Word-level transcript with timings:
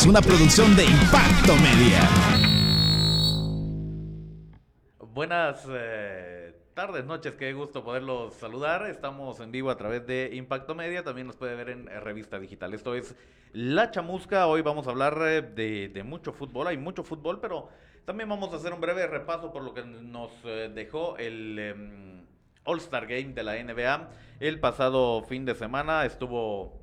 Es 0.00 0.06
una 0.06 0.22
producción 0.22 0.74
de 0.76 0.86
Impacto 0.86 1.54
Media. 1.56 2.00
Buenas 5.12 5.66
eh, 5.68 6.54
tardes, 6.72 7.04
noches, 7.04 7.34
qué 7.34 7.52
gusto 7.52 7.84
poderlos 7.84 8.32
saludar. 8.32 8.88
Estamos 8.88 9.40
en 9.40 9.52
vivo 9.52 9.68
a 9.68 9.76
través 9.76 10.06
de 10.06 10.30
Impacto 10.32 10.74
Media, 10.74 11.04
también 11.04 11.26
nos 11.26 11.36
puede 11.36 11.54
ver 11.54 11.68
en 11.68 11.86
eh, 11.88 12.00
Revista 12.00 12.40
Digital. 12.40 12.72
Esto 12.72 12.94
es 12.94 13.14
La 13.52 13.90
Chamusca, 13.90 14.46
hoy 14.46 14.62
vamos 14.62 14.86
a 14.86 14.90
hablar 14.92 15.18
eh, 15.20 15.42
de, 15.42 15.90
de 15.90 16.02
mucho 16.02 16.32
fútbol, 16.32 16.68
hay 16.68 16.78
mucho 16.78 17.04
fútbol, 17.04 17.38
pero 17.38 17.68
también 18.06 18.26
vamos 18.30 18.54
a 18.54 18.56
hacer 18.56 18.72
un 18.72 18.80
breve 18.80 19.06
repaso 19.06 19.52
por 19.52 19.62
lo 19.62 19.74
que 19.74 19.84
nos 19.84 20.30
eh, 20.44 20.70
dejó 20.74 21.18
el 21.18 21.58
em, 21.58 22.26
All-Star 22.64 23.06
Game 23.06 23.34
de 23.34 23.42
la 23.42 23.62
NBA. 23.62 24.08
El 24.40 24.60
pasado 24.60 25.22
fin 25.24 25.44
de 25.44 25.54
semana 25.54 26.06
estuvo 26.06 26.80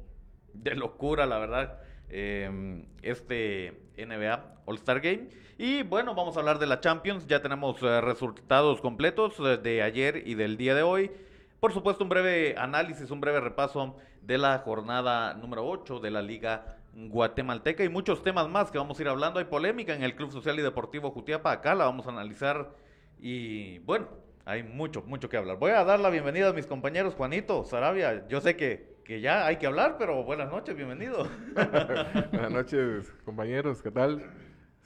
de 0.54 0.76
locura, 0.76 1.26
la 1.26 1.40
verdad, 1.40 1.80
em, 2.10 2.86
este 3.02 3.74
NBA 3.98 4.62
All-Star 4.66 5.00
Game. 5.00 5.30
Y 5.58 5.84
bueno, 5.84 6.14
vamos 6.14 6.36
a 6.38 6.40
hablar 6.40 6.60
de 6.60 6.68
la 6.68 6.80
Champions. 6.80 7.26
Ya 7.28 7.42
tenemos 7.42 7.82
eh, 7.82 8.02
resultados 8.02 8.82
completos 8.82 9.36
eh, 9.40 9.58
de 9.58 9.82
ayer 9.82 10.24
y 10.26 10.36
del 10.36 10.58
día 10.58 10.76
de 10.76 10.84
hoy. 10.84 11.12
Por 11.60 11.74
supuesto, 11.74 12.04
un 12.04 12.10
breve 12.10 12.56
análisis, 12.58 13.10
un 13.10 13.20
breve 13.20 13.40
repaso 13.40 13.98
de 14.22 14.38
la 14.38 14.60
jornada 14.60 15.34
número 15.34 15.68
8 15.68 16.00
de 16.00 16.12
la 16.12 16.22
Liga 16.22 16.78
Guatemalteca 16.94 17.84
y 17.84 17.90
muchos 17.90 18.24
temas 18.24 18.48
más 18.50 18.72
que 18.72 18.78
vamos 18.78 19.00
a 19.00 19.02
ir 19.02 19.08
hablando. 19.08 19.40
Hay 19.40 19.46
polémica 19.46 19.96
en 19.96 20.04
el 20.04 20.16
Club 20.16 20.32
Social 20.32 20.60
y 20.60 20.62
Deportivo 20.62 21.12
Jutiapa. 21.12 21.52
Acá 21.52 21.76
la 21.76 21.86
vamos 21.86 22.06
a 22.08 22.10
analizar 22.10 22.72
y 23.20 23.80
bueno, 23.80 24.08
hay 24.46 24.64
mucho, 24.64 25.04
mucho 25.04 25.30
que 25.30 25.38
hablar. 25.38 25.58
Voy 25.58 25.72
a 25.72 25.84
dar 25.84 26.00
la 26.00 26.10
bienvenida 26.10 26.50
a 26.50 26.54
mis 26.54 26.68
compañeros 26.68 27.16
Juanito, 27.16 27.66
Sarabia. 27.66 28.28
Yo 28.28 28.42
sé 28.42 28.56
que, 28.56 28.97
que 29.08 29.22
ya 29.22 29.46
hay 29.48 29.56
que 29.56 29.66
hablar, 29.68 29.96
pero 29.98 30.22
buenas 30.26 30.52
noches, 30.52 30.76
bienvenido. 30.76 31.26
Buenas 31.56 32.52
noches, 32.52 33.10
compañeros, 33.24 33.82
¿qué 33.82 33.90
tal? 33.90 34.22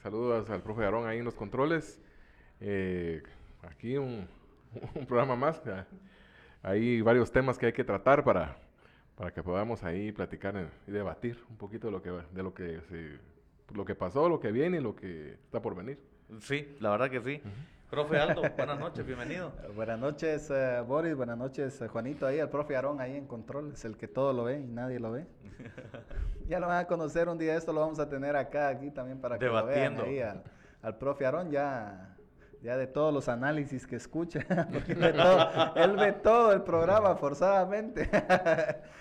Saludos 0.00 0.48
al 0.48 0.62
profe 0.62 0.84
Aarón 0.84 1.08
ahí 1.08 1.18
en 1.18 1.24
los 1.24 1.34
controles. 1.34 2.00
Eh, 2.60 3.20
aquí 3.62 3.96
un, 3.96 4.28
un 4.94 5.06
programa 5.06 5.34
más. 5.34 5.60
Hay 6.62 7.00
varios 7.00 7.32
temas 7.32 7.58
que 7.58 7.66
hay 7.66 7.72
que 7.72 7.82
tratar 7.82 8.22
para, 8.22 8.56
para 9.16 9.32
que 9.32 9.42
podamos 9.42 9.82
ahí 9.82 10.12
platicar 10.12 10.68
y 10.86 10.92
debatir 10.92 11.42
un 11.50 11.56
poquito 11.56 11.88
de 11.88 11.92
lo 11.92 12.00
que, 12.02 12.10
de 12.10 12.42
lo 12.44 12.54
que, 12.54 12.80
se- 12.82 13.18
lo 13.74 13.84
que 13.84 13.96
pasó, 13.96 14.28
lo 14.28 14.38
que 14.38 14.52
viene 14.52 14.76
y 14.78 14.80
lo 14.80 14.94
que 14.94 15.32
está 15.32 15.60
por 15.60 15.74
venir. 15.74 15.98
Sí, 16.40 16.76
la 16.78 16.90
verdad 16.90 17.10
que 17.10 17.20
sí. 17.20 17.42
Profe 17.92 18.18
Aldo, 18.18 18.40
buenas 18.56 18.78
noches, 18.78 19.04
bienvenido. 19.04 19.52
Buenas 19.76 19.98
noches, 19.98 20.48
eh, 20.50 20.80
Boris. 20.80 21.14
Buenas 21.14 21.36
noches, 21.36 21.78
eh, 21.82 21.88
Juanito. 21.88 22.26
Ahí, 22.26 22.38
el 22.38 22.48
profe 22.48 22.74
Aarón 22.74 23.02
ahí 23.02 23.14
en 23.18 23.26
control. 23.26 23.72
Es 23.74 23.84
el 23.84 23.98
que 23.98 24.08
todo 24.08 24.32
lo 24.32 24.44
ve 24.44 24.60
y 24.60 24.66
nadie 24.66 24.98
lo 24.98 25.12
ve. 25.12 25.26
ya 26.48 26.58
lo 26.58 26.68
van 26.68 26.78
a 26.78 26.86
conocer 26.86 27.28
un 27.28 27.36
día. 27.36 27.54
Esto 27.54 27.70
lo 27.74 27.80
vamos 27.82 27.98
a 27.98 28.08
tener 28.08 28.34
acá, 28.34 28.68
aquí 28.68 28.90
también 28.90 29.20
para 29.20 29.38
que 29.38 29.44
lo 29.44 29.52
vean 29.66 29.94
Debatiendo. 29.94 30.04
ahí 30.04 30.20
al, 30.20 30.42
al 30.80 30.96
profe 30.96 31.26
Aarón. 31.26 31.50
Ya, 31.50 32.16
ya 32.62 32.78
de 32.78 32.86
todos 32.86 33.12
los 33.12 33.28
análisis 33.28 33.86
que 33.86 33.96
escucha. 33.96 34.40
porque 34.72 34.92
él 34.92 34.98
ve 34.98 35.12
todo, 35.12 35.74
él 35.76 35.96
ve 35.98 36.12
todo 36.14 36.52
el 36.54 36.62
programa 36.62 37.14
forzadamente. 37.16 38.08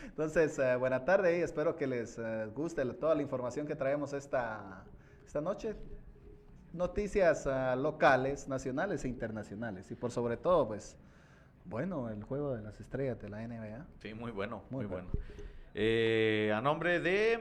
Entonces, 0.04 0.60
eh, 0.60 0.75
buena 0.75 1.06
tarde 1.06 1.39
y 1.39 1.42
espero 1.44 1.77
que 1.77 1.88
les 1.88 2.19
guste 2.54 2.83
la- 2.83 2.95
toda 2.95 3.16
la 3.16 3.21
información 3.21 3.66
que 3.66 3.75
traemos 3.77 4.12
esta, 4.12 4.83
esta 5.25 5.39
noche 5.39 5.77
noticias 6.73 7.47
ah, 7.47 7.75
locales, 7.75 8.47
nacionales 8.47 9.06
e 9.06 9.07
internacionales. 9.07 9.89
Y 9.91 9.95
por 9.95 10.12
sobre 10.12 10.38
todo, 10.38 10.68
pues, 10.68 10.97
bueno, 11.65 12.09
el 12.09 12.23
juego 12.23 12.56
de 12.56 12.62
las 12.62 12.79
estrellas 12.79 13.19
de 13.21 13.29
la 13.29 13.47
NBA. 13.47 13.85
Sí, 14.01 14.13
muy 14.13 14.31
bueno, 14.31 14.63
muy, 14.69 14.85
Muy 14.85 14.94
bueno. 14.94 15.09
bueno. 15.12 15.25
Eh, 15.73 16.51
a 16.56 16.62
nombre 16.62 17.00
de 17.00 17.39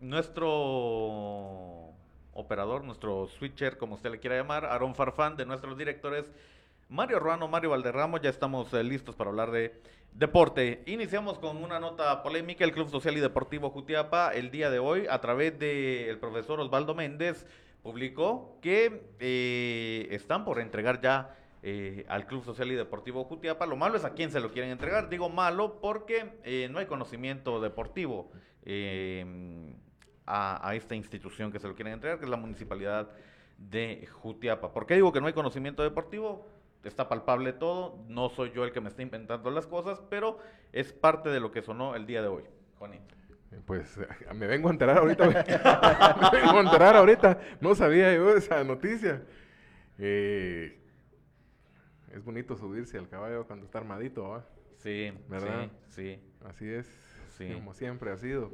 nuestro 0.00 1.92
operador, 2.34 2.84
nuestro 2.84 3.26
switcher, 3.26 3.76
como 3.76 3.94
usted 3.96 4.10
le 4.10 4.18
quiera 4.18 4.36
llamar, 4.36 4.64
Aaron 4.64 4.94
Farfán, 4.94 5.36
de 5.36 5.46
nuestros 5.46 5.76
directores, 5.76 6.30
Mario 6.88 7.18
Ruano, 7.18 7.48
Mario 7.48 7.70
Valderramo, 7.70 8.18
ya 8.18 8.30
estamos 8.30 8.72
eh, 8.74 8.84
listos 8.84 9.16
para 9.16 9.30
hablar 9.30 9.50
de 9.50 9.74
deporte. 10.12 10.82
Iniciamos 10.86 11.38
con 11.38 11.56
una 11.56 11.80
nota 11.80 12.22
polémica. 12.22 12.64
El 12.64 12.72
Club 12.72 12.90
Social 12.90 13.16
y 13.16 13.20
Deportivo 13.20 13.70
Jutiapa, 13.70 14.32
el 14.34 14.50
día 14.50 14.70
de 14.70 14.78
hoy, 14.78 15.06
a 15.08 15.20
través 15.20 15.58
del 15.58 16.18
profesor 16.18 16.60
Osvaldo 16.60 16.94
Méndez, 16.94 17.46
publicó 17.82 18.58
que 18.60 19.14
eh, 19.18 20.08
están 20.10 20.44
por 20.44 20.60
entregar 20.60 21.00
ya 21.00 21.36
eh, 21.64 22.04
al 22.08 22.26
Club 22.26 22.44
Social 22.44 22.72
y 22.72 22.74
Deportivo 22.74 23.22
Jutiapa. 23.22 23.66
Lo 23.66 23.76
malo 23.76 23.96
es 23.96 24.04
a 24.04 24.14
quién 24.14 24.32
se 24.32 24.40
lo 24.40 24.50
quieren 24.50 24.72
entregar. 24.72 25.08
Digo 25.08 25.28
malo 25.28 25.80
porque 25.80 26.40
eh, 26.42 26.68
no 26.70 26.80
hay 26.80 26.86
conocimiento 26.86 27.60
deportivo 27.60 28.32
eh, 28.64 29.24
a, 30.26 30.74
esta 30.74 30.96
institución 30.96 31.52
que 31.52 31.60
se 31.60 31.68
lo 31.68 31.76
quieren 31.76 31.94
entregar, 31.94 32.18
que 32.18 32.24
es 32.24 32.30
la 32.30 32.36
Municipalidad 32.36 33.10
de 33.58 34.08
Jutiapa. 34.10 34.72
¿Por 34.72 34.86
qué 34.86 34.94
digo 34.94 35.12
que 35.12 35.20
no 35.20 35.28
hay 35.28 35.34
conocimiento 35.34 35.84
deportivo? 35.84 36.48
Está 36.82 37.08
palpable 37.08 37.52
todo, 37.52 37.96
no 38.08 38.28
soy 38.28 38.50
yo 38.50 38.64
el 38.64 38.72
que 38.72 38.80
me 38.80 38.88
está 38.88 39.02
inventando 39.02 39.48
las 39.52 39.68
cosas, 39.68 40.02
pero 40.10 40.38
es 40.72 40.92
parte 40.92 41.28
de 41.28 41.38
lo 41.38 41.52
que 41.52 41.62
sonó 41.62 41.94
el 41.94 42.06
día 42.06 42.22
de 42.22 42.28
hoy. 42.28 42.42
Pues 43.66 43.98
me 44.34 44.46
vengo 44.46 44.68
a 44.68 44.72
enterar 44.72 44.98
ahorita. 44.98 45.26
me 46.32 46.40
vengo 46.40 46.58
a 46.58 46.62
enterar 46.62 46.96
ahorita. 46.96 47.40
No 47.60 47.74
sabía 47.74 48.14
yo 48.14 48.34
esa 48.36 48.62
noticia. 48.64 49.22
Eh, 49.98 50.78
es 52.12 52.24
bonito 52.24 52.56
subirse 52.56 52.98
al 52.98 53.08
caballo 53.08 53.46
cuando 53.46 53.64
está 53.66 53.78
armadito. 53.78 54.42
Sí, 54.78 55.12
¿Verdad? 55.28 55.70
sí, 55.88 56.18
sí. 56.18 56.22
Así 56.44 56.68
es, 56.68 56.86
Sí. 57.36 57.52
como 57.54 57.72
siempre 57.72 58.10
ha 58.10 58.16
sido. 58.16 58.50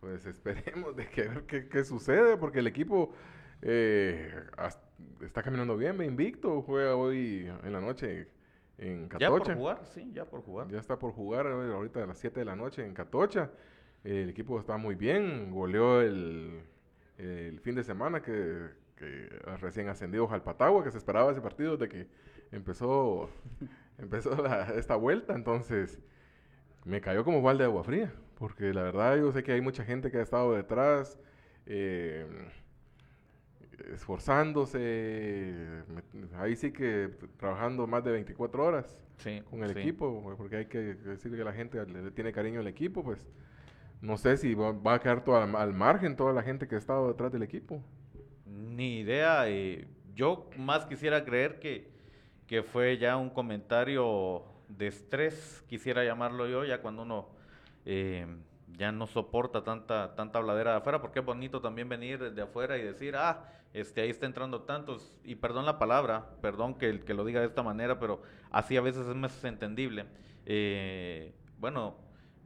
Pues 0.00 0.24
esperemos 0.26 0.94
de 0.96 1.08
que 1.08 1.22
ver 1.22 1.42
qué, 1.44 1.68
qué 1.68 1.84
sucede, 1.84 2.36
porque 2.36 2.60
el 2.60 2.66
equipo 2.66 3.12
eh, 3.62 4.32
está 5.22 5.42
caminando 5.42 5.76
bien, 5.76 6.00
invicto, 6.02 6.62
juega 6.62 6.94
hoy 6.94 7.50
en 7.64 7.72
la 7.72 7.80
noche 7.80 8.28
en 8.78 9.08
Ya 9.18 9.28
por 9.30 9.40
Catocha. 9.40 9.54
jugar, 9.56 9.80
sí, 9.86 10.10
ya 10.12 10.24
por 10.26 10.42
jugar. 10.42 10.68
Ya 10.68 10.78
está 10.78 10.98
por 10.98 11.12
jugar 11.12 11.46
eh, 11.46 11.72
ahorita 11.72 12.02
a 12.02 12.06
las 12.06 12.18
7 12.18 12.40
de 12.40 12.44
la 12.46 12.54
noche 12.56 12.84
en 12.84 12.94
Catocha. 12.94 13.50
El 14.04 14.28
equipo 14.30 14.58
está 14.60 14.76
muy 14.76 14.94
bien, 14.94 15.50
goleó 15.50 16.00
el, 16.00 16.60
el 17.18 17.60
fin 17.60 17.74
de 17.74 17.82
semana 17.84 18.22
que, 18.22 18.68
que 18.96 19.28
recién 19.60 19.88
ascendido 19.88 20.28
Jalpatagua, 20.28 20.84
que 20.84 20.90
se 20.92 20.98
esperaba 20.98 21.32
ese 21.32 21.40
partido 21.40 21.76
de 21.76 21.88
que 21.88 22.06
empezó, 22.52 23.28
empezó 23.98 24.36
la- 24.42 24.74
esta 24.76 24.94
vuelta, 24.96 25.34
entonces 25.34 25.98
me 26.84 27.00
cayó 27.00 27.24
como 27.24 27.42
balde 27.42 27.64
de 27.64 27.70
agua 27.70 27.82
fría, 27.82 28.12
porque 28.38 28.72
la 28.72 28.82
verdad 28.84 29.16
yo 29.16 29.32
sé 29.32 29.42
que 29.42 29.52
hay 29.52 29.60
mucha 29.60 29.84
gente 29.84 30.10
que 30.10 30.18
ha 30.18 30.22
estado 30.22 30.54
detrás, 30.54 31.18
eh, 31.66 32.26
esforzándose, 33.92 35.82
me- 35.88 36.36
ahí 36.38 36.56
sí 36.56 36.72
que 36.72 37.10
trabajando 37.38 37.86
más 37.86 38.04
de 38.04 38.12
24 38.12 38.64
horas 38.64 38.96
Sí, 39.18 39.42
con 39.50 39.62
el 39.62 39.72
sí. 39.72 39.78
equipo, 39.80 40.34
porque 40.36 40.56
hay 40.56 40.66
que 40.66 40.78
decir 40.94 41.32
que 41.34 41.42
la 41.44 41.52
gente 41.52 41.84
le, 41.86 42.02
le 42.02 42.10
tiene 42.10 42.32
cariño 42.32 42.60
al 42.60 42.66
equipo, 42.66 43.02
pues 43.02 43.26
no 44.00 44.16
sé 44.16 44.36
si 44.36 44.54
va, 44.54 44.72
va 44.72 44.94
a 44.94 45.00
quedar 45.00 45.22
al 45.28 45.72
margen 45.72 46.16
toda 46.16 46.32
la 46.32 46.42
gente 46.42 46.68
que 46.68 46.74
ha 46.74 46.78
estado 46.78 47.08
detrás 47.08 47.32
del 47.32 47.42
equipo. 47.42 47.82
Ni 48.44 49.00
idea. 49.00 49.48
eh, 49.48 49.86
yo 50.14 50.48
más 50.56 50.86
quisiera 50.86 51.24
creer 51.24 51.58
que, 51.60 51.90
que 52.46 52.62
fue 52.62 52.98
ya 52.98 53.16
un 53.16 53.30
comentario 53.30 54.44
de 54.68 54.86
estrés, 54.88 55.62
quisiera 55.68 56.04
llamarlo 56.04 56.48
yo, 56.48 56.64
ya 56.64 56.80
cuando 56.80 57.02
uno 57.02 57.28
eh, 57.84 58.26
ya 58.76 58.92
no 58.92 59.06
soporta 59.06 59.62
tanta, 59.62 60.14
tanta 60.14 60.38
habladera 60.38 60.72
de 60.72 60.76
afuera, 60.78 61.00
porque 61.00 61.20
es 61.20 61.24
bonito 61.24 61.60
también 61.60 61.88
venir 61.88 62.32
de 62.32 62.42
afuera 62.42 62.78
y 62.78 62.82
decir, 62.82 63.14
ah, 63.16 63.44
este, 63.72 64.00
ahí 64.00 64.10
está 64.10 64.26
entrando 64.26 64.62
tantos, 64.62 65.14
y 65.22 65.34
perdón 65.34 65.66
la 65.66 65.78
palabra, 65.78 66.30
perdón 66.40 66.74
que, 66.74 67.00
que 67.00 67.14
lo 67.14 67.24
diga 67.24 67.40
de 67.40 67.46
esta 67.46 67.62
manera, 67.62 67.98
pero 68.00 68.22
así 68.50 68.76
a 68.76 68.80
veces 68.80 69.06
es 69.06 69.14
más 69.14 69.44
entendible. 69.44 70.06
Eh, 70.46 71.34
bueno, 71.58 71.96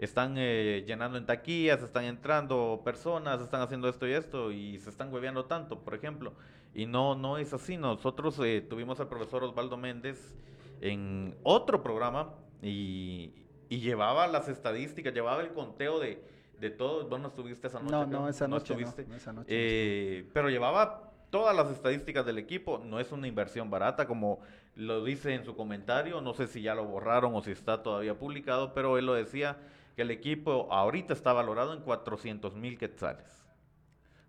están 0.00 0.36
eh, 0.38 0.82
llenando 0.86 1.18
en 1.18 1.26
taquillas, 1.26 1.82
están 1.82 2.04
entrando 2.04 2.80
personas, 2.82 3.42
están 3.42 3.60
haciendo 3.60 3.86
esto 3.86 4.08
y 4.08 4.12
esto 4.12 4.50
y 4.50 4.78
se 4.78 4.88
están 4.88 5.12
hueveando 5.12 5.44
tanto, 5.44 5.80
por 5.80 5.94
ejemplo. 5.94 6.32
Y 6.74 6.86
no, 6.86 7.14
no 7.14 7.36
es 7.36 7.52
así. 7.52 7.76
Nosotros 7.76 8.40
eh, 8.42 8.62
tuvimos 8.62 8.98
al 8.98 9.08
profesor 9.08 9.44
Osvaldo 9.44 9.76
Méndez 9.76 10.34
en 10.80 11.36
otro 11.42 11.82
programa 11.82 12.30
y, 12.62 13.34
y 13.68 13.80
llevaba 13.80 14.26
las 14.26 14.48
estadísticas, 14.48 15.12
llevaba 15.12 15.42
el 15.42 15.50
conteo 15.52 16.00
de, 16.00 16.24
de 16.58 16.70
todo. 16.70 17.06
Bueno, 17.06 17.28
estuviste 17.28 17.66
esa 17.66 17.80
noche. 17.80 17.92
No, 17.92 18.06
no, 18.06 18.28
esa 18.28 18.48
noche 18.48 18.72
no, 18.72 18.80
estuviste. 18.80 19.06
no, 19.06 19.16
esa 19.16 19.32
noche 19.34 19.48
no 19.50 19.54
Eh, 19.54 20.30
pero 20.32 20.48
llevaba 20.48 21.12
todas 21.28 21.54
las 21.54 21.70
estadísticas 21.70 22.24
del 22.24 22.38
equipo. 22.38 22.80
No 22.82 23.00
es 23.00 23.12
una 23.12 23.28
inversión 23.28 23.68
barata, 23.68 24.06
como 24.06 24.40
lo 24.76 25.04
dice 25.04 25.34
en 25.34 25.44
su 25.44 25.54
comentario. 25.54 26.22
No 26.22 26.32
sé 26.32 26.46
si 26.46 26.62
ya 26.62 26.74
lo 26.74 26.86
borraron 26.86 27.34
o 27.34 27.42
si 27.42 27.50
está 27.50 27.82
todavía 27.82 28.18
publicado, 28.18 28.72
pero 28.72 28.96
él 28.96 29.04
lo 29.04 29.12
decía 29.12 29.58
que 30.00 30.04
el 30.04 30.10
equipo 30.12 30.66
ahorita 30.72 31.12
está 31.12 31.34
valorado 31.34 31.74
en 31.74 31.82
400 31.82 32.56
mil 32.56 32.78
quetzales. 32.78 33.44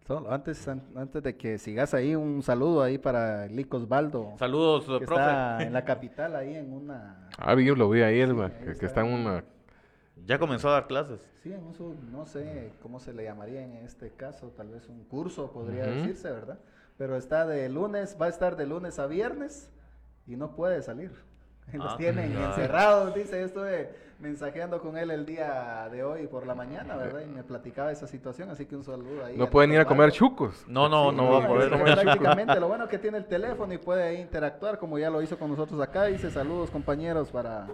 Solo 0.06 0.30
antes, 0.30 0.68
an- 0.68 0.84
antes 0.98 1.24
de 1.24 1.38
que 1.38 1.58
sigas 1.58 1.94
ahí, 1.94 2.14
un 2.14 2.44
saludo 2.44 2.82
ahí 2.84 2.98
para 2.98 3.48
Lico 3.48 3.78
Osvaldo, 3.78 4.34
Saludos, 4.38 4.84
que 5.00 5.06
profe. 5.06 5.22
está 5.22 5.64
en 5.66 5.72
la 5.72 5.86
capital, 5.86 6.36
ahí 6.36 6.56
en 6.58 6.74
una... 6.74 7.30
Ah, 7.38 7.56
vi- 7.56 7.64
yo 7.64 7.76
lo 7.76 7.90
vi 7.90 8.02
ahí, 8.02 8.20
el, 8.20 8.32
Sí, 8.32 8.36
ma, 8.36 8.48
ahí 8.48 8.52
que, 8.52 8.66
que 8.66 8.72
está. 8.72 8.86
está 8.88 9.02
en 9.06 9.14
una 9.14 9.46
Ya 10.26 10.38
comenzó 10.40 10.68
a 10.68 10.74
dar 10.74 10.88
clases. 10.88 11.22
Sí, 11.42 11.54
en 11.54 11.66
eso 11.70 11.96
no 12.12 12.26
sé 12.26 12.74
cómo 12.82 13.00
se 13.00 13.14
le 13.14 13.24
llamaría 13.24 13.62
en 13.64 13.78
este 13.78 14.12
caso, 14.12 14.48
tal 14.50 14.72
vez 14.72 14.90
un 14.90 15.06
curso 15.06 15.54
podría 15.54 15.84
Ujú. 15.86 15.92
decirse, 15.94 16.30
¿verdad? 16.32 16.60
Pero 16.98 17.16
está 17.16 17.46
de 17.48 17.70
lunes, 17.70 18.18
va 18.22 18.26
a 18.26 18.30
estar 18.30 18.58
de 18.58 18.66
lunes 18.66 19.00
a 19.00 19.08
viernes 19.08 19.72
y 20.28 20.36
no 20.36 20.54
puede 20.54 20.82
salir. 20.82 21.14
Los 21.74 21.94
Ah, 21.94 21.98
tienen 21.98 22.32
claro. 22.32 22.46
encerrados, 22.48 23.16
dice, 23.16 23.40
yo 23.40 23.46
estuve 23.46 23.90
mensajeando 24.20 24.80
con 24.82 24.98
él 24.98 25.10
el 25.10 25.26
día 25.26 25.88
de 25.92 26.04
hoy 26.04 26.28
por 26.28 26.46
la 26.46 26.54
mañana, 26.54 26.96
¿verdad? 26.96 27.22
Y 27.22 27.26
me 27.32 27.44
platicaba 27.44 27.92
esa 27.92 28.06
situación, 28.08 28.50
así 28.52 28.66
que 28.66 28.76
un 28.76 28.84
saludo 28.84 29.26
ahí. 29.26 29.36
No 29.36 29.50
pueden 29.50 29.72
ir 29.72 29.80
a 29.80 29.86
comer 29.86 30.12
chucos. 30.12 30.64
No, 30.68 30.88
no, 30.90 31.10
Sí, 31.10 31.16
no 31.18 31.32
va 31.32 31.38
a 31.38 31.42
es 31.42 31.48
poder. 31.48 31.70
que 31.72 31.78
Prácticamente, 32.04 32.60
lo 32.60 32.68
bueno 32.68 32.88
que 32.88 33.00
tiene 33.00 33.18
el 33.18 33.26
teléfono 33.26 33.74
y 33.74 33.78
puede 33.80 34.14
interactuar, 34.16 34.78
como 34.78 35.00
ya 35.00 35.10
lo 35.10 35.22
hizo 35.24 35.40
con 35.40 35.50
nosotros 35.50 35.82
acá. 35.82 36.04
Dice 36.06 36.30
saludos 36.30 36.70
compañeros 36.70 37.32
para, 37.32 37.68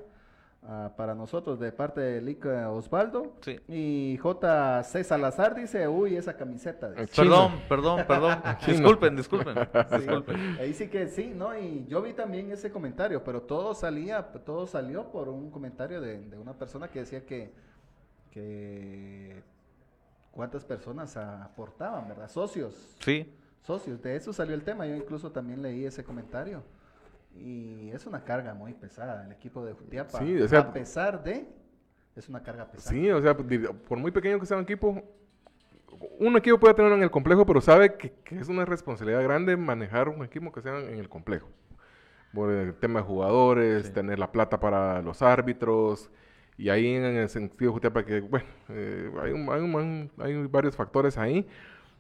ah, 0.68 0.92
para 0.96 1.16
nosotros 1.16 1.60
de 1.60 1.72
parte 1.72 2.02
de 2.02 2.22
Lica 2.22 2.70
Osvaldo. 2.70 3.34
Sí. 3.42 3.60
Y 3.68 4.18
JC 4.18 5.04
Salazar 5.04 5.56
dice, 5.56 5.88
uy, 5.88 6.16
esa 6.16 6.36
camiseta. 6.36 6.92
dice. 6.92 7.08
Chino. 7.08 7.52
Perdón, 7.68 8.06
perdón, 8.06 8.06
perdón. 8.08 8.42
Disculpen, 8.68 9.16
disculpen. 9.16 9.56
Sí, 9.90 9.98
disculpen. 9.98 10.58
ahí 10.60 10.74
sí 10.74 10.88
que 10.90 11.08
sí, 11.08 11.34
¿no? 11.36 11.58
Y 11.58 11.86
yo 11.88 12.02
vi 12.02 12.14
también 12.14 12.52
ese 12.52 12.72
comentario, 12.72 13.24
pero 13.24 13.42
todo 13.42 13.74
salía, 13.74 14.22
todo 14.24 14.68
salió 14.68 15.12
por 15.12 15.30
un 15.30 15.50
comentario 15.50 16.02
de, 16.02 16.20
de 16.20 16.38
una 16.38 16.54
persona 16.54 16.88
que 16.90 17.00
decía 17.00 17.26
que, 17.26 17.52
que 18.32 19.42
cuántas 20.38 20.64
personas 20.64 21.18
aportaban, 21.18 22.08
¿verdad? 22.08 22.30
Socios. 22.30 22.96
Sí. 23.00 23.28
socios. 23.64 24.00
De 24.04 24.16
eso 24.16 24.32
salió 24.32 24.54
el 24.54 24.64
tema. 24.64 24.86
Yo 24.86 24.96
incluso 24.96 25.32
también 25.32 25.64
leí 25.64 25.84
ese 25.84 26.04
comentario. 26.04 26.62
Y 27.40 27.92
es 27.92 28.06
una 28.06 28.24
carga 28.24 28.54
muy 28.54 28.74
pesada. 28.74 29.26
El 29.26 29.32
equipo 29.32 29.66
de 29.66 29.74
Jutiapa, 29.74 30.20
Sí, 30.20 30.40
o 30.42 30.48
sea- 30.48 30.60
a 30.60 30.74
pesar 30.74 31.24
de, 31.24 31.48
es 32.16 32.28
una 32.30 32.42
carga 32.44 32.66
pesada. 32.70 32.92
Sí, 32.96 33.10
o 33.12 33.22
sea, 33.22 33.34
di- 33.34 33.60
por 33.88 33.98
muy 33.98 34.12
pequeño 34.12 34.40
que 34.40 34.46
sea 34.46 34.58
un 34.58 34.64
equipo, 34.64 35.02
un 36.20 36.36
equipo 36.38 36.60
puede 36.60 36.74
tener 36.74 36.92
en 36.92 37.04
el 37.04 37.12
complejo, 37.12 37.46
pero 37.46 37.62
sabe 37.62 37.96
que, 37.96 38.12
que 38.24 38.40
es 38.40 38.50
una 38.50 38.66
responsabilidad 38.66 39.24
grande 39.24 39.56
manejar 39.58 40.10
un 40.10 40.24
equipo 40.24 40.52
que 40.52 40.62
sea 40.62 40.80
en 40.80 41.00
el 41.00 41.10
complejo. 41.10 41.48
Por 42.34 42.52
el 42.52 42.74
tema 42.76 43.00
de 43.00 43.06
jugadores, 43.06 43.88
Sí. 43.88 43.94
tener 43.94 44.20
la 44.20 44.32
plata 44.32 44.60
para 44.60 45.02
los 45.02 45.22
árbitros, 45.22 46.12
y 46.58 46.70
ahí 46.70 46.88
en 46.96 47.04
el 47.04 47.30
sentido 47.30 47.72
de 47.72 47.74
Jutiapa 47.76 48.04
que, 48.06 48.20
bueno, 48.22 48.46
eh, 48.70 49.12
hay, 49.22 49.32
un- 49.32 49.50
hay 49.52 49.62
un- 49.62 50.12
hay 50.20 50.46
varios 50.48 50.76
factores 50.76 51.18
ahí, 51.18 51.48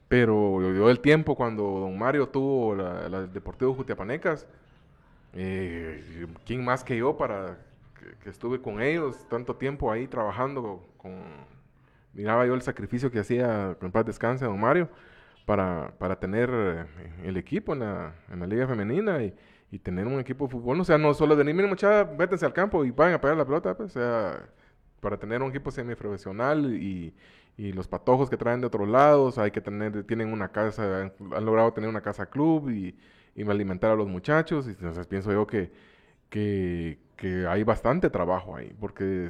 pero 0.08 0.62
yo 0.74 0.90
el 0.90 1.00
tiempo 1.00 1.36
cuando 1.36 1.64
don 1.64 1.98
Mario 1.98 2.28
tuvo 2.28 2.76
la, 2.76 3.08
la 3.10 3.22
Deportivo 3.28 3.74
Jutiapanecas, 3.74 4.48
eh, 5.40 6.26
¿quién 6.46 6.66
más 6.66 6.84
que 6.84 6.98
yo 6.98 7.16
para 7.16 7.60
que, 8.00 8.18
que 8.24 8.30
estuve 8.30 8.60
con 8.60 8.82
ellos 8.82 9.28
tanto 9.30 9.56
tiempo 9.56 9.92
ahí 9.92 10.08
trabajando 10.08 10.84
con... 10.98 11.16
Miraba 12.14 12.48
yo 12.48 12.56
el 12.56 12.64
sacrificio 12.64 13.12
que 13.12 13.20
hacía, 13.20 13.78
con 13.80 13.92
paz 13.92 14.04
descanse, 14.06 14.46
don 14.46 14.60
Mario, 14.60 14.90
para, 15.46 15.94
para 16.00 16.20
tener 16.20 16.50
eh, 16.52 16.86
el 17.24 17.38
equipo 17.38 17.74
en 17.74 17.80
la, 17.82 18.16
en 18.32 18.40
la 18.40 18.48
liga 18.48 18.66
femenina 18.68 19.22
y, 19.22 19.36
y 19.70 19.78
tener 19.78 20.08
un 20.08 20.20
equipo 20.20 20.46
de 20.46 20.52
fútbol. 20.52 20.80
O 20.82 20.84
sea, 20.84 20.98
no 20.98 21.14
solo 21.14 21.36
de 21.36 21.44
ni 21.44 21.54
miren 21.54 21.70
muchachos, 21.70 22.18
vétense 22.18 22.46
al 22.46 22.54
campo 22.54 22.84
y 22.84 22.90
vayan 22.90 23.14
a 23.14 23.22
pegar 23.22 23.38
la 23.38 23.46
pelota, 23.46 23.78
pues, 23.78 23.96
o 23.96 24.00
sea, 24.00 24.50
para 25.00 25.18
tener 25.18 25.44
un 25.44 25.50
equipo 25.52 25.70
semiprofesional 25.70 26.74
y, 26.74 27.14
y 27.56 27.72
los 27.74 27.88
patojos 27.88 28.30
que 28.32 28.38
traen 28.38 28.62
de 28.62 28.68
otros 28.68 28.88
lados, 28.88 29.38
hay 29.38 29.52
que 29.52 29.62
tener, 29.62 30.04
tienen 30.06 30.34
una 30.34 30.48
casa, 30.50 31.04
han, 31.04 31.14
han 31.36 31.46
logrado 31.46 31.72
tener 31.74 31.90
una 31.90 32.02
casa 32.02 32.26
club 32.26 32.72
y, 32.72 32.96
y 33.38 33.50
alimentar 33.50 33.92
a 33.92 33.96
los 33.96 34.08
muchachos. 34.10 34.68
Y 34.68 34.72
entonces 34.72 35.08
pienso 35.08 35.32
yo 35.34 35.48
que, 35.48 35.72
que, 36.30 37.00
que 37.18 37.48
hay 37.48 37.64
bastante 37.64 38.10
trabajo 38.10 38.56
ahí, 38.58 38.76
porque 38.80 39.30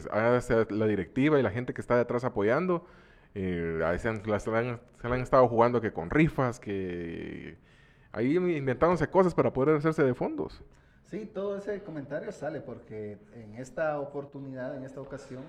la 0.72 0.88
directiva 0.88 1.40
y 1.40 1.44
la 1.44 1.52
gente 1.52 1.74
que 1.74 1.82
está 1.82 1.98
detrás 1.98 2.24
apoyando, 2.26 2.86
eh, 3.36 3.82
han, 4.10 4.24
las- 4.26 4.44
se 4.44 4.52
se 5.02 5.10
la 5.10 5.16
han 5.16 5.22
estado 5.22 5.48
jugando 5.48 5.82
que 5.82 5.94
con 5.94 6.10
rifas, 6.10 6.60
que 6.60 7.58
ahí 8.14 8.36
inventándose 8.38 9.10
cosas 9.10 9.36
para 9.36 9.54
poder 9.54 9.76
hacerse 9.78 10.04
de 10.04 10.14
fondos. 10.16 10.64
Sí, 11.06 11.26
todo 11.26 11.58
ese 11.58 11.84
comentario 11.84 12.32
sale 12.32 12.60
porque 12.62 13.18
en 13.34 13.56
esta 13.56 14.00
oportunidad, 14.00 14.76
en 14.76 14.84
esta 14.84 15.00
ocasión, 15.02 15.44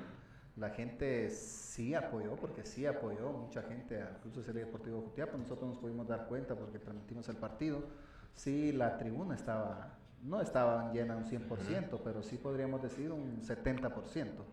la 0.57 0.71
gente 0.71 1.31
sí 1.31 1.95
apoyó, 1.95 2.37
porque 2.37 2.65
sí 2.65 2.87
apoyó 2.87 3.33
mucha 3.33 3.63
gente 3.63 4.01
al 4.01 4.19
Club 4.21 4.35
Social 4.35 4.55
Deportivo 4.55 5.01
Jutiapa. 5.03 5.37
Nosotros 5.37 5.69
nos 5.69 5.79
pudimos 5.79 6.07
dar 6.07 6.27
cuenta 6.29 6.55
porque 6.57 6.79
transmitimos 6.79 7.29
el 7.29 7.37
partido. 7.37 7.83
Sí, 8.39 8.71
la 8.73 8.97
tribuna 8.99 9.35
estaba, 9.35 9.99
no 10.23 10.41
estaba 10.41 10.93
llena 10.93 11.17
un 11.17 11.25
100%, 11.25 12.01
pero 12.05 12.23
sí 12.23 12.37
podríamos 12.37 12.81
decir 12.81 13.11
un 13.11 13.43
70%. 13.43 14.47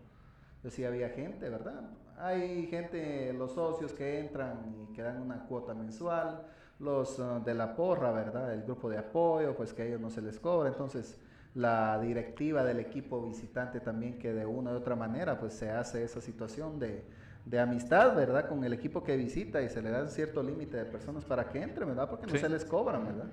Entonces 0.56 0.74
sí 0.74 0.84
había 0.84 1.10
gente, 1.10 1.48
¿verdad? 1.48 1.82
Hay 2.18 2.66
gente, 2.66 3.32
los 3.32 3.52
socios 3.52 3.92
que 3.92 4.18
entran 4.18 4.74
y 4.90 4.92
que 4.92 5.02
dan 5.02 5.22
una 5.22 5.44
cuota 5.46 5.72
mensual, 5.72 6.42
los 6.80 7.20
ah, 7.20 7.40
de 7.44 7.54
la 7.54 7.76
porra, 7.76 8.10
¿verdad? 8.10 8.52
El 8.52 8.64
grupo 8.64 8.90
de 8.90 8.98
apoyo, 8.98 9.54
pues 9.56 9.72
que 9.72 9.82
a 9.82 9.84
ellos 9.86 10.00
no 10.00 10.10
se 10.10 10.20
les 10.20 10.40
cobra. 10.40 10.68
Entonces 10.68 11.20
la 11.54 12.00
directiva 12.00 12.64
del 12.64 12.80
equipo 12.80 13.22
visitante 13.22 13.80
también 13.80 14.18
que 14.18 14.32
de 14.34 14.44
una 14.46 14.72
u 14.72 14.74
otra 14.76 14.96
manera 14.96 15.38
pues 15.38 15.54
se 15.54 15.70
hace 15.70 16.02
esa 16.04 16.20
situación 16.20 16.78
de, 16.80 17.04
de 17.44 17.60
amistad, 17.60 18.16
¿verdad? 18.16 18.48
Con 18.48 18.64
el 18.64 18.72
equipo 18.72 19.04
que 19.04 19.16
visita 19.16 19.62
y 19.62 19.68
se 19.68 19.80
le 19.80 19.90
da 19.90 20.02
un 20.02 20.10
cierto 20.10 20.42
límite 20.42 20.76
de 20.76 20.84
personas 20.86 21.24
para 21.24 21.48
que 21.48 21.62
entren, 21.62 21.88
¿verdad? 21.88 22.08
Porque 22.10 22.26
no 22.26 22.32
Sí. 22.32 22.38
se 22.38 22.48
les 22.48 22.64
cobran, 22.64 23.04
¿verdad? 23.06 23.26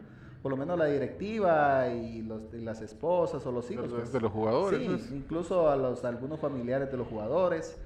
Por 0.43 0.51
lo 0.51 0.57
menos 0.57 0.77
la 0.77 0.85
directiva 0.85 1.87
y, 1.87 2.21
los, 2.21 2.53
y 2.53 2.57
las 2.59 2.81
esposas 2.81 3.43
o 3.45 3.51
los 3.51 3.71
hijos. 3.71 3.85
Los- 3.89 4.01
pues, 4.01 4.11
de 4.13 4.19
los 4.19 4.31
jugadores, 4.31 4.79
Sí, 4.81 4.85
pues. 4.87 5.11
incluso 5.11 5.69
a 5.71 5.75
los 5.77 6.03
algunos 6.05 6.39
familiares 6.39 6.91
de 6.91 6.97
los 6.97 7.07
jugadores. 7.07 7.79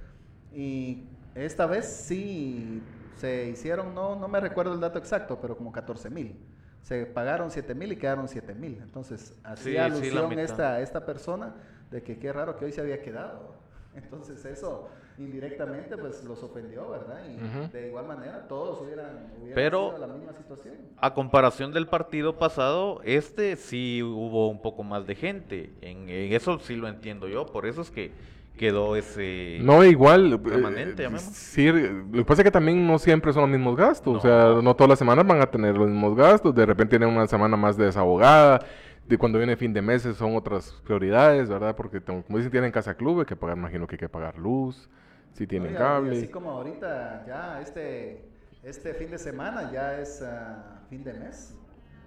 Y 0.52 1.04
esta 1.36 1.68
vez 1.68 1.86
sí 1.86 2.82
se 3.16 3.48
hicieron, 3.50 3.94
no, 3.94 4.16
no 4.16 4.28
me 4.28 4.40
recuerdo 4.40 4.74
el 4.74 4.80
dato 4.80 4.98
exacto, 4.98 5.38
pero 5.40 5.56
como 5.56 5.72
14 5.72 6.10
mil. 6.10 6.36
Se 6.82 7.06
pagaron 7.06 7.52
7 7.52 7.76
mil 7.76 7.92
y 7.92 7.96
quedaron 7.98 8.28
7 8.28 8.56
mil. 8.56 8.80
Entonces, 8.82 9.20
Sí, 9.28 9.36
hacía 9.44 9.86
sí, 9.90 9.92
alusión 9.94 10.30
mitad. 10.30 10.44
esta, 10.44 10.82
esta 10.82 11.06
persona 11.06 11.54
de 11.92 12.02
que 12.02 12.18
qué 12.18 12.34
raro 12.34 12.56
que 12.58 12.66
hoy 12.66 12.72
se 12.72 12.82
había 12.82 13.02
quedado. 13.02 13.56
Entonces, 13.94 14.44
eso 14.46 14.88
indirectamente 15.18 15.98
pues 15.98 16.24
los 16.24 16.42
ofendió, 16.44 16.90
¿verdad? 16.90 17.22
Y 17.28 17.74
de 17.74 17.88
igual 17.88 18.08
manera 18.08 18.48
todos 18.48 18.82
hubieran, 18.82 19.28
hubieran 19.42 19.56
Pero- 19.56 19.94
sido 19.96 20.08
la 20.08 20.14
misma 20.14 20.34
situación. 20.34 20.76
A 21.00 21.14
comparación 21.14 21.74
del 21.74 21.88
partido 21.88 22.38
pasado, 22.38 23.02
este 23.04 23.56
sí 23.56 24.02
hubo 24.04 24.48
un 24.50 24.62
poco 24.62 24.84
más 24.84 25.06
de 25.08 25.16
gente. 25.16 25.72
En, 25.82 26.10
en 26.10 26.34
eso 26.34 26.60
sí 26.60 26.76
lo 26.76 26.88
entiendo 26.88 27.28
yo. 27.28 27.46
Por 27.46 27.66
eso 27.66 27.82
es 27.82 27.92
que 27.92 28.12
quedó 28.58 28.96
ese. 28.96 29.60
No, 29.62 29.84
igual. 29.84 30.40
Permanente, 30.42 31.06
eh, 31.06 31.18
sí, 31.20 31.72
lo 31.72 32.12
que 32.12 32.26
pasa 32.26 32.42
es 32.42 32.46
que 32.46 32.52
también 32.52 32.86
no 32.88 32.98
siempre 32.98 33.32
son 33.34 33.44
los 33.44 33.52
mismos 33.52 33.76
gastos. 33.76 34.14
No. 34.14 34.20
O 34.20 34.22
sea, 34.22 34.62
no 34.62 34.76
todas 34.76 34.90
las 34.90 35.00
semanas 35.00 35.26
van 35.28 35.42
a 35.42 35.46
tener 35.52 35.78
los 35.78 35.88
mismos 35.88 36.16
gastos. 36.16 36.54
De 36.56 36.66
repente 36.66 36.98
tienen 36.98 37.16
una 37.16 37.28
semana 37.28 37.56
más 37.58 37.78
desahogada. 37.78 38.60
De 39.08 39.18
cuando 39.18 39.38
viene 39.38 39.56
fin 39.56 39.72
de 39.72 39.82
meses 39.82 40.18
son 40.18 40.36
otras 40.36 40.72
prioridades, 40.84 41.48
¿verdad? 41.48 41.76
Porque 41.78 42.02
como 42.02 42.24
como 42.24 42.38
dicen, 42.40 42.52
tienen 42.52 42.72
casa 42.74 42.94
club, 42.96 43.20
hay 43.20 43.26
que 43.26 43.38
pagar, 43.38 43.58
imagino 43.58 43.88
que 43.88 43.96
hay 43.96 44.00
que 44.00 44.10
pagar 44.10 44.38
luz, 44.38 44.90
si 45.38 45.46
tienen 45.46 45.70
Oiga, 45.70 45.80
y 45.80 45.84
cable. 45.84 46.18
así 46.18 46.28
como 46.30 46.50
ahorita, 46.52 47.24
ya 47.28 47.62
este, 47.62 48.26
este 48.64 48.94
fin 48.96 49.12
de 49.12 49.20
semana 49.20 49.72
ya 49.72 50.00
es 50.00 50.22
ah, 50.24 50.82
fin 50.90 51.04
de 51.04 51.14
mes. 51.14 51.54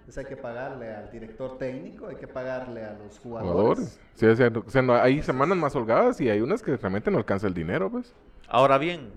Entonces 0.00 0.18
hay 0.18 0.24
que 0.24 0.36
pagarle 0.36 0.92
al 0.92 1.10
director 1.12 1.56
técnico, 1.56 2.08
hay 2.08 2.16
que 2.16 2.26
pagarle 2.26 2.84
a 2.84 2.94
los 2.94 3.18
jugadores. 3.20 3.52
jugadores. 3.52 4.00
Sí, 4.16 4.26
o 4.26 4.34
sea, 4.34 4.48
o 4.66 4.68
sea, 4.70 4.82
no- 4.82 4.94
hay 4.94 5.22
semanas 5.22 5.56
más 5.56 5.76
holgadas 5.76 6.20
y 6.20 6.28
hay 6.28 6.40
unas 6.40 6.60
que 6.62 6.76
realmente 6.76 7.10
no 7.12 7.18
alcanza 7.18 7.46
el 7.46 7.54
dinero, 7.54 7.88
pues. 7.88 8.12
Ahora 8.48 8.78
bien, 8.78 9.12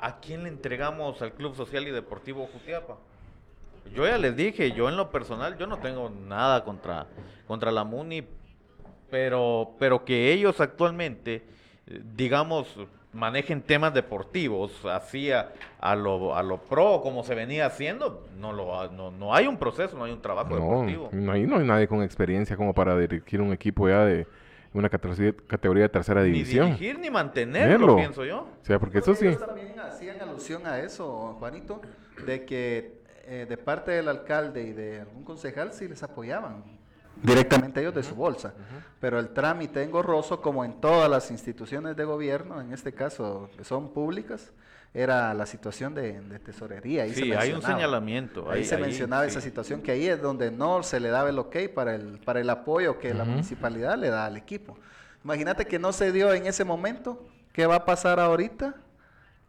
¿a 0.00 0.20
quién 0.20 0.44
le 0.44 0.48
entregamos 0.48 1.20
al 1.22 1.32
Club 1.32 1.56
Social 1.56 1.88
y 1.88 1.90
Deportivo 1.90 2.46
Jutiapa? 2.52 2.98
Yo 3.92 4.06
ya 4.06 4.18
les 4.18 4.36
dije, 4.36 4.70
yo 4.70 4.88
en 4.88 4.96
lo 4.96 5.10
personal, 5.10 5.58
yo 5.58 5.66
no 5.66 5.78
tengo 5.78 6.08
nada 6.10 6.62
contra, 6.62 7.08
contra 7.48 7.72
la 7.72 7.82
MUNI, 7.82 8.24
pero, 9.10 9.74
pero 9.80 10.04
que 10.04 10.32
ellos 10.32 10.60
actualmente, 10.60 11.42
eh, 11.88 12.00
digamos, 12.14 12.76
manejen 13.12 13.62
temas 13.62 13.92
deportivos 13.92 14.84
así 14.84 15.32
a, 15.32 15.52
a 15.80 15.96
lo, 15.96 16.34
a 16.36 16.42
lo 16.42 16.58
pro 16.58 17.00
como 17.02 17.24
se 17.24 17.34
venía 17.34 17.66
haciendo, 17.66 18.26
no, 18.38 18.52
lo, 18.52 18.80
ha- 18.80 18.88
no, 18.88 19.10
no 19.10 19.34
hay 19.34 19.46
un 19.46 19.56
proceso, 19.56 19.96
no 19.96 20.04
hay 20.04 20.12
un 20.12 20.22
trabajo 20.22 20.50
No, 20.50 20.54
deportivo. 20.56 21.08
no, 21.12 21.32
ahí 21.32 21.46
no 21.46 21.56
hay 21.56 21.66
nadie 21.66 21.88
con 21.88 22.02
experiencia 22.02 22.56
como 22.56 22.72
para 22.72 22.96
dirigir 22.96 23.40
un 23.40 23.52
equipo 23.52 23.88
ya 23.88 24.04
de 24.04 24.26
una 24.72 24.88
categoría, 24.88 25.34
categoría 25.48 25.82
de 25.84 25.88
tercera 25.88 26.22
Ni 26.22 26.30
división. 26.30 26.66
dirigir 26.66 26.98
ni 27.00 27.10
mantenerlo, 27.10 27.72
Tenerlo. 27.72 27.96
pienso 27.96 28.24
yo. 28.24 28.46
O 28.62 28.64
sea, 28.64 28.78
porque 28.78 28.98
eso 28.98 29.14
sí. 29.16 29.28
También 29.36 29.78
hacían 29.80 30.20
alusión 30.20 30.64
a 30.66 30.78
eso, 30.78 31.34
Juanito, 31.40 31.80
de 32.24 32.44
que 32.44 33.00
eh, 33.24 33.46
de 33.48 33.56
parte 33.56 33.90
del 33.90 34.06
alcalde 34.08 34.62
y 34.62 34.72
de 34.72 35.00
algún 35.00 35.24
concejal 35.24 35.72
sí 35.72 35.88
les 35.88 36.02
apoyaban 36.04 36.62
directamente 37.22 37.80
ellos 37.80 37.94
de 37.94 38.02
su 38.02 38.14
bolsa. 38.14 38.54
Pero 39.00 39.18
el 39.18 39.30
trámite 39.30 39.82
engorroso, 39.82 40.40
como 40.40 40.64
en 40.64 40.80
todas 40.80 41.08
las 41.10 41.30
instituciones 41.30 41.96
de 41.96 42.04
gobierno, 42.04 42.60
en 42.60 42.72
este 42.72 42.92
caso 42.92 43.48
que 43.56 43.64
son 43.64 43.90
públicas, 43.92 44.52
era 44.92 45.32
la 45.34 45.46
situación 45.46 45.94
de, 45.94 46.20
de 46.20 46.38
tesorería. 46.40 47.04
Ahí 47.04 47.14
se 47.14 47.22
Sí, 47.22 47.32
hay 47.32 47.52
un 47.52 47.62
señalamiento. 47.62 48.50
Ahí, 48.50 48.58
ahí- 48.60 48.64
se 48.64 48.74
ahí, 48.74 48.82
mencionaba 48.82 49.24
esa 49.24 49.40
sí. 49.40 49.48
situación 49.48 49.80
que 49.82 49.92
ahí 49.92 50.06
es 50.06 50.20
donde 50.20 50.50
no 50.50 50.82
se 50.82 50.98
le 51.00 51.08
daba 51.10 51.28
el 51.30 51.38
ok 51.38 51.56
para 51.74 51.94
el, 51.94 52.18
para 52.24 52.40
el 52.40 52.50
apoyo 52.50 52.98
que 52.98 53.14
la 53.14 53.24
municipalidad 53.24 53.96
le 53.96 54.10
da 54.10 54.26
al 54.26 54.36
equipo. 54.36 54.76
Imagínate 55.24 55.66
que 55.66 55.78
no 55.78 55.92
se 55.92 56.12
dio 56.12 56.32
en 56.32 56.46
ese 56.46 56.64
momento 56.64 57.26
¿Qué 57.52 57.66
va 57.66 57.74
a 57.76 57.84
pasar 57.84 58.20
ahorita? 58.20 58.76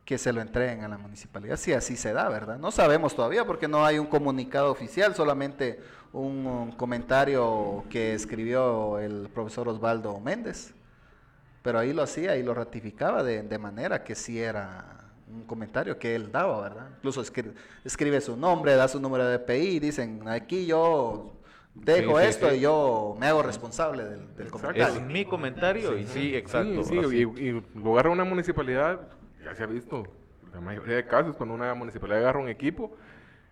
Que 0.05 0.17
se 0.17 0.33
lo 0.33 0.41
entreguen 0.41 0.83
a 0.83 0.87
la 0.87 0.97
municipalidad, 0.97 1.57
si 1.57 1.73
así 1.73 1.95
se 1.95 2.11
da, 2.11 2.27
¿verdad? 2.27 2.57
No 2.57 2.71
sabemos 2.71 3.15
todavía 3.15 3.45
porque 3.45 3.67
no 3.67 3.85
hay 3.85 3.99
un 3.99 4.07
comunicado 4.07 4.71
oficial, 4.71 5.15
solamente 5.15 5.79
un, 6.11 6.45
un 6.47 6.71
comentario 6.73 7.83
que 7.89 8.13
escribió 8.13 8.99
el 8.99 9.29
profesor 9.33 9.67
Osvaldo 9.69 10.19
Méndez. 10.19 10.73
Pero 11.61 11.77
ahí 11.79 11.93
lo 11.93 12.01
hacía 12.01 12.35
y 12.37 12.43
lo 12.43 12.53
ratificaba 12.55 13.21
de, 13.23 13.43
de 13.43 13.57
manera 13.59 14.03
que 14.03 14.15
sí 14.15 14.39
era 14.41 14.97
un 15.31 15.43
comentario 15.45 15.97
que 15.99 16.15
él 16.15 16.31
daba, 16.31 16.59
¿verdad? 16.61 16.87
Incluso 16.97 17.21
escri- 17.23 17.53
escribe 17.85 18.19
su 18.19 18.35
nombre, 18.35 18.75
da 18.75 18.87
su 18.87 18.99
número 18.99 19.25
de 19.27 19.37
DPI, 19.37 19.79
dicen, 19.79 20.27
aquí 20.27 20.65
yo 20.65 21.33
dejo 21.75 22.17
Sí, 22.17 22.23
sí, 22.23 22.29
esto 22.29 22.49
sí. 22.49 22.55
y 22.55 22.59
yo 22.61 23.15
me 23.19 23.27
hago 23.27 23.43
responsable 23.43 24.03
del, 24.03 24.35
del 24.35 24.47
Exacto. 24.47 24.71
Es 24.71 24.87
comentario. 24.87 25.01
mi 25.01 25.23
comentario 25.25 25.97
y 25.97 26.05
sí, 26.07 26.35
exacto. 26.35 26.83
Sí, 26.83 26.89
sí, 26.89 26.97
así. 26.99 27.17
y, 27.17 27.47
y 27.49 27.63
lo 27.75 27.93
agarra 27.93 28.09
una 28.09 28.23
municipalidad, 28.25 28.99
ya 29.43 29.55
se 29.55 29.63
ha 29.63 29.67
visto, 29.67 30.03
la 30.53 30.61
mayoría 30.61 30.95
de 30.97 31.05
casos, 31.05 31.35
cuando 31.35 31.55
una 31.55 31.73
municipalidad 31.73 32.19
agarra 32.19 32.39
un 32.39 32.49
equipo, 32.49 32.95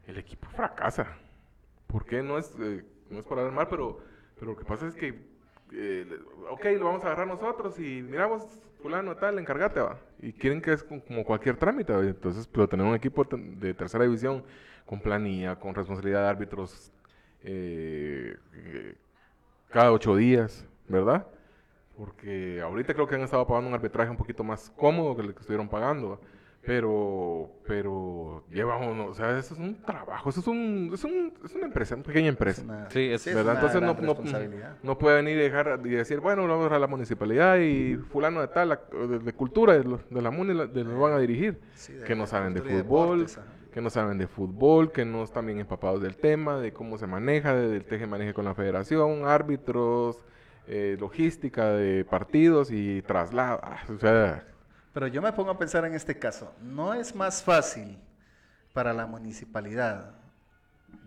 el 0.07 0.17
equipo 0.17 0.47
fracasa. 0.49 1.17
¿Por 1.87 2.05
qué? 2.05 2.21
No 2.21 2.37
es, 2.37 2.53
eh, 2.59 2.83
no 3.09 3.19
es 3.19 3.25
para 3.25 3.43
dar 3.43 3.51
mal, 3.51 3.67
pero, 3.69 3.99
pero 4.35 4.51
lo 4.51 4.57
que 4.57 4.65
pasa 4.65 4.87
es 4.87 4.95
que, 4.95 5.19
eh, 5.71 6.19
ok, 6.49 6.65
lo 6.77 6.85
vamos 6.85 7.03
a 7.03 7.07
agarrar 7.07 7.27
nosotros 7.27 7.79
y 7.79 8.01
miramos, 8.01 8.43
fulano 8.81 9.15
tal, 9.15 9.39
encárgate, 9.39 9.79
va. 9.79 9.99
Y 10.21 10.33
quieren 10.33 10.61
que 10.61 10.73
es 10.73 10.83
como 10.83 11.23
cualquier 11.23 11.57
trámite, 11.57 11.93
¿va? 11.93 12.01
entonces, 12.01 12.47
pero 12.47 12.67
tener 12.67 12.85
un 12.85 12.95
equipo 12.95 13.25
de 13.25 13.73
tercera 13.73 14.03
división 14.03 14.43
con 14.85 14.99
planilla, 15.01 15.55
con 15.59 15.75
responsabilidad 15.75 16.23
de 16.23 16.27
árbitros 16.29 16.91
eh, 17.43 18.35
eh, 18.53 18.95
cada 19.69 19.91
ocho 19.91 20.15
días, 20.15 20.65
¿verdad? 20.87 21.27
Porque 21.99 22.61
ahorita 22.63 22.93
creo 22.93 23.05
que 23.07 23.15
han 23.15 23.21
estado 23.21 23.45
pagando 23.45 23.67
un 23.67 23.73
arbitraje 23.75 24.09
un 24.09 24.15
poquito 24.17 24.41
más 24.43 24.71
cómodo 24.77 25.15
que 25.17 25.21
el 25.23 25.33
que 25.33 25.41
estuvieron 25.41 25.67
pagando. 25.67 26.19
Pero, 26.61 27.49
pero 27.65 28.43
lleva 28.51 28.77
uno, 28.77 29.07
o 29.07 29.13
sea, 29.13 29.37
eso 29.39 29.53
es 29.53 29.59
un 29.59 29.81
trabajo, 29.81 30.29
eso 30.29 30.39
es, 30.41 30.47
un, 30.47 30.91
es, 30.93 31.03
un, 31.05 31.33
es 31.43 31.55
una 31.55 31.65
empresa, 31.65 31.95
una 31.95 32.03
pequeña 32.03 32.27
empresa. 32.27 32.61
Es 32.61 32.67
una- 32.67 32.89
Sí, 32.89 32.99
es- 33.11 33.25
¿verdad? 33.25 33.43
una 33.43 33.53
Entonces 33.53 33.81
no, 33.81 33.87
no, 33.87 34.13
no 34.83 34.97
puede 34.97 35.15
venir 35.15 35.37
y 35.37 35.39
dejar 35.41 35.79
y 35.85 35.89
decir, 35.89 36.19
bueno, 36.19 36.45
vamos 36.47 36.71
a 36.71 36.77
la 36.77 36.87
municipalidad 36.87 37.57
y 37.59 37.95
fulano 37.95 38.41
de 38.41 38.49
tal, 38.49 38.69
la- 38.69 38.81
de, 38.91 39.19
de 39.19 39.33
cultura, 39.33 39.73
de, 39.77 39.97
de 40.09 40.21
la 40.21 40.31
MUNI, 40.31 40.53
lo 40.53 40.99
van 40.99 41.13
a 41.13 41.19
dirigir. 41.19 41.59
Sí, 41.75 41.93
que 42.05 42.13
no 42.15 42.27
saben 42.27 42.53
de 42.53 42.61
fútbol, 42.61 43.25
que 43.73 43.81
no 43.81 43.89
saben 43.89 44.17
de 44.17 44.27
fútbol, 44.27 44.91
que 44.91 45.05
no 45.05 45.23
están 45.23 45.45
bien 45.45 45.59
empapados 45.59 46.01
del 46.01 46.17
tema, 46.17 46.59
de 46.59 46.73
cómo 46.73 46.97
se 46.97 47.07
maneja, 47.07 47.53
de- 47.55 47.69
del 47.69 47.85
teje 47.85 48.05
maneje 48.05 48.33
con 48.33 48.43
la 48.45 48.53
federación, 48.53 49.25
árbitros, 49.25 50.25
eh, 50.71 50.97
logística 50.99 51.71
de 51.71 52.05
partidos 52.05 52.69
y 52.69 53.01
traslado. 53.01 53.59
ah, 53.63 53.83
o 53.89 53.97
sea, 53.97 54.45
Pero 54.93 55.07
yo 55.07 55.19
me 55.19 55.33
pongo 55.33 55.49
a 55.49 55.57
pensar 55.57 55.83
en 55.85 55.95
este 55.95 56.19
caso, 56.19 56.53
¿no 56.61 56.93
es 56.93 57.15
más 57.15 57.41
fácil 57.41 57.97
para 58.71 58.93
la 58.93 59.07
municipalidad 59.07 60.13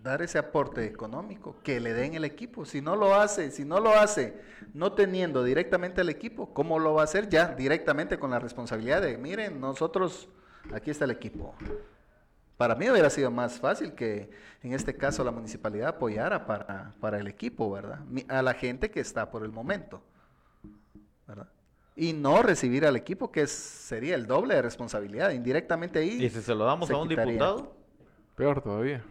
dar 0.01 0.21
ese 0.21 0.37
aporte 0.37 0.83
económico 0.85 1.55
que 1.63 1.79
le 1.79 1.93
den 1.93 2.13
el 2.13 2.25
equipo? 2.25 2.65
Si 2.65 2.81
no 2.81 2.97
lo 2.97 3.15
hace, 3.15 3.51
si 3.51 3.63
no 3.63 3.79
lo 3.79 3.91
hace 3.91 4.33
no 4.73 4.91
teniendo 4.91 5.45
directamente 5.45 6.01
el 6.01 6.09
equipo, 6.09 6.53
¿cómo 6.53 6.77
lo 6.77 6.93
va 6.95 7.01
a 7.01 7.05
hacer 7.05 7.29
ya 7.29 7.47
directamente 7.55 8.19
con 8.19 8.31
la 8.31 8.39
responsabilidad 8.39 9.01
de, 9.01 9.17
miren, 9.17 9.61
nosotros, 9.61 10.27
aquí 10.73 10.91
está 10.91 11.05
el 11.05 11.11
equipo? 11.11 11.55
Para 12.57 12.75
mí 12.75 12.89
hubiera 12.89 13.09
sido 13.09 13.31
más 13.31 13.59
fácil 13.59 13.93
que 13.93 14.29
en 14.61 14.73
este 14.73 14.95
caso 14.95 15.23
la 15.23 15.31
municipalidad 15.31 15.89
apoyara 15.89 16.45
para, 16.45 16.93
para 16.99 17.17
el 17.19 17.27
equipo, 17.27 17.71
¿verdad? 17.71 17.99
A 18.29 18.41
la 18.41 18.53
gente 18.53 18.89
que 18.91 18.99
está 18.99 19.29
por 19.31 19.43
el 19.43 19.51
momento, 19.51 20.01
¿verdad? 21.27 21.47
Y 21.95 22.13
no 22.13 22.41
recibir 22.41 22.85
al 22.85 22.95
equipo, 22.95 23.31
que 23.31 23.41
es- 23.41 23.51
sería 23.51 24.15
el 24.15 24.25
doble 24.25 24.55
de 24.55 24.61
responsabilidad. 24.61 25.31
Indirectamente 25.31 25.99
ahí. 25.99 26.23
Y 26.23 26.29
si 26.29 26.41
se 26.41 26.55
lo 26.55 26.65
damos 26.65 26.87
se 26.87 26.93
a 26.93 26.97
un 26.97 27.07
quitaría. 27.07 27.33
diputado, 27.33 27.75
peor 28.35 28.61
todavía. 28.61 29.03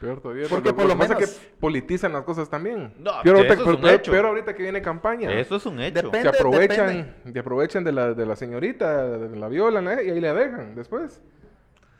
Peor 0.00 0.20
todavía. 0.20 0.46
Porque 0.50 0.72
por 0.74 0.84
lo 0.86 0.90
que 0.94 0.98
pasa 0.98 1.14
menos- 1.14 1.30
es 1.30 1.38
que 1.38 1.54
politizan 1.60 2.12
las 2.12 2.24
cosas 2.24 2.50
también. 2.50 2.92
No, 2.98 3.12
peor, 3.22 3.36
ahorita, 3.36 3.54
eso 3.54 3.62
es 3.62 3.66
peor- 3.68 3.74
un 3.76 3.80
peor- 3.82 3.94
hecho. 3.94 4.12
peor 4.12 4.26
ahorita 4.26 4.54
que 4.54 4.62
viene 4.62 4.82
campaña. 4.82 5.32
eso 5.32 5.56
es 5.56 5.64
un 5.66 5.80
hecho. 5.80 6.02
Depende. 6.02 6.30
se 6.30 6.36
aprovechan, 6.36 7.14
se 7.32 7.38
aprovechan 7.38 7.84
de 7.84 7.92
la, 7.92 8.12
de 8.12 8.26
la 8.26 8.36
señorita, 8.36 9.06
de 9.18 9.36
la 9.36 9.48
violan 9.48 9.88
¿eh? 9.88 10.04
y 10.04 10.10
ahí 10.10 10.20
la 10.20 10.34
dejan 10.34 10.74
después. 10.74 11.22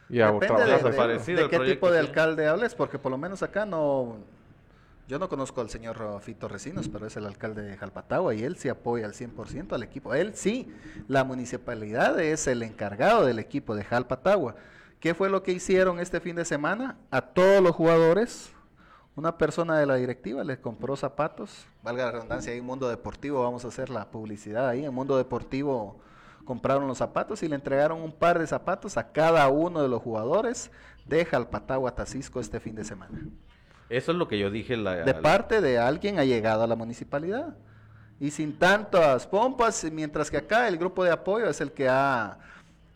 Y 0.09 0.21
a 0.21 0.31
Depende 0.33 0.55
de, 0.67 0.73
de- 0.93 1.09
de 1.43 1.49
qué 1.49 1.57
tipo 1.73 1.91
de 1.91 1.99
alcalde 1.99 2.47
hables, 2.47 2.75
porque 2.75 2.99
por 2.99 3.11
lo 3.11 3.19
menos 3.19 3.43
acá 3.43 3.65
no. 3.67 4.17
Yo 5.07 5.19
no 5.19 5.29
conozco 5.29 5.61
al 5.61 5.69
señor 5.69 6.21
Fito 6.23 6.49
Recinos, 6.49 6.89
pero 6.89 7.07
es 7.07 7.15
el 7.17 7.27
alcalde 7.27 7.61
de 7.63 7.77
Jalpatagua 7.77 8.35
y 8.35 8.43
él 8.43 8.57
sí 8.57 8.71
apoya 8.71 9.05
al 9.05 9.13
100% 9.13 9.73
al 9.75 9.83
equipo. 9.83 10.15
Él 10.15 10.35
sí, 10.35 10.73
la 11.09 11.25
municipalidad 11.25 12.19
es 12.21 12.47
el 12.47 12.63
encargado 12.63 13.27
del 13.27 13.39
equipo 13.39 13.75
de 13.75 13.85
Jalpatagua. 13.85 14.57
¿Qué 15.01 15.13
fue 15.15 15.29
lo 15.29 15.43
que 15.43 15.53
hicieron 15.53 16.01
este 16.01 16.21
fin 16.21 16.37
de 16.37 16.47
semana? 16.47 16.97
A 17.11 17.21
todos 17.21 17.63
los 17.63 17.77
jugadores, 17.77 18.51
una 19.15 19.37
persona 19.37 19.79
de 19.79 19.85
la 19.85 19.97
directiva 19.97 20.43
les 20.43 20.59
compró 20.59 20.97
zapatos, 20.97 21.67
valga 21.83 22.07
la 22.07 22.13
redundancia, 22.13 22.53
ahí 22.53 22.59
en 22.61 22.65
Mundo 22.65 22.89
Deportivo, 22.89 23.43
vamos 23.43 23.67
a 23.67 23.69
hacer 23.69 23.91
la 23.91 24.11
publicidad 24.11 24.67
ahí, 24.71 24.87
en 24.87 24.95
Mundo 24.95 25.19
Deportivo 25.19 26.01
compraron 26.45 26.87
los 26.87 26.99
zapatos 26.99 27.43
y 27.43 27.49
le 27.49 27.55
entregaron 27.55 28.01
un 28.01 28.13
par 28.13 28.39
de 28.39 28.47
zapatos 28.47 28.97
a 28.97 29.13
cada 29.13 29.49
uno 29.49 29.83
de 29.83 29.89
los 29.89 30.03
jugadores 30.03 30.71
de 31.07 31.25
Jalpatagua 31.25 31.95
Tacisco 31.95 32.41
este 32.41 32.61
fin 32.61 32.75
de 32.75 32.85
semana. 32.85 33.21
Eso 33.89 34.13
es 34.13 34.19
lo 34.19 34.29
que 34.29 34.39
yo 34.39 34.51
dije. 34.51 34.77
La, 34.77 34.97
De 34.97 35.15
parte 35.15 35.61
de 35.61 35.79
alguien 35.79 36.19
allegado 36.19 36.63
a 36.63 36.67
la 36.67 36.77
municipalidad. 36.77 37.57
Y 38.21 38.31
sin 38.31 38.59
tantas 38.59 39.27
pompas, 39.27 39.85
mientras 39.91 40.31
que 40.31 40.37
acá 40.37 40.69
el 40.69 40.79
grupo 40.79 41.05
de 41.05 41.11
apoyo 41.11 41.47
es 41.47 41.61
el 41.61 41.73
que 41.73 41.89
ha 41.89 42.39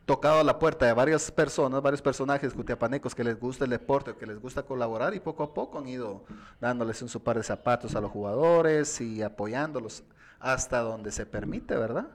tocado 0.06 0.42
la 0.42 0.58
puerta 0.58 0.86
de 0.86 0.94
varias 0.94 1.30
personas, 1.30 1.82
varios 1.82 2.00
personajes 2.00 2.54
cutiapanecos 2.54 3.14
que 3.14 3.22
les 3.22 3.38
gusta 3.38 3.64
el 3.64 3.70
deporte, 3.70 4.14
que 4.14 4.26
les 4.26 4.40
gusta 4.40 4.62
colaborar 4.62 5.14
y 5.14 5.20
poco 5.20 5.42
a 5.42 5.52
poco 5.52 5.78
han 5.78 5.86
ido 5.86 6.24
dándoles 6.60 7.02
un 7.02 7.10
su 7.10 7.22
par 7.22 7.36
de 7.36 7.42
zapatos 7.42 7.94
a 7.94 8.00
los 8.00 8.10
jugadores 8.10 9.02
y 9.02 9.22
apoyándolos 9.22 10.04
hasta 10.40 10.80
donde 10.80 11.12
se 11.12 11.26
permite, 11.26 11.76
¿verdad? 11.76 12.08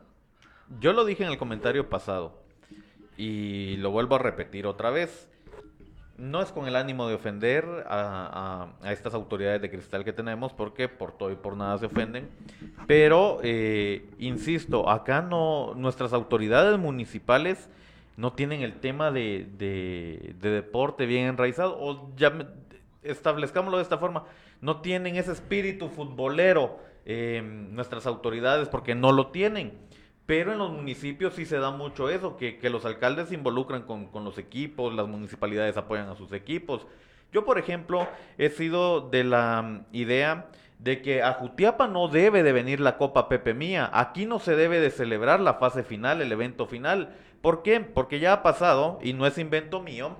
Yo 0.80 0.94
lo 0.94 1.06
dije 1.06 1.24
en 1.24 1.30
el 1.32 1.38
comentario 1.38 1.90
pasado 1.90 2.42
y 3.18 3.78
lo 3.78 3.92
vuelvo 3.92 4.16
a 4.16 4.20
repetir 4.20 4.66
otra 4.66 4.90
vez. 4.90 5.30
No 6.18 6.42
es 6.42 6.52
con 6.52 6.68
el 6.68 6.76
ánimo 6.76 7.08
de 7.08 7.16
ofender 7.16 7.66
a, 7.88 8.70
a- 8.84 8.92
estas 8.92 9.14
autoridades 9.14 9.62
de 9.62 9.70
cristal 9.72 10.04
que 10.04 10.14
tenemos, 10.14 10.54
porque 10.54 10.88
por 10.88 11.12
todo 11.18 11.32
y 11.32 11.36
por 11.36 11.58
nada 11.58 11.78
se 11.80 11.88
ofenden. 11.88 12.30
Pero, 12.88 13.40
eh, 13.44 14.06
insisto, 14.20 14.90
acá 14.90 15.22
no, 15.22 15.74
nuestras 15.76 16.14
autoridades 16.14 16.78
municipales 16.78 17.68
no 18.16 18.34
tienen 18.34 18.62
el 18.62 18.76
tema 18.80 19.10
de, 19.12 19.48
de- 19.58 20.36
de 20.40 20.50
deporte 20.52 21.08
bien 21.08 21.26
enraizado, 21.26 21.76
o 21.80 22.12
ya 22.16 22.32
establezcámoslo 23.02 23.78
de 23.78 23.84
esta 23.84 23.98
forma, 23.98 24.26
no 24.62 24.82
tienen 24.82 25.16
ese 25.16 25.32
espíritu 25.32 25.90
futbolero 25.90 26.80
eh, 27.06 27.42
nuestras 27.44 28.06
autoridades 28.06 28.70
porque 28.70 28.94
no 28.96 29.12
lo 29.12 29.28
tienen. 29.28 29.74
Pero 30.26 30.54
en 30.54 30.60
los 30.60 30.72
municipios 30.72 31.34
sí 31.34 31.46
se 31.46 31.58
da 31.58 31.72
mucho 31.72 32.10
eso, 32.10 32.38
que, 32.38 32.58
que 32.58 32.70
los 32.70 32.86
alcaldes 32.86 33.30
se 33.30 33.36
involucran 33.36 33.84
con, 33.84 34.08
con 34.08 34.24
los 34.24 34.38
equipos, 34.38 34.94
las 34.94 35.08
municipalidades 35.08 35.76
apoyan 35.76 36.08
a 36.10 36.16
sus 36.16 36.32
equipos. 36.32 36.88
Yo, 37.34 37.44
por 37.44 37.58
ejemplo, 37.58 38.08
he 38.38 38.50
sido 38.50 39.10
de 39.10 39.24
la 39.24 39.62
mm, 39.62 39.86
idea 39.92 40.48
de 40.80 41.02
que 41.02 41.24
a 41.24 41.34
Jutiapa 41.34 41.88
no 41.88 42.08
debe 42.08 42.44
de 42.44 42.54
venir 42.54 42.80
la 42.80 42.98
Copa 42.98 43.28
Pepe 43.28 43.54
Mía. 43.54 43.90
Aquí 43.94 44.26
no 44.26 44.40
se 44.40 44.56
debe 44.56 44.80
de 44.80 44.92
celebrar 44.92 45.40
la 45.40 45.56
fase 45.56 45.84
final, 45.84 46.22
el 46.22 46.32
evento 46.32 46.68
final. 46.68 47.16
¿Por 47.42 47.64
qué? 47.64 47.80
Porque 47.80 48.20
ya 48.20 48.34
ha 48.34 48.44
pasado, 48.44 49.00
y 49.02 49.14
no 49.14 49.26
es 49.26 49.38
invento 49.38 49.82
mío, 49.82 50.16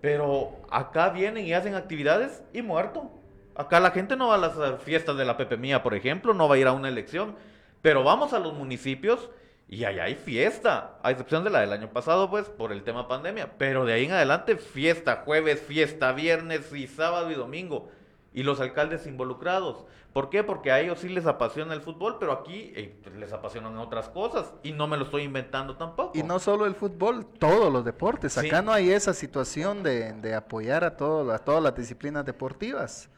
pero 0.00 0.52
acá 0.70 1.10
vienen 1.10 1.46
y 1.46 1.52
hacen 1.52 1.74
actividades 1.74 2.42
y 2.52 2.62
muerto. 2.62 3.10
Acá 3.54 3.80
la 3.80 3.90
gente 3.92 4.16
no 4.16 4.28
va 4.28 4.34
a 4.34 4.38
las 4.38 4.82
fiestas 4.82 5.16
de 5.16 5.24
la 5.24 5.36
Pepe 5.36 5.56
Mía, 5.56 5.82
por 5.82 5.94
ejemplo, 5.94 6.34
no 6.34 6.48
va 6.48 6.56
a 6.56 6.58
ir 6.58 6.66
a 6.66 6.72
una 6.72 6.88
elección. 6.88 7.36
Pero 7.80 8.02
vamos 8.02 8.32
a 8.32 8.38
los 8.38 8.54
municipios 8.54 9.30
y 9.68 9.84
allá 9.84 10.04
hay 10.04 10.14
fiesta, 10.14 10.98
a 11.02 11.10
excepción 11.10 11.42
de 11.42 11.50
la 11.50 11.60
del 11.60 11.72
año 11.72 11.88
pasado, 11.90 12.30
pues, 12.30 12.48
por 12.48 12.70
el 12.72 12.84
tema 12.84 13.08
pandemia. 13.08 13.58
Pero 13.58 13.84
de 13.84 13.94
ahí 13.94 14.04
en 14.04 14.12
adelante, 14.12 14.56
fiesta, 14.56 15.22
jueves, 15.24 15.60
fiesta, 15.60 16.12
viernes 16.12 16.72
y 16.72 16.86
sábado 16.86 17.30
y 17.30 17.34
domingo. 17.34 17.88
Y 18.32 18.42
los 18.42 18.60
alcaldes 18.60 19.06
involucrados. 19.06 19.84
¿Por 20.12 20.30
qué? 20.30 20.44
Porque 20.44 20.70
a 20.70 20.80
ellos 20.80 21.00
sí 21.00 21.08
les 21.08 21.26
apasiona 21.26 21.74
el 21.74 21.80
fútbol, 21.80 22.18
pero 22.20 22.32
aquí 22.32 22.72
eh, 22.76 23.00
les 23.18 23.32
apasionan 23.32 23.76
otras 23.78 24.08
cosas. 24.08 24.52
Y 24.62 24.72
no 24.72 24.86
me 24.86 24.96
lo 24.98 25.04
estoy 25.04 25.22
inventando 25.22 25.76
tampoco. 25.76 26.12
Y 26.16 26.22
no 26.22 26.38
solo 26.38 26.64
el 26.66 26.74
fútbol, 26.74 27.26
todos 27.38 27.72
los 27.72 27.84
deportes. 27.84 28.34
Sí. 28.34 28.46
Acá 28.46 28.62
no 28.62 28.72
hay 28.72 28.90
esa 28.92 29.14
situación 29.14 29.82
de, 29.82 30.12
de 30.12 30.34
apoyar 30.34 30.84
a, 30.84 30.96
todo- 30.96 31.32
a 31.32 31.38
todas 31.38 31.62
las 31.62 31.74
disciplinas 31.74 32.24
deportivas. 32.24 33.08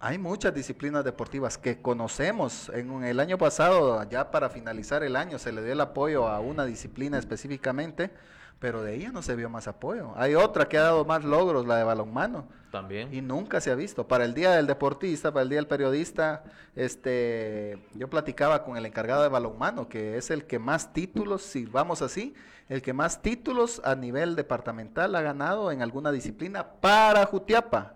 Hay 0.00 0.18
muchas 0.18 0.54
disciplinas 0.54 1.04
deportivas 1.04 1.56
que 1.56 1.80
conocemos. 1.80 2.70
En 2.74 3.04
el 3.04 3.20
año 3.20 3.38
pasado, 3.38 4.02
ya 4.10 4.30
para 4.30 4.50
finalizar 4.50 5.02
el 5.02 5.16
año, 5.16 5.38
se 5.38 5.52
le 5.52 5.62
dio 5.62 5.72
el 5.72 5.80
apoyo 5.80 6.28
a 6.28 6.40
una 6.40 6.66
disciplina 6.66 7.18
específicamente, 7.18 8.10
pero 8.58 8.82
de 8.82 8.94
ella 8.94 9.12
no 9.12 9.22
se 9.22 9.34
vio 9.34 9.48
más 9.48 9.66
apoyo. 9.66 10.12
Hay 10.16 10.34
otra 10.34 10.68
que 10.68 10.78
ha 10.78 10.82
dado 10.82 11.04
más 11.04 11.24
logros, 11.24 11.66
la 11.66 11.76
de 11.76 11.84
balonmano. 11.84 12.46
También. 12.70 13.14
Y 13.14 13.22
nunca 13.22 13.60
se 13.60 13.70
ha 13.70 13.74
visto. 13.74 14.06
Para 14.06 14.24
el 14.24 14.34
Día 14.34 14.52
del 14.52 14.66
Deportista, 14.66 15.32
para 15.32 15.42
el 15.42 15.48
Día 15.48 15.58
del 15.58 15.68
Periodista, 15.68 16.44
este, 16.74 17.78
yo 17.94 18.10
platicaba 18.10 18.62
con 18.62 18.76
el 18.76 18.84
encargado 18.84 19.22
de 19.22 19.28
balonmano, 19.28 19.88
que 19.88 20.18
es 20.18 20.30
el 20.30 20.44
que 20.44 20.58
más 20.58 20.92
títulos, 20.92 21.42
si 21.42 21.66
vamos 21.66 22.02
así, 22.02 22.34
el 22.68 22.82
que 22.82 22.92
más 22.92 23.22
títulos 23.22 23.80
a 23.84 23.94
nivel 23.94 24.36
departamental 24.36 25.14
ha 25.14 25.22
ganado 25.22 25.70
en 25.70 25.82
alguna 25.82 26.10
disciplina 26.10 26.66
para 26.80 27.24
Jutiapa. 27.26 27.93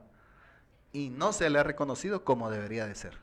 Y 0.92 1.10
no 1.10 1.32
se 1.32 1.50
le 1.50 1.58
ha 1.58 1.62
reconocido 1.62 2.24
como 2.24 2.50
debería 2.50 2.86
de 2.86 2.94
ser. 2.94 3.18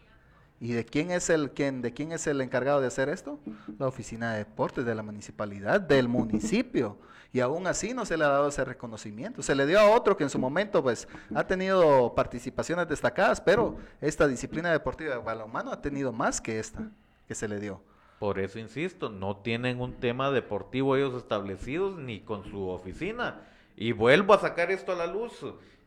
¿Y 0.59 0.71
de 0.73 0.85
quién 0.85 1.11
es 1.11 1.29
el 1.29 1.51
quién, 1.51 1.81
de 1.81 1.93
quién 1.93 2.11
es 2.11 2.27
el 2.27 2.39
encargado 2.41 2.79
de 2.79 2.87
hacer 2.87 3.09
esto? 3.09 3.39
La 3.77 3.87
oficina 3.87 4.33
de 4.33 4.39
deportes 4.39 4.85
de 4.85 4.95
la 4.95 5.03
municipalidad, 5.03 5.81
del 5.81 6.07
municipio. 6.07 6.97
Y 7.33 7.41
aún 7.41 7.67
así 7.67 7.93
no 7.93 8.05
se 8.05 8.15
le 8.15 8.23
ha 8.23 8.29
dado 8.29 8.47
ese 8.47 8.63
reconocimiento. 8.63 9.43
Se 9.43 9.55
le 9.55 9.65
dio 9.65 9.79
a 9.79 9.89
otro 9.89 10.15
que 10.15 10.23
en 10.23 10.29
su 10.29 10.39
momento 10.39 10.81
pues 10.81 11.07
ha 11.33 11.45
tenido 11.45 12.15
participaciones 12.15 12.87
destacadas, 12.87 13.41
pero 13.41 13.75
esta 13.99 14.25
disciplina 14.25 14.71
deportiva 14.71 15.15
de 15.15 15.21
balonmano 15.21 15.71
ha 15.71 15.81
tenido 15.81 16.13
más 16.13 16.39
que 16.39 16.59
esta 16.59 16.89
que 17.27 17.35
se 17.35 17.49
le 17.49 17.59
dio. 17.59 17.81
Por 18.19 18.39
eso 18.39 18.57
insisto, 18.59 19.09
no 19.09 19.37
tienen 19.37 19.81
un 19.81 19.95
tema 19.99 20.31
deportivo 20.31 20.95
ellos 20.95 21.13
establecidos 21.15 21.97
ni 21.97 22.21
con 22.21 22.45
su 22.45 22.69
oficina. 22.69 23.41
Y 23.75 23.91
vuelvo 23.91 24.33
a 24.33 24.39
sacar 24.39 24.71
esto 24.71 24.93
a 24.93 24.95
la 24.95 25.07
luz. 25.07 25.33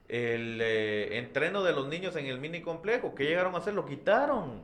El 0.09 0.59
eh, 0.63 1.19
entreno 1.19 1.63
de 1.63 1.73
los 1.73 1.87
niños 1.89 2.17
en 2.17 2.27
el 2.27 2.41
mini 2.41 2.63
complejo, 2.63 3.15
¿qué 3.15 3.25
llegaron 3.25 3.55
a 3.55 3.59
hacer? 3.59 3.75
Lo 3.75 3.85
quitaron. 3.85 4.63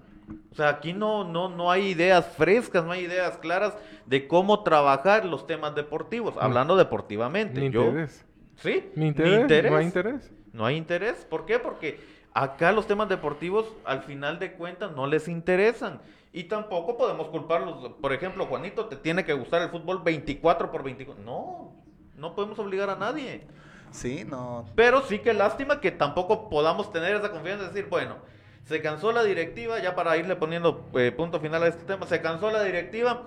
O 0.50 0.54
sea, 0.54 0.68
aquí 0.68 0.92
no, 0.92 1.24
no, 1.24 1.48
no 1.48 1.70
hay 1.70 1.88
ideas 1.88 2.26
frescas, 2.36 2.84
no 2.84 2.92
hay 2.92 3.04
ideas 3.04 3.36
claras 3.38 3.74
de 4.06 4.26
cómo 4.26 4.62
trabajar 4.62 5.24
los 5.24 5.46
temas 5.46 5.74
deportivos, 5.74 6.34
hablando 6.38 6.76
deportivamente. 6.76 7.60
Ni 7.60 7.70
Yo, 7.70 7.84
interés. 7.84 8.24
¿Sí? 8.56 8.90
Ni 8.94 9.08
interés, 9.08 9.70
no 9.70 9.76
hay 9.76 9.84
interés. 9.84 10.32
No 10.52 10.64
hay 10.64 10.76
interés. 10.76 11.26
¿Por 11.28 11.44
qué? 11.44 11.58
Porque 11.58 12.00
acá 12.32 12.72
los 12.72 12.86
temas 12.86 13.08
deportivos, 13.08 13.66
al 13.84 14.02
final 14.02 14.38
de 14.38 14.52
cuentas, 14.52 14.92
no 14.92 15.06
les 15.06 15.28
interesan. 15.28 16.00
Y 16.32 16.44
tampoco 16.44 16.96
podemos 16.96 17.28
culparlos. 17.28 17.92
Por 18.00 18.12
ejemplo, 18.12 18.46
Juanito, 18.46 18.86
te 18.86 18.96
tiene 18.96 19.24
que 19.24 19.32
gustar 19.34 19.62
el 19.62 19.68
fútbol 19.68 20.02
24 20.02 20.70
por 20.70 20.82
24. 20.82 21.22
No, 21.22 21.72
no 22.16 22.34
podemos 22.34 22.58
obligar 22.58 22.90
a 22.90 22.96
nadie. 22.96 23.46
Sí, 23.94 24.24
no. 24.24 24.64
Pero 24.74 25.02
sí 25.02 25.20
que 25.20 25.32
lástima 25.32 25.80
que 25.80 25.92
tampoco 25.92 26.48
podamos 26.50 26.90
tener 26.92 27.14
esa 27.14 27.30
confianza 27.30 27.62
de 27.64 27.68
decir, 27.70 27.88
bueno, 27.88 28.16
se 28.64 28.82
cansó 28.82 29.12
la 29.12 29.22
directiva, 29.22 29.78
ya 29.80 29.94
para 29.94 30.16
irle 30.16 30.34
poniendo 30.36 30.88
eh, 30.94 31.12
punto 31.12 31.38
final 31.38 31.62
a 31.62 31.68
este 31.68 31.84
tema, 31.84 32.04
se 32.06 32.20
cansó 32.20 32.50
la 32.50 32.64
directiva, 32.64 33.22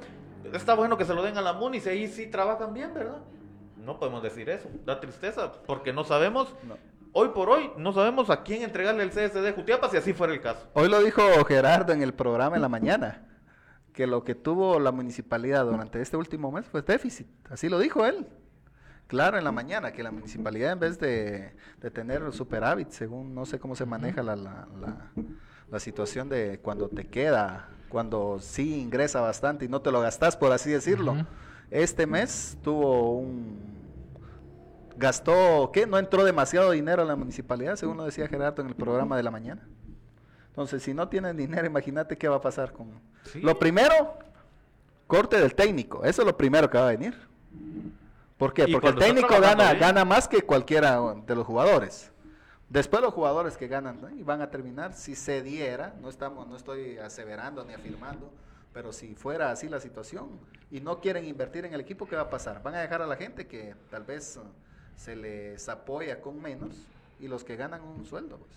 está 0.53 0.73
bueno 0.75 0.97
que 0.97 1.05
se 1.05 1.13
lo 1.13 1.23
den 1.23 1.37
a 1.37 1.41
la 1.41 1.53
MUNI, 1.53 1.79
si 1.79 1.89
ahí 1.89 2.07
sí 2.07 2.27
trabajan 2.27 2.73
bien, 2.73 2.93
¿verdad? 2.93 3.19
No 3.77 3.97
podemos 3.97 4.21
decir 4.21 4.49
eso, 4.49 4.67
da 4.85 4.99
tristeza, 4.99 5.53
porque 5.65 5.93
no 5.93 6.03
sabemos, 6.03 6.53
No. 6.67 6.75
hoy 7.13 7.29
por 7.29 7.49
hoy, 7.49 7.71
no 7.77 7.93
sabemos 7.93 8.29
a 8.29 8.43
quién 8.43 8.61
entregarle 8.63 9.03
el 9.03 9.11
CSD 9.11 9.53
Jutiapa 9.55 9.87
si 9.89 9.95
así 9.95 10.11
fuera 10.11 10.33
el 10.33 10.41
caso. 10.41 10.67
Hoy 10.73 10.89
lo 10.89 11.01
dijo 11.01 11.21
Gerardo 11.45 11.93
en 11.93 12.01
el 12.01 12.13
programa 12.13 12.57
en 12.57 12.61
la 12.61 12.69
mañana, 12.69 13.25
que 13.93 14.05
lo 14.05 14.25
que 14.25 14.35
tuvo 14.35 14.79
la 14.81 14.91
municipalidad 14.91 15.63
durante 15.65 16.01
este 16.01 16.17
último 16.17 16.51
mes 16.51 16.65
fue 16.65 16.81
déficit. 16.81 17.27
Así 17.49 17.69
lo 17.69 17.79
dijo 17.79 18.05
él. 18.05 18.27
Claro, 19.07 19.37
en 19.37 19.43
la 19.45 19.51
mañana, 19.53 19.93
que 19.93 20.03
la 20.03 20.11
municipalidad 20.11 20.73
en 20.73 20.79
vez 20.79 20.99
de, 20.99 21.53
de 21.81 21.91
tener 21.91 22.31
superávit, 22.33 22.89
según 22.89 23.33
no 23.33 23.45
sé 23.45 23.57
cómo 23.59 23.75
se 23.75 23.85
maneja 23.85 24.21
la, 24.23 24.35
la, 24.35 24.67
la- 24.81 25.11
la 25.69 25.79
situación 25.79 26.29
de 26.29 26.59
cuando 26.61 26.87
te 26.89 27.05
queda, 27.07 27.69
cuando 27.89 28.37
sí 28.39 28.79
ingresa 28.79 29.19
bastante 29.21 29.65
y 29.65 29.67
no 29.67 29.81
te 29.81 29.91
lo 29.91 29.99
gastas, 30.01 30.35
por 30.37 30.51
así 30.53 30.69
decirlo. 30.71 31.25
Este 31.71 32.05
mes 32.07 32.57
tuvo 32.63 33.17
un... 33.19 33.75
Gastó, 34.95 35.69
¿qué? 35.73 35.85
No 35.85 35.97
entró 35.99 36.23
demasiado 36.23 36.71
dinero 36.71 37.01
a 37.03 37.05
la 37.05 37.15
municipalidad, 37.15 37.75
según 37.75 37.97
lo 37.97 38.05
decía 38.05 38.27
Gerardo 38.27 38.61
en 38.61 38.69
el 38.69 38.75
programa 38.75 39.15
de 39.17 39.23
la 39.23 39.29
mañana. 39.31 39.67
Entonces, 40.47 40.81
si 40.81 40.93
no 40.93 41.07
tienen 41.07 41.37
dinero, 41.37 41.67
imagínate 41.67 42.17
qué 42.17 42.27
va 42.27 42.37
a 42.37 42.41
pasar 42.41 42.71
con... 42.73 42.87
Sí. 43.23 43.41
Lo 43.41 43.59
primero, 43.59 44.17
corte 45.05 45.37
del 45.39 45.53
técnico. 45.53 46.03
Eso 46.03 46.21
es 46.23 46.25
lo 46.25 46.35
primero 46.35 46.69
que 46.69 46.77
va 46.77 46.87
a 46.87 46.91
venir. 46.91 47.13
¿Por 48.37 48.53
qué? 48.53 48.67
Porque 48.67 48.89
el 48.89 48.95
técnico 48.95 49.39
gana, 49.41 49.69
bien. 49.71 49.79
gana 49.79 50.05
más 50.05 50.27
que 50.27 50.41
cualquiera 50.43 50.99
de 51.25 51.35
los 51.35 51.45
jugadores. 51.45 52.11
Después 52.69 53.01
los 53.01 53.13
jugadores 53.13 53.55
que 53.57 53.67
ganan 53.67 54.01
¿no? 54.01 54.09
y 54.09 54.23
van 54.23 54.41
a 54.41 54.49
terminar, 54.51 54.93
si 54.93 55.15
se 55.15 55.41
diera, 55.41 55.95
no 56.01 56.09
estamos, 56.09 56.47
no 56.47 56.55
estoy 56.57 56.97
aseverando 56.97 57.63
ni 57.63 57.73
afirmando, 57.73 58.31
pero 58.73 58.91
si 58.91 59.15
fuera 59.15 59.51
así 59.51 59.69
la 59.69 59.79
situación 59.79 60.27
y 60.69 60.81
no 60.81 60.99
quieren 60.99 61.25
invertir 61.25 61.63
en 61.65 61.73
el 61.73 61.79
equipo, 61.79 62.07
¿qué 62.07 62.15
va 62.17 62.23
a 62.23 62.29
pasar? 62.29 62.61
Van 62.61 62.75
a 62.75 62.79
dejar 62.79 63.01
a 63.01 63.07
la 63.07 63.15
gente 63.15 63.47
que 63.47 63.73
tal 63.89 64.03
vez 64.03 64.35
eh, 64.35 64.41
se 64.97 65.15
les 65.15 65.67
apoya 65.69 66.19
con 66.21 66.41
menos 66.41 66.75
y 67.21 67.27
los 67.29 67.43
que 67.45 67.55
ganan 67.55 67.81
un 67.81 68.05
sueldo. 68.05 68.37
Pues. 68.37 68.51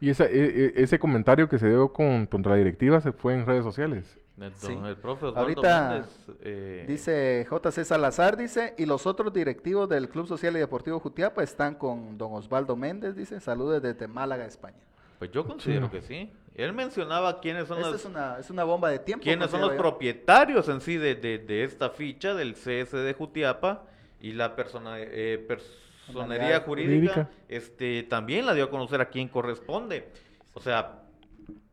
Y 0.00 0.10
esa- 0.10 0.26
e- 0.26 0.64
e- 0.66 0.82
ese 0.82 0.98
comentario 0.98 1.48
que 1.48 1.58
se 1.60 1.68
dio 1.68 1.92
con, 1.92 2.26
contra 2.26 2.52
la 2.52 2.58
directiva 2.58 3.00
se 3.00 3.12
fue 3.12 3.34
en 3.34 3.46
redes 3.46 3.62
sociales. 3.62 4.18
El, 4.40 4.52
Sí. 4.56 4.72
el 4.84 4.96
profe 4.96 5.26
Osvaldo 5.26 5.40
Ahorita 5.40 5.88
Méndez, 5.90 6.08
eh, 6.42 6.84
Dice 6.88 7.46
JC 7.48 7.84
Salazar, 7.84 8.36
dice, 8.36 8.74
y 8.76 8.84
los 8.84 9.06
otros 9.06 9.32
directivos 9.32 9.88
del 9.88 10.08
Club 10.08 10.26
Social 10.26 10.56
y 10.56 10.58
Deportivo 10.58 10.98
Jutiapa 10.98 11.42
están 11.44 11.76
con 11.76 12.18
don 12.18 12.32
Osvaldo 12.34 12.74
Méndez, 12.74 13.14
dice, 13.14 13.38
saludos 13.40 13.80
desde 13.80 14.08
Málaga, 14.08 14.44
España. 14.44 14.78
pues 15.20 15.30
yo 15.30 15.46
considero 15.46 15.86
Sí. 15.86 15.92
que 15.92 16.02
sí. 16.02 16.32
Él 16.56 16.72
mencionaba 16.72 17.40
quiénes 17.40 17.68
son 17.68 17.78
Esta 17.78 17.90
las... 17.92 18.00
es 18.00 18.06
una, 18.06 18.38
es 18.40 18.50
una 18.50 18.64
bomba 18.64 18.90
de 18.90 18.98
tiempo. 18.98 19.22
¿Quiénes 19.22 19.50
son 19.50 19.60
los 19.60 19.70
yo. 19.72 19.76
propietarios 19.78 20.68
en 20.68 20.80
sí 20.80 20.96
de, 20.96 21.14
de- 21.14 21.38
de 21.38 21.62
esta 21.64 21.90
ficha 21.90 22.34
del 22.34 22.54
CS 22.54 22.92
de 22.96 23.14
Jutiapa 23.14 23.84
y 24.20 24.32
la 24.32 24.54
persona, 24.56 24.96
eh, 24.98 25.38
personería 25.46 26.60
jurídica, 26.60 27.12
jurídica. 27.14 27.30
este 27.48 28.02
también 28.04 28.46
la 28.46 28.54
dio 28.54 28.64
a 28.64 28.70
conocer 28.70 29.00
a 29.00 29.06
quien 29.08 29.28
corresponde. 29.28 30.08
O 30.52 30.60
sea, 30.60 31.02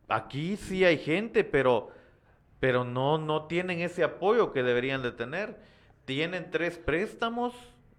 aquí 0.08 0.56
sí 0.56 0.84
hay 0.84 0.98
gente, 0.98 1.44
pero 1.44 1.90
pero 2.62 2.84
no 2.84 3.18
no 3.18 3.46
tienen 3.46 3.80
ese 3.80 4.04
apoyo 4.04 4.52
que 4.52 4.62
deberían 4.62 5.02
de 5.02 5.10
tener. 5.10 5.56
Tienen 6.04 6.52
tres 6.52 6.78
préstamos, 6.78 7.52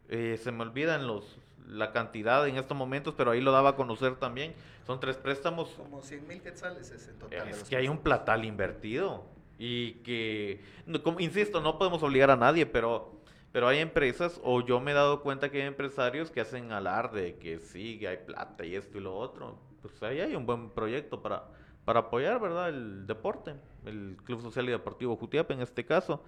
eh, 0.08 0.40
se 0.42 0.54
me 0.54 0.62
olvidan 0.64 1.06
los 1.06 1.38
la 1.68 1.92
cantidad 1.92 2.48
en 2.48 2.56
estos 2.56 2.78
momentos, 2.78 3.14
pero 3.18 3.32
ahí 3.32 3.42
lo 3.42 3.52
daba 3.52 3.72
a 3.72 3.76
conocer 3.76 4.16
también. 4.16 4.54
Son 4.88 5.02
tres 5.02 5.18
préstamos 5.18 5.68
Como 5.72 6.02
100 6.02 6.26
mil 6.30 6.42
quetzales 6.42 6.92
es 6.92 7.10
en 7.10 7.20
total. 7.20 7.50
es 7.50 7.66
que 7.66 7.76
hay 7.76 7.90
un 7.90 7.98
platal 7.98 8.46
invertido 8.46 9.26
y 9.60 9.96
que, 9.96 10.62
como- 11.04 11.20
insisto, 11.20 11.60
no 11.60 11.78
podemos 11.78 12.02
obligar 12.02 12.32
a 12.32 12.38
nadie, 12.38 12.66
pero, 12.66 13.12
pero 13.52 13.68
hay 13.68 13.80
empresas, 13.80 14.40
o 14.46 14.62
yo 14.66 14.80
me 14.80 14.92
he 14.92 14.94
dado 14.94 15.22
cuenta 15.24 15.52
que 15.52 15.62
hay 15.62 15.68
empresarios 15.68 16.32
que 16.32 16.40
hacen 16.40 16.72
alarde 16.72 17.22
de 17.22 17.36
que 17.36 17.60
sí, 17.60 18.00
que 18.00 18.08
hay 18.08 18.18
plata 18.18 18.64
y 18.66 18.76
esto 18.76 18.98
y 18.98 19.02
lo 19.02 19.14
otro. 19.18 19.58
Pues 19.82 20.02
ahí 20.04 20.22
hay 20.22 20.36
un 20.38 20.46
buen 20.46 20.70
proyecto 20.70 21.22
para, 21.22 21.44
para 21.84 22.00
apoyar, 22.02 22.40
¿verdad? 22.40 22.70
El 22.70 23.06
deporte, 23.08 23.56
el 23.86 24.18
Club 24.24 24.42
Social 24.42 24.68
y 24.68 24.72
Deportivo 24.72 25.16
Jutiapa 25.16 25.54
en 25.54 25.62
este 25.62 25.86
caso. 25.86 26.24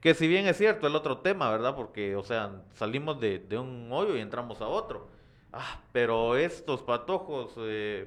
Que 0.00 0.14
si 0.14 0.28
bien 0.28 0.46
es 0.46 0.56
cierto 0.58 0.86
el 0.86 0.94
otro 0.94 1.18
tema, 1.18 1.50
¿verdad? 1.50 1.74
Porque, 1.74 2.16
o 2.16 2.22
sea, 2.22 2.62
salimos 2.74 3.20
de, 3.20 3.38
de 3.38 3.58
un 3.58 3.90
hoyo 3.90 4.16
y 4.16 4.20
entramos 4.20 4.60
a 4.60 4.68
otro. 4.68 5.08
Ah, 5.52 5.80
pero 5.92 6.36
estos 6.36 6.82
patojos, 6.82 7.54
eh, 7.58 8.06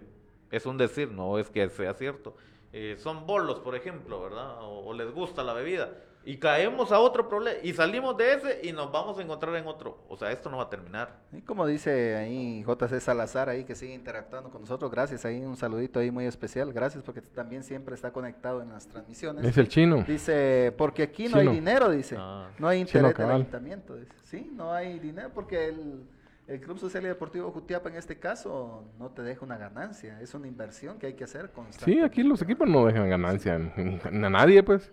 es 0.51 0.65
un 0.65 0.77
decir, 0.77 1.11
no 1.11 1.39
es 1.39 1.49
que 1.49 1.67
sea 1.69 1.93
cierto. 1.93 2.35
Eh, 2.71 2.95
son 2.99 3.25
bolos, 3.25 3.59
por 3.59 3.75
ejemplo, 3.75 4.21
¿verdad? 4.21 4.61
O, 4.61 4.85
o 4.87 4.93
les 4.93 5.11
gusta 5.11 5.43
la 5.43 5.53
bebida. 5.53 5.89
Y 6.25 6.37
caemos 6.37 6.91
a 6.91 6.99
otro 6.99 7.27
problema. 7.27 7.57
Y 7.63 7.73
salimos 7.73 8.15
de 8.17 8.33
ese 8.33 8.59
y 8.63 8.71
nos 8.71 8.91
vamos 8.91 9.17
a 9.17 9.21
encontrar 9.21 9.55
en 9.55 9.65
otro. 9.65 10.03
O 10.09 10.17
sea, 10.17 10.31
esto 10.31 10.49
no 10.49 10.57
va 10.57 10.63
a 10.63 10.69
terminar. 10.69 11.17
Y 11.31 11.41
como 11.41 11.65
dice 11.65 12.15
ahí 12.17 12.63
JC 12.63 12.99
Salazar 12.99 13.49
ahí 13.49 13.63
que 13.63 13.73
sigue 13.73 13.93
interactuando 13.93 14.49
con 14.49 14.61
nosotros, 14.61 14.91
gracias 14.91 15.25
ahí 15.25 15.39
un 15.39 15.55
saludito 15.55 15.99
ahí 15.99 16.11
muy 16.11 16.25
especial, 16.25 16.73
gracias 16.73 17.03
porque 17.03 17.21
también 17.21 17.63
siempre 17.63 17.95
está 17.95 18.11
conectado 18.11 18.61
en 18.61 18.69
las 18.69 18.87
transmisiones. 18.87 19.45
Es 19.45 19.57
el 19.57 19.69
chino. 19.69 20.03
Dice, 20.07 20.73
porque 20.77 21.03
aquí 21.03 21.27
no 21.29 21.37
hay 21.37 21.47
dinero, 21.47 21.89
dice. 21.89 22.15
Ah. 22.19 22.49
No 22.59 22.67
hay 22.67 22.79
interés 22.81 23.15
del 23.15 23.31
ayuntamiento. 23.31 23.95
Dice. 23.95 24.11
Sí, 24.23 24.51
no 24.53 24.73
hay 24.73 24.99
dinero 24.99 25.31
porque 25.33 25.69
el, 25.69 26.03
el 26.47 26.59
Club 26.59 26.77
Social 26.77 27.05
y 27.05 27.07
Deportivo 27.07 27.49
Jutiapa 27.51 27.89
en 27.89 27.95
este 27.95 28.19
caso 28.19 28.83
no 28.99 29.09
te 29.09 29.21
deja 29.21 29.45
una 29.45 29.57
ganancia. 29.57 30.19
Es 30.21 30.33
una 30.33 30.47
inversión 30.47 30.99
que 30.99 31.07
hay 31.07 31.13
que 31.13 31.23
hacer 31.23 31.51
constante. 31.51 31.91
Sí, 31.91 32.01
aquí 32.01 32.23
los 32.23 32.41
equipos 32.41 32.67
no 32.67 32.85
dejan 32.85 33.09
ganancia 33.09 33.55
a 33.55 34.29
nadie, 34.29 34.61
pues. 34.63 34.91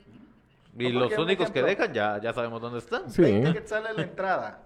Y 0.79 0.93
No, 0.93 1.01
los 1.01 1.19
únicos 1.19 1.51
que 1.51 1.62
dejan 1.62 1.93
ya, 1.93 2.21
ya 2.21 2.33
sabemos 2.33 2.61
dónde 2.61 2.79
están. 2.79 3.11
Sí. 3.11 3.23
20 3.23 3.53
quetzales 3.53 3.97
la 3.97 4.03
entrada. 4.03 4.62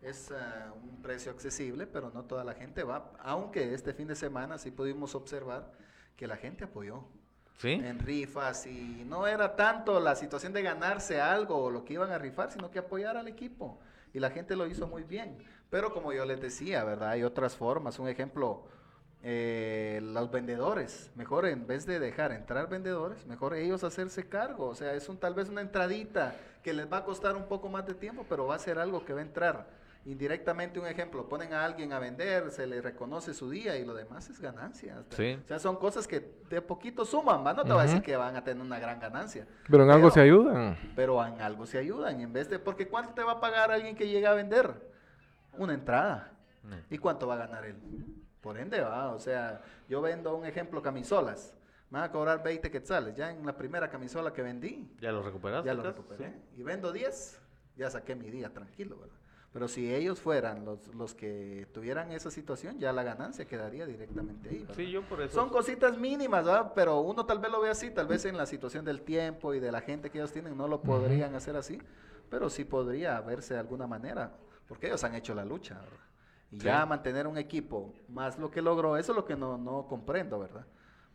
Es 0.00 0.30
ah, 0.32 0.72
un 0.82 1.02
precio 1.02 1.30
accesible, 1.32 1.86
pero 1.86 2.10
no 2.14 2.24
toda 2.24 2.44
la 2.44 2.54
gente 2.54 2.82
va. 2.82 3.12
Aunque 3.20 3.74
este 3.74 3.92
fin 3.92 4.08
de 4.08 4.14
semana 4.14 4.58
sí 4.58 4.70
pudimos 4.70 5.14
observar 5.14 5.70
que 6.16 6.26
la 6.26 6.36
gente 6.36 6.64
apoyó 6.64 7.04
¿Sí? 7.58 7.72
en 7.72 7.98
rifas 7.98 8.66
y 8.66 9.04
no 9.06 9.26
era 9.26 9.56
tanto 9.56 10.00
la 10.00 10.14
situación 10.14 10.52
de 10.52 10.62
ganarse 10.62 11.20
algo 11.20 11.56
o 11.56 11.70
lo 11.70 11.84
que 11.84 11.94
iban 11.94 12.12
a 12.12 12.18
rifar, 12.18 12.50
sino 12.52 12.70
que 12.70 12.78
apoyar 12.78 13.16
al 13.16 13.28
equipo. 13.28 13.80
Y 14.14 14.20
la 14.20 14.30
gente 14.30 14.56
lo 14.56 14.66
hizo 14.66 14.86
muy 14.86 15.02
bien. 15.02 15.38
Pero 15.70 15.92
como 15.92 16.12
yo 16.12 16.24
les 16.24 16.40
decía, 16.40 16.84
¿verdad? 16.84 17.10
Hay 17.10 17.22
otras 17.22 17.56
formas. 17.56 17.98
Un 17.98 18.08
ejemplo, 18.08 18.64
eh, 19.22 20.00
los 20.02 20.30
vendedores. 20.30 21.10
Mejor 21.16 21.46
en 21.46 21.66
vez 21.66 21.86
de 21.86 21.98
dejar 21.98 22.32
entrar 22.32 22.68
vendedores, 22.68 23.26
mejor 23.26 23.54
ellos 23.54 23.82
hacerse 23.82 24.28
cargo. 24.28 24.68
O 24.68 24.74
sea, 24.74 24.94
es 24.94 25.08
un, 25.08 25.18
tal 25.18 25.34
vez 25.34 25.48
una 25.48 25.60
entradita 25.60 26.34
que 26.62 26.72
les 26.72 26.90
va 26.90 26.98
a 26.98 27.04
costar 27.04 27.36
un 27.36 27.44
poco 27.44 27.68
más 27.68 27.86
de 27.86 27.94
tiempo, 27.94 28.24
pero 28.28 28.46
va 28.46 28.54
a 28.54 28.58
ser 28.58 28.78
algo 28.78 29.04
que 29.04 29.12
va 29.12 29.20
a 29.20 29.22
entrar. 29.22 29.78
indirectamente 30.04 30.78
un 30.78 30.86
ejemplo, 30.86 31.28
ponen 31.28 31.52
a 31.52 31.64
alguien 31.64 31.92
a 31.92 31.98
vender, 31.98 32.50
se 32.50 32.66
le 32.66 32.80
reconoce 32.80 33.34
su 33.34 33.50
día 33.50 33.76
y 33.76 33.84
lo 33.84 33.92
demás 33.92 34.30
es 34.30 34.40
ganancia. 34.40 35.02
Sí. 35.10 35.38
O 35.44 35.48
sea, 35.48 35.58
son 35.58 35.76
cosas 35.76 36.06
que 36.06 36.36
de 36.48 36.62
poquito 36.62 37.04
suman, 37.04 37.44
¿va? 37.44 37.52
no 37.52 37.64
te 37.64 37.72
voy 37.72 37.80
a 37.80 37.86
decir 37.86 38.02
que 38.02 38.16
van 38.16 38.36
a 38.36 38.44
tener 38.44 38.64
una 38.64 38.78
gran 38.78 39.00
ganancia. 39.00 39.46
Pero 39.68 39.82
en 39.84 39.90
algo 39.90 40.10
se 40.10 40.20
ayudan. 40.20 40.78
Pero 40.94 41.22
en 41.26 41.40
algo 41.42 41.66
se 41.66 41.76
ayudan, 41.76 42.20
en 42.20 42.32
vez 42.32 42.48
de, 42.48 42.58
porque 42.58 42.88
¿cuánto 42.88 43.12
te 43.12 43.22
va 43.22 43.32
a 43.32 43.40
pagar 43.40 43.70
alguien 43.70 43.96
que 43.96 44.08
llega 44.08 44.30
a 44.30 44.34
vender? 44.34 44.72
Una 45.58 45.74
entrada. 45.74 46.32
¿Y 46.88 46.98
cuánto 46.98 47.26
va 47.26 47.34
a 47.34 47.38
ganar 47.38 47.64
él? 47.64 47.76
Por 48.40 48.58
ende, 48.58 48.80
va, 48.80 49.12
o 49.12 49.18
sea, 49.18 49.60
yo 49.88 50.00
vendo 50.00 50.36
un 50.36 50.46
ejemplo 50.46 50.80
camisolas. 50.82 51.54
Me 51.90 51.98
van 51.98 52.08
a 52.08 52.12
cobrar 52.12 52.42
20 52.42 52.70
quetzales. 52.70 53.16
Ya 53.16 53.30
en 53.30 53.44
la 53.44 53.56
primera 53.56 53.88
camisola 53.90 54.32
que 54.32 54.42
vendí, 54.42 54.90
¿Ya 55.00 55.10
lo 55.10 55.22
recuperaste? 55.22 55.66
ya 55.66 55.74
lo 55.74 55.82
recuperé. 55.82 56.34
Y 56.56 56.62
vendo 56.62 56.92
10, 56.92 57.40
ya 57.76 57.90
saqué 57.90 58.14
mi 58.14 58.30
día 58.30 58.52
tranquilo, 58.52 58.98
¿verdad? 58.98 59.14
Pero 59.50 59.66
si 59.66 59.92
ellos 59.92 60.20
fueran 60.20 60.66
los, 60.66 60.94
los 60.94 61.14
que 61.14 61.66
tuvieran 61.72 62.12
esa 62.12 62.30
situación, 62.30 62.78
ya 62.78 62.92
la 62.92 63.02
ganancia 63.02 63.46
quedaría 63.46 63.86
directamente 63.86 64.50
ahí. 64.50 64.58
¿verdad? 64.58 64.74
Sí, 64.76 64.90
yo 64.90 65.02
por 65.08 65.22
eso. 65.22 65.34
Son 65.34 65.48
cositas 65.48 65.96
mínimas, 65.96 66.44
¿verdad? 66.44 66.72
Pero 66.74 67.00
uno 67.00 67.24
tal 67.24 67.38
vez 67.38 67.50
lo 67.50 67.60
ve 67.62 67.70
así, 67.70 67.90
tal 67.90 68.06
vez 68.06 68.26
en 68.26 68.36
la 68.36 68.44
situación 68.44 68.84
del 68.84 69.00
tiempo 69.00 69.54
y 69.54 69.58
de 69.58 69.72
la 69.72 69.80
gente 69.80 70.10
que 70.10 70.18
ellos 70.18 70.32
tienen 70.32 70.54
no 70.56 70.68
lo 70.68 70.82
podrían 70.82 71.34
hacer 71.34 71.56
así, 71.56 71.80
pero 72.28 72.50
sí 72.50 72.64
podría 72.66 73.18
verse 73.22 73.54
de 73.54 73.60
alguna 73.60 73.86
manera, 73.86 74.32
porque 74.68 74.88
ellos 74.88 75.02
han 75.02 75.14
hecho 75.14 75.34
la 75.34 75.46
lucha, 75.46 75.76
¿verdad? 75.76 75.96
Y 76.50 76.56
Sí. 76.60 76.64
ya 76.64 76.86
mantener 76.86 77.26
un 77.26 77.36
equipo, 77.36 77.92
más 78.08 78.38
lo 78.38 78.50
que 78.50 78.62
logró, 78.62 78.96
eso 78.96 79.12
es 79.12 79.16
lo 79.16 79.24
que 79.24 79.36
no, 79.36 79.58
no 79.58 79.86
comprendo, 79.86 80.38
¿verdad? 80.38 80.64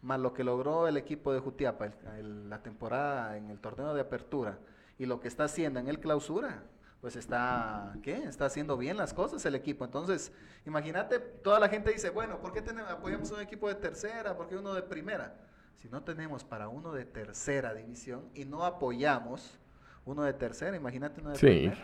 Más 0.01 0.19
lo 0.19 0.33
que 0.33 0.43
logró 0.43 0.87
el 0.87 0.97
equipo 0.97 1.33
de 1.33 1.39
Jutiapa, 1.39 1.85
el- 1.85 1.93
el- 2.19 2.49
la 2.49 2.61
temporada 2.61 3.35
en 3.37 3.49
el 3.49 3.59
torneo 3.59 3.93
de 3.93 4.01
apertura, 4.01 4.59
y 4.99 5.05
lo 5.07 5.19
que 5.19 5.27
está 5.27 5.45
haciendo 5.45 5.79
en 5.79 5.87
el 5.87 5.99
clausura, 5.99 6.63
pues 7.01 7.15
está, 7.15 7.93
¿qué? 8.03 8.15
Está 8.25 8.45
haciendo 8.45 8.77
bien 8.77 8.95
las 8.95 9.13
cosas 9.13 9.43
el 9.45 9.55
equipo. 9.55 9.83
Entonces, 9.85 10.31
imagínate, 10.65 11.19
toda 11.19 11.59
la 11.59 11.67
gente 11.67 11.91
dice, 11.91 12.11
bueno, 12.11 12.37
¿por 12.39 12.53
qué 12.53 12.61
tenemos, 12.61 12.91
apoyamos 12.91 13.31
un 13.31 13.41
equipo 13.41 13.67
de 13.67 13.75
tercera? 13.75 14.37
¿Por 14.37 14.47
qué 14.47 14.55
uno 14.55 14.73
de 14.73 14.83
primera? 14.83 15.35
Si 15.77 15.89
no 15.89 16.03
tenemos 16.03 16.43
para 16.45 16.69
uno 16.69 16.93
de 16.93 17.03
tercera 17.05 17.73
división 17.73 18.29
y 18.35 18.45
no 18.45 18.63
apoyamos 18.63 19.57
uno 20.05 20.21
de 20.23 20.33
tercera, 20.33 20.77
imagínate 20.77 21.19
uno 21.21 21.31
de 21.31 21.37
Sí. 21.37 21.45
primera. 21.47 21.77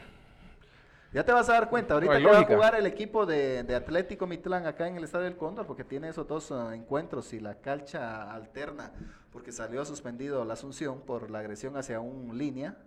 Ya 1.11 1.25
te 1.25 1.31
vas 1.31 1.49
a 1.49 1.53
dar 1.53 1.71
cuenta, 1.71 1.95
ahorita 1.95 2.19
que 2.19 2.25
va 2.25 2.39
a 2.39 2.45
jugar 2.45 2.75
el 2.75 2.85
equipo 2.85 3.25
de, 3.25 3.63
de 3.63 3.75
Atlético 3.75 4.27
Mitlán 4.27 4.67
acá 4.67 4.87
en 4.87 4.95
el 4.95 5.03
Estadio 5.03 5.25
del 5.25 5.37
Cóndor, 5.37 5.65
porque 5.65 5.83
tiene 5.83 6.07
esos 6.07 6.27
dos 6.27 6.51
ah, 6.51 6.75
encuentros 6.75 7.33
y 7.33 7.39
la 7.39 7.55
calcha 7.55 8.31
alterna, 8.31 8.91
porque 9.31 9.51
salió 9.51 9.83
suspendido 9.85 10.45
la 10.45 10.53
Asunción 10.53 11.01
por 11.01 11.31
la 11.31 11.39
agresión 11.39 11.75
hacia 11.77 11.99
un 11.99 12.37
línea, 12.37 12.77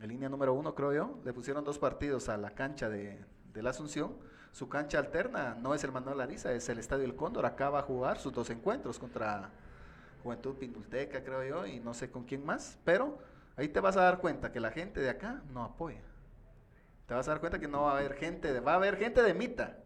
el 0.00 0.10
línea 0.10 0.28
número 0.28 0.54
uno 0.54 0.76
creo 0.76 0.92
yo, 0.92 1.18
le 1.24 1.32
pusieron 1.32 1.64
dos 1.64 1.76
partidos 1.80 2.28
a 2.28 2.36
la 2.36 2.50
cancha 2.50 2.88
de, 2.88 3.18
de 3.52 3.62
la 3.64 3.70
Asunción, 3.70 4.14
su 4.52 4.68
cancha 4.68 5.00
alterna 5.00 5.56
no 5.60 5.74
es 5.74 5.82
el 5.82 5.90
Manuel 5.90 6.20
Ariza, 6.20 6.52
es 6.52 6.68
el 6.68 6.78
Estadio 6.78 7.02
del 7.02 7.16
Cóndor, 7.16 7.46
acá 7.46 7.68
va 7.68 7.80
a 7.80 7.82
jugar 7.82 8.20
sus 8.20 8.32
dos 8.32 8.48
encuentros 8.50 8.96
contra 9.00 9.50
Juventud 10.22 10.54
Pindulteca 10.54 11.24
creo 11.24 11.42
yo, 11.42 11.66
y 11.66 11.80
no 11.80 11.94
sé 11.94 12.12
con 12.12 12.22
quién 12.22 12.46
más, 12.46 12.78
pero 12.84 13.18
ahí 13.56 13.66
te 13.66 13.80
vas 13.80 13.96
a 13.96 14.02
dar 14.02 14.20
cuenta 14.20 14.52
que 14.52 14.60
la 14.60 14.70
gente 14.70 15.00
de 15.00 15.10
acá 15.10 15.42
no 15.52 15.64
apoya 15.64 16.09
te 17.10 17.14
vas 17.14 17.26
a 17.26 17.32
dar 17.32 17.40
cuenta 17.40 17.58
que 17.58 17.66
no 17.66 17.82
va 17.82 17.94
a 17.94 17.98
haber 17.98 18.14
gente, 18.14 18.52
de, 18.52 18.60
va 18.60 18.74
a 18.74 18.76
haber 18.76 18.96
gente 18.96 19.20
de 19.20 19.34
Mita 19.34 19.78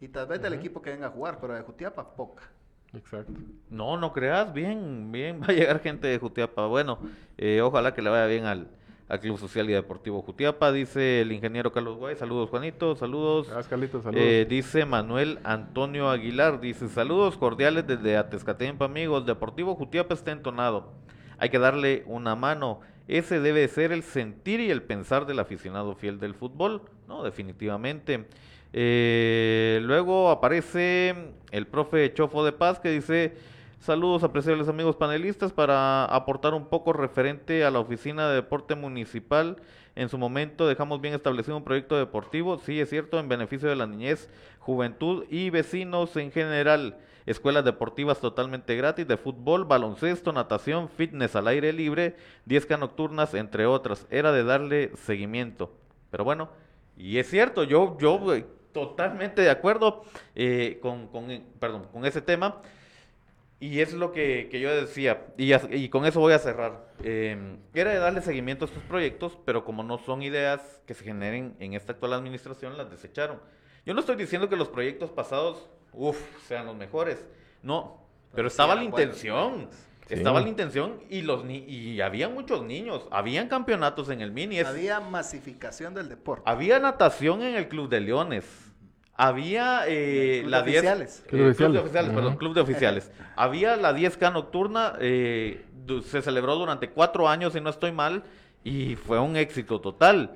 y 0.00 0.08
tal 0.08 0.26
vez 0.26 0.42
del 0.42 0.52
equipo 0.52 0.82
que 0.82 0.90
venga 0.90 1.06
a 1.06 1.10
jugar, 1.10 1.38
pero 1.40 1.54
de 1.54 1.62
Jutiapa 1.62 2.16
poca. 2.16 2.42
Exacto. 2.92 3.34
No, 3.70 3.96
no 3.96 4.12
creas, 4.12 4.52
bien, 4.52 5.12
bien, 5.12 5.40
va 5.42 5.46
a 5.46 5.52
llegar 5.52 5.78
gente 5.78 6.08
de 6.08 6.18
Jutiapa. 6.18 6.66
Bueno, 6.66 6.98
eh, 7.38 7.60
ojalá 7.60 7.94
que 7.94 8.02
le 8.02 8.10
vaya 8.10 8.26
bien 8.26 8.46
al, 8.46 8.66
al 9.08 9.20
Club 9.20 9.38
Social 9.38 9.70
y 9.70 9.74
Deportivo 9.74 10.22
Jutiapa, 10.22 10.72
dice 10.72 11.20
el 11.20 11.30
ingeniero 11.30 11.70
Carlos 11.70 11.98
Guay. 11.98 12.16
Saludos, 12.16 12.50
Juanito, 12.50 12.96
saludos. 12.96 13.46
Gracias, 13.46 13.68
Carlitos. 13.68 14.02
Saludos. 14.02 14.24
Eh, 14.26 14.44
dice 14.50 14.84
Manuel 14.84 15.38
Antonio 15.44 16.10
Aguilar, 16.10 16.58
dice 16.58 16.88
saludos 16.88 17.38
cordiales 17.38 17.86
desde 17.86 18.16
Atezcatempa, 18.16 18.86
amigos. 18.86 19.24
Deportivo 19.24 19.76
Jutiapa 19.76 20.14
está 20.14 20.32
entonado. 20.32 20.94
Hay 21.38 21.48
que 21.48 21.60
darle 21.60 22.02
una 22.06 22.34
mano. 22.34 22.80
Ese 23.12 23.40
debe 23.40 23.68
ser 23.68 23.92
el 23.92 24.02
sentir 24.02 24.58
y 24.60 24.70
el 24.70 24.82
pensar 24.82 25.26
del 25.26 25.38
aficionado 25.38 25.94
fiel 25.94 26.18
del 26.18 26.34
fútbol, 26.34 26.80
¿no? 27.06 27.22
Definitivamente. 27.22 28.24
Eh, 28.72 29.80
luego 29.82 30.30
aparece 30.30 31.14
el 31.50 31.66
profe 31.66 32.14
Chofo 32.14 32.42
de 32.42 32.52
Paz 32.52 32.80
que 32.80 32.88
dice 32.88 33.34
saludos 33.80 34.22
apreciables 34.22 34.66
amigos 34.66 34.96
panelistas 34.96 35.52
para 35.52 36.06
aportar 36.06 36.54
un 36.54 36.64
poco 36.64 36.94
referente 36.94 37.66
a 37.66 37.70
la 37.70 37.80
oficina 37.80 38.30
de 38.30 38.36
deporte 38.36 38.76
municipal. 38.76 39.56
En 39.94 40.08
su 40.08 40.16
momento 40.16 40.66
dejamos 40.66 41.02
bien 41.02 41.12
establecido 41.12 41.58
un 41.58 41.64
proyecto 41.64 41.98
deportivo, 41.98 42.56
sí 42.60 42.80
es 42.80 42.88
cierto, 42.88 43.18
en 43.18 43.28
beneficio 43.28 43.68
de 43.68 43.76
la 43.76 43.86
niñez, 43.86 44.30
juventud 44.58 45.26
y 45.28 45.50
vecinos 45.50 46.16
en 46.16 46.32
general. 46.32 46.96
Escuelas 47.26 47.64
deportivas 47.64 48.20
totalmente 48.20 48.76
gratis 48.76 49.06
de 49.06 49.16
fútbol, 49.16 49.64
baloncesto, 49.64 50.32
natación, 50.32 50.88
fitness 50.88 51.36
al 51.36 51.48
aire 51.48 51.72
libre, 51.72 52.16
10K 52.48 52.78
nocturnas, 52.78 53.34
entre 53.34 53.66
otras. 53.66 54.06
Era 54.10 54.32
de 54.32 54.44
darle 54.44 54.92
seguimiento. 54.96 55.72
Pero 56.10 56.24
bueno, 56.24 56.50
y 56.96 57.18
es 57.18 57.28
cierto, 57.28 57.64
yo, 57.64 57.96
yo 57.98 58.20
totalmente 58.72 59.42
de 59.42 59.50
acuerdo 59.50 60.04
eh, 60.34 60.78
con, 60.82 61.08
con, 61.08 61.30
eh, 61.30 61.42
perdón, 61.58 61.86
con 61.92 62.04
ese 62.04 62.22
tema. 62.22 62.60
Y 63.60 63.78
es 63.78 63.92
lo 63.92 64.10
que, 64.10 64.48
que 64.50 64.58
yo 64.58 64.74
decía, 64.74 65.24
y, 65.38 65.54
y 65.54 65.88
con 65.88 66.04
eso 66.04 66.18
voy 66.18 66.32
a 66.32 66.40
cerrar. 66.40 66.84
Eh, 67.04 67.58
era 67.74 67.92
de 67.92 67.98
darle 67.98 68.20
seguimiento 68.20 68.64
a 68.64 68.68
estos 68.68 68.82
proyectos, 68.82 69.38
pero 69.44 69.64
como 69.64 69.84
no 69.84 69.98
son 69.98 70.20
ideas 70.22 70.82
que 70.84 70.94
se 70.94 71.04
generen 71.04 71.54
en 71.60 71.74
esta 71.74 71.92
actual 71.92 72.14
administración, 72.14 72.76
las 72.76 72.90
desecharon. 72.90 73.38
Yo 73.86 73.94
no 73.94 74.00
estoy 74.00 74.16
diciendo 74.16 74.48
que 74.48 74.56
los 74.56 74.68
proyectos 74.68 75.10
pasados, 75.10 75.70
uff, 75.92 76.18
sean 76.48 76.66
los 76.66 76.76
mejores. 76.76 77.24
No, 77.62 77.98
pero 78.30 78.36
Pero 78.36 78.48
estaba 78.48 78.74
sí 78.74 78.84
la 78.84 78.90
buenos 78.90 79.00
intención. 79.16 79.68
Sí. 80.08 80.14
Estaba 80.14 80.40
la 80.40 80.48
intención 80.48 81.00
y 81.08 81.22
los 81.22 81.44
ni 81.44 81.58
y 81.58 82.00
había 82.00 82.28
muchos 82.28 82.62
niños, 82.64 83.06
habían 83.10 83.48
campeonatos 83.48 84.10
en 84.10 84.20
el 84.20 84.32
mini, 84.32 84.58
es- 84.58 84.66
Había 84.66 85.00
masificación 85.00 85.94
del 85.94 86.08
deporte. 86.08 86.42
había 86.44 86.78
natación 86.80 87.42
en 87.42 87.54
el 87.54 87.68
Club 87.68 87.88
de 87.88 88.00
Leones. 88.00 88.44
Había 89.14 89.82
eh, 89.86 90.38
Club 90.40 90.44
de 90.46 90.50
la 90.50 90.62
10 90.62 90.78
oficiales. 90.78 91.22
eh, 91.24 91.28
Club 91.28 91.40
de 91.48 91.54
club 91.54 91.72
de 91.72 91.78
oficiales. 91.78 91.80
oficiales, 91.82 92.10
Ujú. 92.10 92.16
perdón, 92.16 92.36
club 92.36 92.54
de 92.54 92.60
oficiales. 92.62 93.10
Había 93.36 93.76
la 93.76 93.92
10K 93.94 94.30
nocturna, 94.32 94.94
eh, 95.00 95.64
se 96.04 96.22
celebró 96.22 96.56
durante 96.56 96.90
cuatro 96.90 97.28
años, 97.28 97.52
si 97.52 97.60
no 97.60 97.70
estoy 97.70 97.92
mal, 97.92 98.24
y 98.64 98.96
fue 98.96 99.18
un 99.18 99.36
éxito 99.36 99.80
total. 99.80 100.34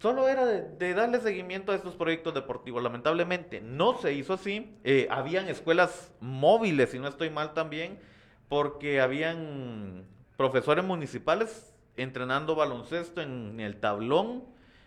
Solo 0.00 0.28
era 0.28 0.46
de, 0.46 0.94
darle 0.94 1.20
seguimiento 1.20 1.72
a 1.72 1.74
estos 1.74 1.96
proyectos 1.96 2.32
deportivos. 2.32 2.82
Lamentablemente 2.82 3.60
no 3.60 3.98
se 3.98 4.12
hizo 4.12 4.34
así. 4.34 4.76
Eh, 4.84 5.08
habían 5.10 5.48
escuelas 5.48 6.12
móviles, 6.20 6.90
si 6.90 7.00
no 7.00 7.08
estoy 7.08 7.30
mal 7.30 7.52
también, 7.52 7.98
porque 8.48 9.00
habían 9.00 10.04
profesores 10.36 10.84
municipales 10.84 11.74
entrenando 11.96 12.54
baloncesto 12.54 13.20
en 13.20 13.58
el 13.58 13.80
tablón, 13.80 14.44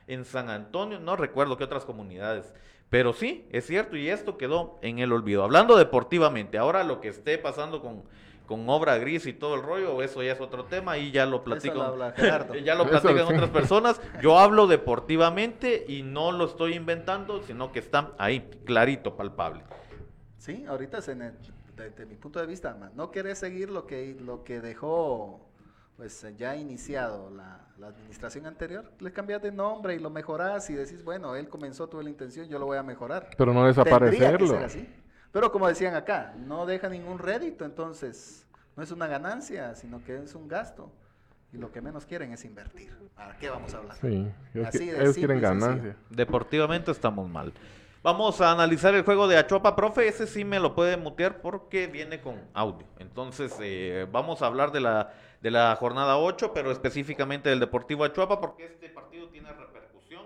en 0.07 0.23
San 0.23 0.49
Antonio, 0.49 0.99
no 0.99 1.15
recuerdo 1.17 1.57
qué 1.57 1.65
otras 1.65 1.83
comunidades. 1.83 2.53
Pero 2.89 3.13
sí, 3.13 3.47
es 3.51 3.65
cierto, 3.65 3.95
y 3.97 4.09
esto 4.09 4.37
quedó 4.37 4.79
en 4.81 4.99
el 4.99 5.11
olvido. 5.11 5.43
Hablando 5.43 5.77
deportivamente, 5.77 6.57
ahora 6.57 6.83
lo 6.83 6.99
que 7.01 7.09
esté 7.09 7.37
pasando 7.37 7.81
con, 7.81 8.03
con 8.51 8.67
obra 8.69 8.97
gris 8.97 9.25
y 9.27 9.31
todo 9.31 9.55
el 9.55 9.63
rollo, 9.63 10.01
eso 10.03 10.21
ya 10.21 10.33
es 10.33 10.41
otro 10.41 10.65
tema 10.65 10.97
y 10.97 11.09
ya 11.09 11.25
lo 11.25 11.41
platico. 11.41 11.75
lo 11.75 11.83
habla 11.83 12.11
Gerardo. 12.11 12.53
ya 12.65 12.75
lo 12.75 12.85
platican 12.85 13.25
sí. 13.25 13.33
otras 13.33 13.49
personas. 13.49 14.01
Yo 14.21 14.37
hablo 14.37 14.67
deportivamente 14.67 15.85
y 15.87 16.03
no 16.03 16.33
lo 16.33 16.43
estoy 16.47 16.73
inventando, 16.73 17.41
sino 17.43 17.71
que 17.71 17.79
está 17.79 18.11
ahí, 18.17 18.41
clarito, 18.65 19.15
palpable. 19.15 19.63
Sí, 20.37 20.65
ahorita 20.67 21.01
se 21.01 21.15
ne- 21.15 21.31
desde 21.77 22.05
mi 22.05 22.15
punto 22.15 22.41
de 22.41 22.45
vista, 22.45 22.75
ma, 22.75 22.91
no 22.93 23.09
querés 23.09 23.37
seguir 23.37 23.69
lo 23.69 23.87
que, 23.87 24.17
lo 24.19 24.43
que 24.43 24.59
dejó 24.59 25.47
pues 25.95 26.25
ya 26.35 26.57
iniciado 26.57 27.29
la, 27.29 27.67
la 27.77 27.87
administración 27.87 28.47
anterior, 28.47 28.91
le 28.99 29.13
cambias 29.13 29.41
de 29.41 29.53
nombre 29.53 29.95
y 29.95 29.99
lo 29.99 30.09
mejorás 30.09 30.69
y 30.69 30.73
decís, 30.73 31.05
bueno, 31.05 31.37
él 31.37 31.47
comenzó, 31.47 31.87
tuve 31.87 32.03
la 32.03 32.09
intención, 32.09 32.49
yo 32.49 32.59
lo 32.59 32.65
voy 32.65 32.77
a 32.77 32.83
mejorar. 32.83 33.29
Pero 33.37 33.53
no 33.53 33.63
Tendría 33.63 33.83
que 33.83 33.89
desaparecerlo. 33.91 34.47
ser 34.47 34.63
así. 34.63 34.89
Pero 35.31 35.51
como 35.51 35.67
decían 35.67 35.95
acá, 35.95 36.33
no 36.37 36.65
deja 36.65 36.89
ningún 36.89 37.19
rédito, 37.19 37.63
entonces 37.65 38.45
no 38.75 38.83
es 38.83 38.91
una 38.91 39.07
ganancia, 39.07 39.75
sino 39.75 40.03
que 40.03 40.17
es 40.17 40.35
un 40.35 40.47
gasto. 40.47 40.91
Y 41.53 41.57
lo 41.57 41.71
que 41.71 41.81
menos 41.81 42.05
quieren 42.05 42.31
es 42.31 42.45
invertir. 42.45 42.97
¿Para 43.15 43.37
qué 43.37 43.49
vamos 43.49 43.73
a 43.73 43.77
hablar? 43.77 43.97
Sí, 43.99 44.31
ellos, 44.53 44.67
Así 44.67 44.85
de 44.85 45.01
ellos 45.01 45.15
quieren 45.15 45.41
ganancia. 45.41 45.97
Deportivamente 46.09 46.91
estamos 46.91 47.29
mal. 47.29 47.51
Vamos 48.03 48.41
a 48.41 48.51
analizar 48.51 48.95
el 48.95 49.03
juego 49.03 49.27
de 49.27 49.37
Achuapa, 49.37 49.75
profe. 49.75 50.07
Ese 50.07 50.27
sí 50.27 50.43
me 50.43 50.59
lo 50.59 50.73
puede 50.73 50.97
mutear 50.97 51.41
porque 51.41 51.87
viene 51.87 52.21
con 52.21 52.41
audio. 52.53 52.87
Entonces, 52.99 53.53
eh, 53.61 54.07
vamos 54.11 54.41
a 54.41 54.47
hablar 54.47 54.71
de 54.71 54.79
la, 54.79 55.13
de 55.41 55.51
la 55.51 55.75
jornada 55.75 56.17
8, 56.17 56.51
pero 56.53 56.71
específicamente 56.71 57.49
del 57.49 57.59
Deportivo 57.59 58.05
Achuapa, 58.05 58.39
porque 58.39 58.65
este 58.65 58.89
partido 58.89 59.27
tiene 59.27 59.51
repercusión. 59.51 60.25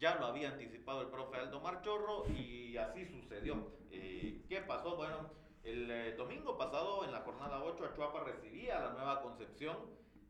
Ya 0.00 0.16
lo 0.16 0.26
había 0.26 0.50
anticipado 0.50 1.00
el 1.02 1.08
profe 1.08 1.38
Aldo 1.38 1.60
Marchorro 1.60 2.26
y 2.28 2.76
así 2.76 3.06
sucedió. 3.06 3.76
Eh, 4.02 4.42
¿Qué 4.48 4.60
pasó? 4.62 4.96
Bueno, 4.96 5.30
el 5.64 5.90
eh, 5.90 6.12
domingo 6.16 6.56
pasado, 6.56 7.04
en 7.04 7.12
la 7.12 7.20
jornada 7.20 7.62
8, 7.62 7.84
Achuapa 7.92 8.20
recibía 8.24 8.78
a 8.78 8.80
la 8.86 8.92
nueva 8.92 9.22
Concepción. 9.22 9.76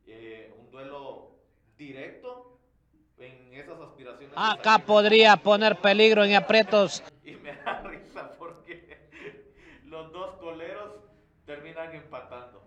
eh, 0.07 0.55
un 0.59 0.71
duelo 0.71 1.33
directo 1.77 2.59
en 3.19 3.53
esas 3.55 3.81
aspiraciones. 3.81 4.33
Acá 4.37 4.79
podría 4.79 5.37
poner 5.37 5.77
peligro 5.77 6.23
en 6.25 6.35
aprietos. 6.35 7.03
Y 7.25 7.33
me 7.37 7.53
da 7.57 7.83
risa 7.85 8.33
porque 8.39 9.09
los 9.85 10.13
dos 10.13 10.37
coleros 10.37 10.93
terminan 11.45 11.95
empatando. 11.95 12.63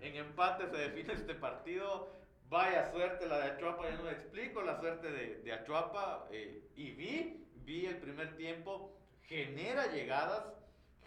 En 0.00 0.14
empate 0.14 0.68
se 0.70 0.76
define 0.76 1.14
este 1.14 1.34
partido. 1.34 2.12
Vaya 2.48 2.90
suerte 2.92 3.26
la 3.26 3.38
de 3.40 3.50
Achuapa, 3.52 3.90
ya 3.90 3.96
no 3.96 4.04
me 4.04 4.12
explico 4.12 4.62
la 4.62 4.78
suerte 4.80 5.10
de, 5.10 5.42
de 5.42 5.52
Achuapa. 5.52 6.28
eh, 6.30 6.62
y 6.76 6.92
vi, 6.92 7.44
vi 7.56 7.86
el 7.86 7.96
primer 7.98 8.36
tiempo, 8.36 8.96
genera 9.28 9.92
llegadas, 9.92 10.42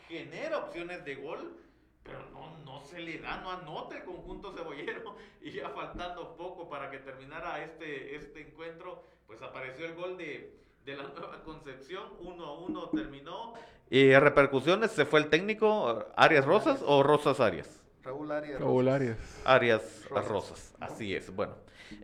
genera 0.07 0.59
opciones 0.59 1.03
de 1.03 1.15
gol, 1.15 1.57
pero 2.03 2.19
no, 2.31 2.57
no 2.63 2.81
se 2.81 2.99
le 2.99 3.19
da, 3.19 3.41
no 3.41 3.51
anota 3.51 3.97
el 3.97 4.03
conjunto 4.03 4.53
cebollero. 4.53 5.15
Y 5.43 5.53
ya 5.53 5.69
faltando 5.69 6.37
poco 6.37 6.69
para 6.69 6.91
que 6.91 6.99
terminara 6.99 7.63
este, 7.63 8.15
este 8.15 8.41
encuentro, 8.41 9.03
pues 9.25 9.41
apareció 9.41 9.87
el 9.87 9.95
gol 9.95 10.15
de, 10.15 10.55
de 10.85 10.95
la 10.95 11.01
nueva 11.01 11.41
Concepción, 11.43 12.03
1 12.19 12.45
a 12.45 12.59
1 12.59 12.89
terminó. 12.89 13.55
Y 13.89 14.13
repercusiones, 14.13 14.91
¿se 14.91 15.03
fue 15.03 15.19
el 15.19 15.29
técnico 15.29 16.05
Arias 16.15 16.45
Rosas 16.45 16.83
o 16.85 17.01
Rosas 17.01 17.39
Arias? 17.39 17.81
Raúl 18.03 18.31
Arias. 18.31 18.59
Raúl 18.61 18.87
Arias. 18.87 19.17
Arias 19.43 20.05
Rosas. 20.09 20.29
Rosas, 20.29 20.75
así 20.79 21.15
es. 21.15 21.35
Bueno, 21.35 21.55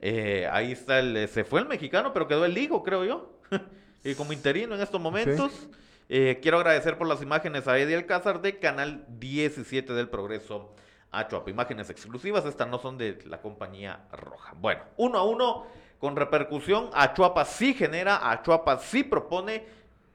eh, 0.02 0.50
ahí 0.52 0.72
está 0.72 0.98
el, 0.98 1.28
se 1.28 1.44
fue 1.44 1.60
el 1.60 1.68
mexicano, 1.68 2.12
pero 2.12 2.28
quedó 2.28 2.44
el 2.44 2.58
hijo, 2.58 2.84
creo 2.84 3.06
yo. 3.06 3.34
y 4.04 4.16
como 4.16 4.34
interino 4.34 4.74
en 4.74 4.82
estos 4.82 5.00
momentos. 5.00 5.70
Eh, 6.10 6.40
quiero 6.42 6.58
agradecer 6.58 6.98
por 6.98 7.08
las 7.08 7.22
imágenes 7.22 7.68
a 7.68 7.78
Eddie 7.78 7.96
Alcázar 7.96 8.42
de 8.42 8.60
Canal 8.60 9.06
17 9.20 9.94
del 9.94 10.10
Progreso 10.10 10.74
Achuapa. 11.12 11.50
Imágenes 11.50 11.90
exclusivas, 11.90 12.46
estas 12.46 12.68
no 12.68 12.80
son 12.80 12.98
de 12.98 13.20
la 13.26 13.42
compañía 13.42 14.08
roja. 14.12 14.54
Bueno, 14.58 14.84
uno 14.98 15.20
a 15.20 15.24
uno 15.24 15.68
con 16.00 16.16
repercusión. 16.16 16.90
Achuapa 16.94 17.46
sí 17.46 17.74
genera, 17.74 18.32
Achuapa 18.32 18.78
sí 18.80 19.04
propone, 19.04 19.66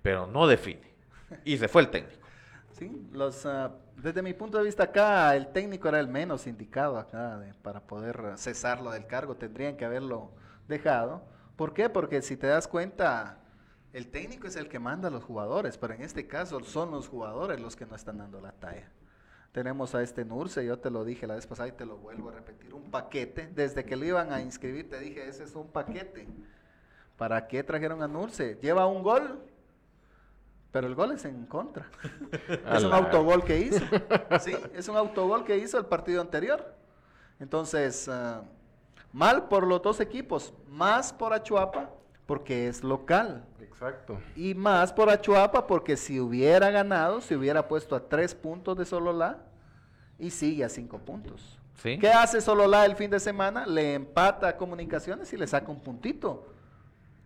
pero 0.03 0.27
no 0.27 0.47
define. 0.47 0.93
Y 1.45 1.57
se 1.57 1.69
fue 1.69 1.83
el 1.83 1.91
técnico. 1.91 2.27
Sí, 2.79 3.09
los, 3.13 3.45
ah, 3.47 3.73
desde 3.97 4.23
mi 4.23 4.33
punto 4.33 4.59
de 4.59 4.65
vista 4.65 4.85
acá, 4.85 5.37
el 5.37 5.49
técnico 5.49 5.89
era 5.89 6.01
el 6.01 6.09
menos 6.09 6.47
indicado 6.47 6.99
acá 6.99 7.41
para 7.63 7.81
poder 7.81 8.35
cesarlo 8.37 8.91
del 8.91 9.07
cargo. 9.07 9.37
Tendrían 9.37 9.77
que 9.77 9.85
haberlo 9.85 10.33
dejado. 10.69 11.23
¿Por 11.57 11.75
qué? 11.75 11.89
Porque 11.89 12.23
si 12.23 12.37
te 12.37 12.47
das 12.47 12.67
cuenta, 12.67 13.39
el 13.93 14.09
técnico 14.09 14.47
es 14.47 14.57
el 14.57 14.69
que 14.69 14.79
manda 14.79 15.09
a 15.09 15.11
los 15.11 15.23
jugadores, 15.23 15.77
pero 15.77 15.95
en 15.95 16.03
este 16.03 16.27
caso 16.27 16.61
son 16.65 16.91
los 16.91 17.09
jugadores 17.09 17.61
los 17.61 17.77
que 17.77 17.85
no 17.85 17.95
están 17.95 18.19
dando 18.19 18.41
la 18.41 18.53
talla. 18.53 18.89
Tenemos 19.53 19.95
a 19.95 20.03
este 20.03 20.25
Nurse, 20.25 20.65
yo 20.65 20.79
te 20.79 20.91
lo 20.91 21.05
dije 21.05 21.27
la 21.27 21.35
vez 21.35 21.47
pasada 21.47 21.69
y 21.69 21.73
te 21.73 21.85
lo 21.85 21.99
vuelvo 21.99 22.31
a 22.31 22.33
repetir, 22.33 22.73
un 22.73 22.91
paquete. 22.91 23.51
Desde 23.55 23.85
que 23.85 23.97
lo 23.97 24.07
iban 24.07 24.33
a 24.33 24.41
inscribir 24.41 24.89
te 24.89 24.99
dije, 24.99 25.29
ese 25.29 25.45
es 25.45 25.55
un 25.55 25.69
paquete. 25.69 26.27
¿Para 27.19 27.47
qué 27.47 27.63
trajeron 27.63 28.03
a 28.03 28.09
Nurse? 28.09 28.59
Lleva 28.63 28.87
un 28.87 29.03
gol, 29.03 29.45
pero 30.71 30.87
el 30.87 30.95
gol 30.95 31.13
es 31.13 31.27
en 31.27 31.45
contra. 31.45 31.91
es 32.75 32.85
un 32.85 32.95
autogol 32.95 33.45
que 33.45 33.59
hizo. 33.61 33.85
Sí, 34.41 34.57
es 34.73 34.89
un 34.89 34.97
autogol 34.97 35.45
que 35.45 35.59
hizo 35.59 35.77
el 35.77 35.85
partido 35.85 36.23
anterior. 36.23 36.75
Entonces, 37.39 38.09
ah, 38.09 38.43
mal 39.13 39.49
por 39.49 39.67
los 39.67 39.83
dos 39.83 40.01
equipos, 40.01 40.55
más 40.67 41.13
por 41.13 41.35
Achuapa 41.35 41.91
porque 42.33 42.67
es 42.67 42.83
local. 42.83 43.45
Exacto. 43.61 44.19
Y 44.37 44.55
más 44.55 44.91
por 44.91 45.11
Achuapa 45.11 45.67
porque 45.67 45.99
si 45.99 46.19
hubiera 46.19 46.71
ganado, 46.71 47.21
se 47.21 47.37
hubiera 47.37 47.69
puesto 47.69 47.95
a 47.95 48.09
tres 48.09 48.35
puntos 48.35 48.79
de 48.79 48.87
Sololá 48.87 49.41
y 50.19 50.31
sigue 50.31 50.65
a 50.65 50.71
cinco 50.71 50.97
puntos. 50.99 51.59
¿Sí? 51.75 51.99
¿Qué 51.99 52.09
hace 52.09 52.41
Sololá 52.41 52.87
el 52.87 52.97
fin 52.97 53.11
de 53.11 53.21
semana? 53.21 53.67
Le 53.67 53.93
empata 53.93 54.49
a 54.49 54.57
Comunicaciones 54.57 55.31
y 55.35 55.37
le 55.37 55.47
saca 55.47 55.71
un 55.71 55.81
puntito. 55.81 56.47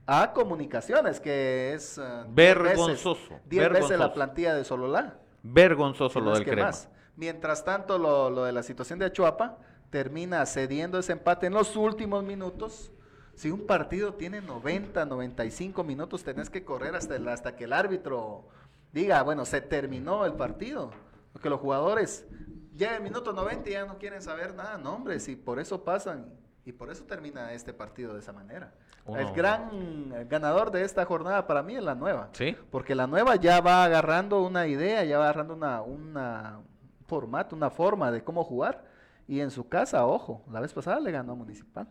A 0.09 0.33
Comunicaciones, 0.33 1.21
que 1.21 1.75
es... 1.75 2.01
diez 2.35 2.59
veces- 2.59 2.77
Vergonzoso, 2.77 3.35
Diez 3.45 3.71
veces 3.71 3.97
la 4.01 4.12
plantilla 4.12 4.57
de 4.57 4.64
Sololá. 4.64 5.21
Vergonzoso 5.45 6.19
lo 6.19 6.33
del 6.35 6.45
que 6.45 6.51
crema. 6.51 6.66
más. 6.66 6.88
Mientras 7.14 7.64
tanto, 7.64 7.97
lo, 7.97 8.29
lo 8.29 8.42
de 8.42 8.51
la 8.51 8.64
situación 8.64 8.99
de 8.99 9.05
Achuapa 9.05 9.59
termina 9.90 10.45
cediendo 10.47 10.99
ese 10.99 11.12
empate 11.12 11.47
en 11.47 11.53
los 11.53 11.77
últimos 11.77 12.25
minutos. 12.25 12.90
Si 13.37 13.51
un 13.51 13.66
partido 13.66 14.14
tiene 14.14 14.40
90, 14.40 15.05
95 15.05 15.85
minutos, 15.85 16.25
tenés 16.25 16.51
que 16.51 16.64
correr 16.64 16.96
hasta, 16.96 17.16
el- 17.16 17.29
hasta 17.29 17.55
que 17.55 17.64
el 17.64 17.72
árbitro 17.72 18.49
diga, 18.92 19.22
bueno, 19.22 19.44
se 19.44 19.61
terminó 19.61 20.25
el 20.27 20.33
partido. 20.35 20.90
Porque 21.33 21.51
los 21.51 21.61
jugadores 21.61 22.27
llega 22.75 22.96
el 22.96 23.03
minuto 23.03 23.33
90 23.33 23.68
y 23.68 23.72
ya 23.75 23.85
no 23.85 23.99
quieren 23.99 24.22
saber 24.22 24.55
nada, 24.55 24.79
no, 24.79 24.94
hombre, 24.94 25.20
si 25.20 25.37
por 25.37 25.59
eso 25.61 25.85
pasan 25.85 26.27
y 26.64 26.72
por 26.72 26.90
eso 26.90 27.05
termina 27.05 27.53
este 27.53 27.72
partido 27.72 28.14
de 28.14 28.20
esa 28.20 28.33
manera. 28.33 28.72
Uno- 29.05 29.20
El 29.20 29.33
gran 29.35 30.29
ganador 30.29 30.70
de 30.72 30.83
esta 30.83 31.05
jornada 31.05 31.46
para 31.46 31.62
mí 31.62 31.77
es 31.77 31.85
la 31.85 31.94
nueva. 31.94 32.31
¿Sí? 32.33 32.57
Porque 32.70 32.94
la 32.94 33.07
nueva 33.07 33.37
ya 33.37 33.61
va 33.61 33.85
agarrando 33.85 34.42
una 34.42 34.66
idea, 34.66 35.05
ya 35.05 35.18
va 35.18 35.25
agarrando 35.27 35.55
una, 35.55 35.83
una 35.83 36.59
un 36.59 37.07
formato, 37.07 37.55
una 37.55 37.70
forma 37.70 38.11
de 38.11 38.25
cómo 38.25 38.42
jugar. 38.42 38.85
Y 39.29 39.40
en 39.40 39.51
su 39.53 39.68
casa, 39.68 40.07
ojo, 40.07 40.42
la 40.51 40.59
vez 40.61 40.72
pasada 40.72 40.99
le 40.99 41.12
ganó 41.12 41.33
a 41.33 41.37
Municipal. 41.37 41.87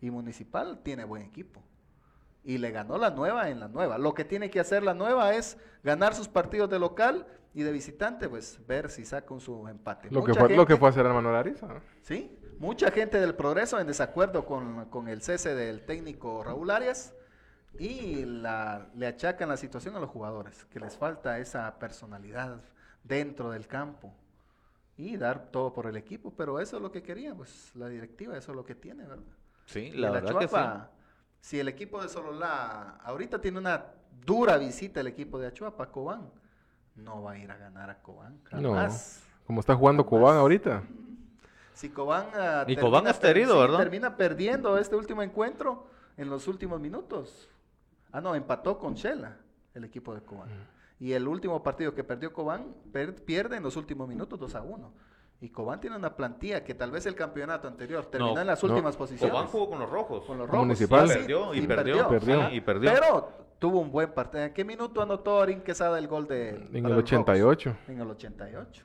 Y 0.00 0.10
Municipal 0.10 0.80
tiene 0.82 1.04
buen 1.04 1.22
equipo. 1.22 1.62
Y 2.44 2.58
le 2.58 2.70
ganó 2.70 2.96
la 2.98 3.10
nueva 3.10 3.50
en 3.50 3.60
la 3.60 3.68
nueva. 3.68 3.98
Lo 3.98 4.14
que 4.14 4.24
tiene 4.24 4.50
que 4.50 4.60
hacer 4.60 4.82
la 4.82 4.94
nueva 4.94 5.34
es 5.34 5.58
ganar 5.82 6.14
sus 6.14 6.28
partidos 6.28 6.70
de 6.70 6.78
local 6.78 7.26
y 7.54 7.62
de 7.62 7.72
visitante, 7.72 8.28
pues 8.28 8.60
ver 8.66 8.90
si 8.90 9.04
saca 9.04 9.32
un 9.32 9.40
su 9.40 9.66
empate. 9.66 10.10
Lo 10.10 10.22
que, 10.22 10.34
fue, 10.34 10.54
lo 10.54 10.66
que 10.66 10.76
fue 10.76 10.90
hacer 10.90 11.04
Manuel 11.06 11.36
Ariza. 11.36 11.80
Sí, 12.02 12.38
mucha 12.58 12.90
gente 12.90 13.18
del 13.18 13.34
progreso 13.34 13.80
en 13.80 13.86
desacuerdo 13.86 14.44
con, 14.44 14.84
con 14.90 15.08
el 15.08 15.22
cese 15.22 15.54
del 15.54 15.84
técnico 15.84 16.44
Raúl 16.44 16.70
Arias 16.70 17.14
y 17.78 18.24
la, 18.24 18.88
le 18.94 19.06
achacan 19.06 19.48
la 19.48 19.56
situación 19.56 19.96
a 19.96 20.00
los 20.00 20.10
jugadores, 20.10 20.64
que 20.66 20.80
les 20.80 20.96
falta 20.96 21.38
esa 21.38 21.78
personalidad 21.78 22.60
dentro 23.02 23.50
del 23.50 23.66
campo 23.66 24.14
y 24.96 25.16
dar 25.16 25.50
todo 25.50 25.72
por 25.72 25.86
el 25.86 25.96
equipo, 25.96 26.32
pero 26.34 26.60
eso 26.60 26.76
es 26.76 26.82
lo 26.82 26.90
que 26.90 27.02
quería, 27.02 27.34
pues 27.34 27.70
la 27.74 27.88
directiva, 27.88 28.36
eso 28.36 28.52
es 28.52 28.56
lo 28.56 28.64
que 28.64 28.74
tiene, 28.74 29.04
¿verdad? 29.04 29.24
Sí, 29.66 29.90
la 29.90 30.10
verdad 30.10 30.38
que 30.38 30.48
sí. 30.48 30.56
Si 31.40 31.60
el 31.60 31.68
equipo 31.68 32.02
de 32.02 32.08
Sololá 32.08 32.98
ahorita 33.04 33.40
tiene 33.40 33.58
una 33.58 33.84
dura 34.24 34.56
visita 34.58 35.00
el 35.00 35.06
equipo 35.08 35.38
de 35.38 35.48
Achuapa, 35.48 35.84
a 35.84 35.90
Cobán, 35.90 36.28
no 36.96 37.22
va 37.22 37.32
a 37.32 37.38
ir 37.38 37.50
a 37.50 37.56
ganar 37.56 37.90
a 37.90 38.02
Cobán, 38.02 38.40
No. 38.52 38.70
jamás. 38.72 39.22
Como 39.46 39.60
está 39.60 39.74
jugando 39.76 40.04
Cobán 40.04 40.36
ahorita. 40.36 40.82
Si 41.74 41.90
Cobán, 41.90 42.26
ah, 42.34 42.64
Y 42.66 42.76
Cobán 42.76 43.06
está 43.06 43.28
herido, 43.30 43.54
sí, 43.54 43.60
¿verdad? 43.60 43.78
termina 43.78 44.16
perdiendo 44.16 44.78
este 44.78 44.96
último 44.96 45.22
encuentro 45.22 45.86
en 46.16 46.30
los 46.30 46.48
últimos 46.48 46.80
minutos. 46.80 47.48
Ah, 48.10 48.20
no, 48.20 48.34
empató 48.34 48.78
con 48.78 48.94
Shela, 48.94 49.36
el 49.74 49.84
equipo 49.84 50.14
de 50.14 50.22
Cobán. 50.22 50.48
Y 50.98 51.12
el 51.12 51.28
último 51.28 51.62
partido 51.62 51.94
que 51.94 52.02
perdió 52.02 52.32
Cobán, 52.32 52.74
per- 52.92 53.14
pierde 53.24 53.56
en 53.58 53.62
los 53.62 53.76
últimos 53.76 54.08
minutos 54.08 54.40
2 54.40 54.54
a 54.54 54.62
1. 54.62 54.90
Y 55.40 55.50
Cobán 55.50 55.80
tiene 55.80 55.96
una 55.96 56.16
plantilla 56.16 56.64
que 56.64 56.74
tal 56.74 56.90
vez 56.90 57.04
el 57.06 57.14
campeonato 57.14 57.68
anterior 57.68 58.06
terminó 58.06 58.34
No, 58.34 58.40
en 58.40 58.46
las 58.46 58.62
no. 58.62 58.70
últimas 58.70 58.96
posiciones. 58.96 59.30
Cobán 59.32 59.48
jugó 59.48 59.68
con 59.70 59.78
los 59.80 59.90
rojos. 59.90 60.24
Con 60.24 60.38
los 60.38 60.46
rojos. 60.48 60.64
Municipal. 60.66 61.08
Sí, 61.08 61.18
Perdió, 61.18 61.54
y 61.54 61.60
sí, 61.60 61.66
perdió, 61.66 62.08
perdió. 62.08 62.40
Ajá, 62.40 62.52
y 62.54 62.60
perdió. 62.62 62.90
Pero 62.94 63.28
tuvo 63.58 63.80
un 63.80 63.90
buen 63.92 64.12
partido. 64.12 64.44
¿En 64.44 64.54
qué 64.54 64.64
minuto 64.64 65.02
anotó 65.02 65.40
Arín 65.42 65.60
Quesada 65.60 65.98
el 65.98 66.08
gol 66.08 66.26
de 66.26 66.50
En 66.50 66.76
el 66.76 66.82
los 66.82 66.90
rojos? 66.92 67.04
88. 67.04 67.76
En 67.88 68.00
el 68.00 68.10
88. 68.10 68.84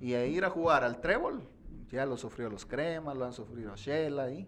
Y 0.00 0.14
a 0.14 0.24
ir 0.26 0.44
a 0.44 0.50
jugar 0.50 0.84
al 0.84 1.00
trébol, 1.00 1.42
ya 1.90 2.06
lo 2.06 2.16
sufrió 2.16 2.48
los 2.50 2.64
cremas, 2.66 3.16
lo 3.16 3.24
han 3.26 3.32
sufrido 3.32 3.76
Shela 3.76 4.30
y 4.30 4.46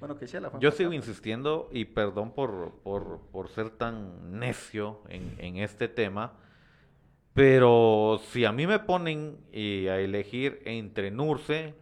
bueno 0.00 0.16
que 0.18 0.26
Shela 0.26 0.50
fue 0.50 0.60
Yo 0.60 0.70
sigo 0.72 0.92
insistiendo 0.92 1.68
y 1.72 1.84
perdón 1.86 2.32
por, 2.32 2.72
por, 2.82 3.20
por 3.30 3.48
ser 3.48 3.70
tan 3.70 4.38
necio 4.38 5.00
en, 5.08 5.34
en 5.38 5.56
este 5.58 5.88
tema, 5.88 6.34
pero 7.34 8.20
si 8.30 8.44
a 8.44 8.52
mí 8.52 8.66
me 8.66 8.78
ponen 8.78 9.36
eh, 9.52 9.88
a 9.90 9.98
elegir 9.98 10.60
entre 10.64 11.10
Nurse 11.10 11.74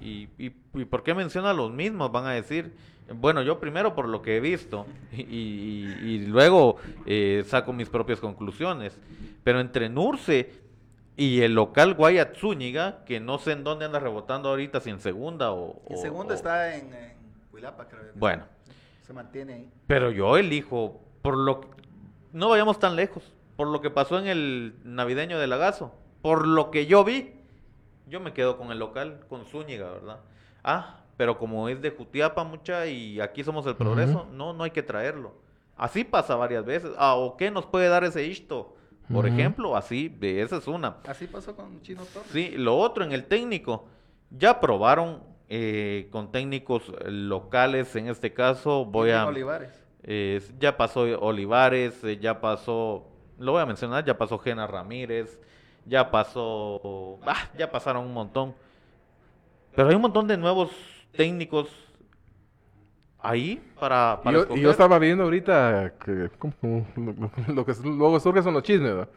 y, 0.00 0.28
y, 0.38 0.52
y 0.74 0.84
por 0.84 1.02
qué 1.02 1.14
menciona 1.14 1.52
los 1.52 1.70
mismos, 1.72 2.12
van 2.12 2.26
a 2.26 2.32
decir, 2.32 2.74
bueno, 3.14 3.42
yo 3.42 3.58
primero 3.58 3.94
por 3.94 4.08
lo 4.08 4.20
que 4.22 4.36
he 4.36 4.40
visto 4.40 4.86
y, 5.12 6.18
luego 6.26 6.76
eh, 7.06 7.42
saco 7.46 7.72
mis 7.72 7.88
propias 7.88 8.20
conclusiones, 8.20 8.98
pero 9.44 9.60
entre 9.60 9.88
Nurse 9.88 10.50
y 11.16 11.40
el 11.42 11.54
local 11.54 11.94
Guayat 11.94 12.36
Zúñiga, 12.36 13.04
que 13.04 13.20
no 13.20 13.38
sé 13.38 13.52
en 13.52 13.64
dónde 13.64 13.84
anda 13.84 13.98
rebotando 13.98 14.48
ahorita, 14.48 14.80
si 14.80 14.90
en 14.90 15.00
segunda 15.00 15.52
o... 15.52 15.82
En 15.88 15.96
o- 16.14 16.32
está 16.32 16.74
en, 16.76 16.92
en 16.94 17.12
Huilapa, 17.52 17.86
creo. 17.86 18.02
Bueno. 18.14 18.44
Se 19.06 19.12
mantiene 19.12 19.52
ahí. 19.54 19.70
Pero 19.86 20.10
yo 20.10 20.36
elijo, 20.38 21.00
por 21.20 21.36
lo 21.36 21.60
que- 21.60 21.68
no 22.32 22.48
vayamos 22.48 22.78
tan 22.78 22.96
lejos, 22.96 23.22
por 23.56 23.68
lo 23.68 23.80
que 23.80 23.90
pasó 23.90 24.18
en 24.18 24.26
el 24.26 24.74
navideño 24.84 25.38
de 25.38 25.46
Lagazo, 25.46 25.94
por 26.20 26.46
lo 26.46 26.70
que 26.70 26.86
yo 26.86 27.04
vi, 27.04 27.34
yo 28.08 28.20
me 28.20 28.32
quedo 28.32 28.56
con 28.58 28.70
el 28.72 28.78
local, 28.78 29.20
con 29.28 29.44
Zúñiga, 29.46 29.90
¿verdad? 29.90 30.20
Ah, 30.64 31.00
pero 31.16 31.38
como 31.38 31.68
es 31.68 31.80
de 31.80 31.90
Jutiapa 31.90 32.44
mucha 32.44 32.86
y 32.86 33.20
aquí 33.20 33.44
somos 33.44 33.66
el 33.66 33.76
progreso, 33.76 34.26
no, 34.32 34.52
no 34.52 34.64
hay 34.64 34.70
que 34.70 34.82
traerlo. 34.82 35.34
Así 35.76 36.04
pasa 36.04 36.36
varias 36.36 36.64
veces. 36.64 36.92
Ah, 36.98 37.14
¿o 37.14 37.36
qué 37.36 37.50
nos 37.50 37.66
puede 37.66 37.88
dar 37.88 38.04
ese 38.04 38.24
isto? 38.24 38.76
Por 39.12 39.26
ejemplo, 39.26 39.76
así, 39.76 40.08
de 40.08 40.40
esa 40.42 40.56
es 40.56 40.66
una. 40.66 40.96
Así 41.06 41.26
pasó 41.26 41.54
con 41.54 41.82
Chino 41.82 42.02
Torres. 42.04 42.30
Sí, 42.32 42.54
lo 42.56 42.78
otro 42.78 43.04
en 43.04 43.12
el 43.12 43.24
técnico, 43.24 43.86
ya 44.30 44.58
probaron 44.60 45.22
eh, 45.48 46.08
con 46.10 46.32
técnicos 46.32 46.90
locales, 47.04 47.94
en 47.96 48.08
este 48.08 48.32
caso 48.32 48.86
voy 48.86 49.10
a... 49.10 49.26
Olivares. 49.26 49.84
eh, 50.02 50.40
ya 50.58 50.76
pasó 50.78 51.02
Olivares, 51.20 52.02
eh, 52.04 52.18
ya 52.18 52.40
pasó, 52.40 53.06
lo 53.42 53.52
voy 53.52 53.62
a 53.62 53.66
mencionar, 53.66 54.04
ya 54.04 54.16
pasó 54.16 54.38
Gena 54.38 54.66
Ramírez, 54.66 55.38
ya 55.84 56.10
pasó, 56.10 57.18
ah, 57.26 57.48
ya 57.58 57.70
pasaron 57.70 58.06
un 58.06 58.12
montón. 58.14 58.54
Pero 59.74 59.88
hay 59.88 59.94
un 59.94 60.02
montón 60.02 60.26
de 60.28 60.36
nuevos 60.36 60.70
técnicos 61.16 61.68
ahí 63.20 63.62
para, 63.78 64.18
Y 64.20 64.24
para 64.24 64.32
yo, 64.34 64.38
y 64.38 64.42
escoger. 64.42 64.62
yo 64.64 64.70
estaba 64.70 64.98
viendo 64.98 65.24
ahorita 65.24 65.94
que 66.04 66.30
como- 66.38 66.86
lo, 66.96 67.30
lo 67.54 67.64
que 67.66 67.72
luego 67.84 68.20
surge 68.20 68.42
son 68.42 68.54
los 68.54 68.62
chismes, 68.62 68.90
¿verdad? 68.94 69.08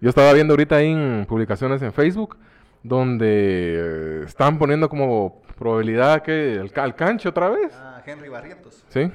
Yo 0.00 0.08
estaba 0.10 0.32
viendo 0.32 0.52
ahorita 0.52 0.76
ahí 0.76 0.92
en 0.92 1.24
publicaciones 1.26 1.80
en 1.82 1.92
Facebook 1.92 2.36
donde 2.82 3.26
eh, 3.28 4.22
están 4.26 4.58
poniendo 4.58 4.88
como 4.88 5.42
probabilidad 5.58 6.22
que 6.22 6.54
el, 6.54 6.70
ca- 6.72 6.84
al 6.84 6.94
canche 6.94 7.28
otra 7.28 7.48
vez, 7.48 7.72
Ah, 7.74 8.02
Henry 8.04 8.28
Barrientos. 8.28 8.84
¿sí? 8.88 9.10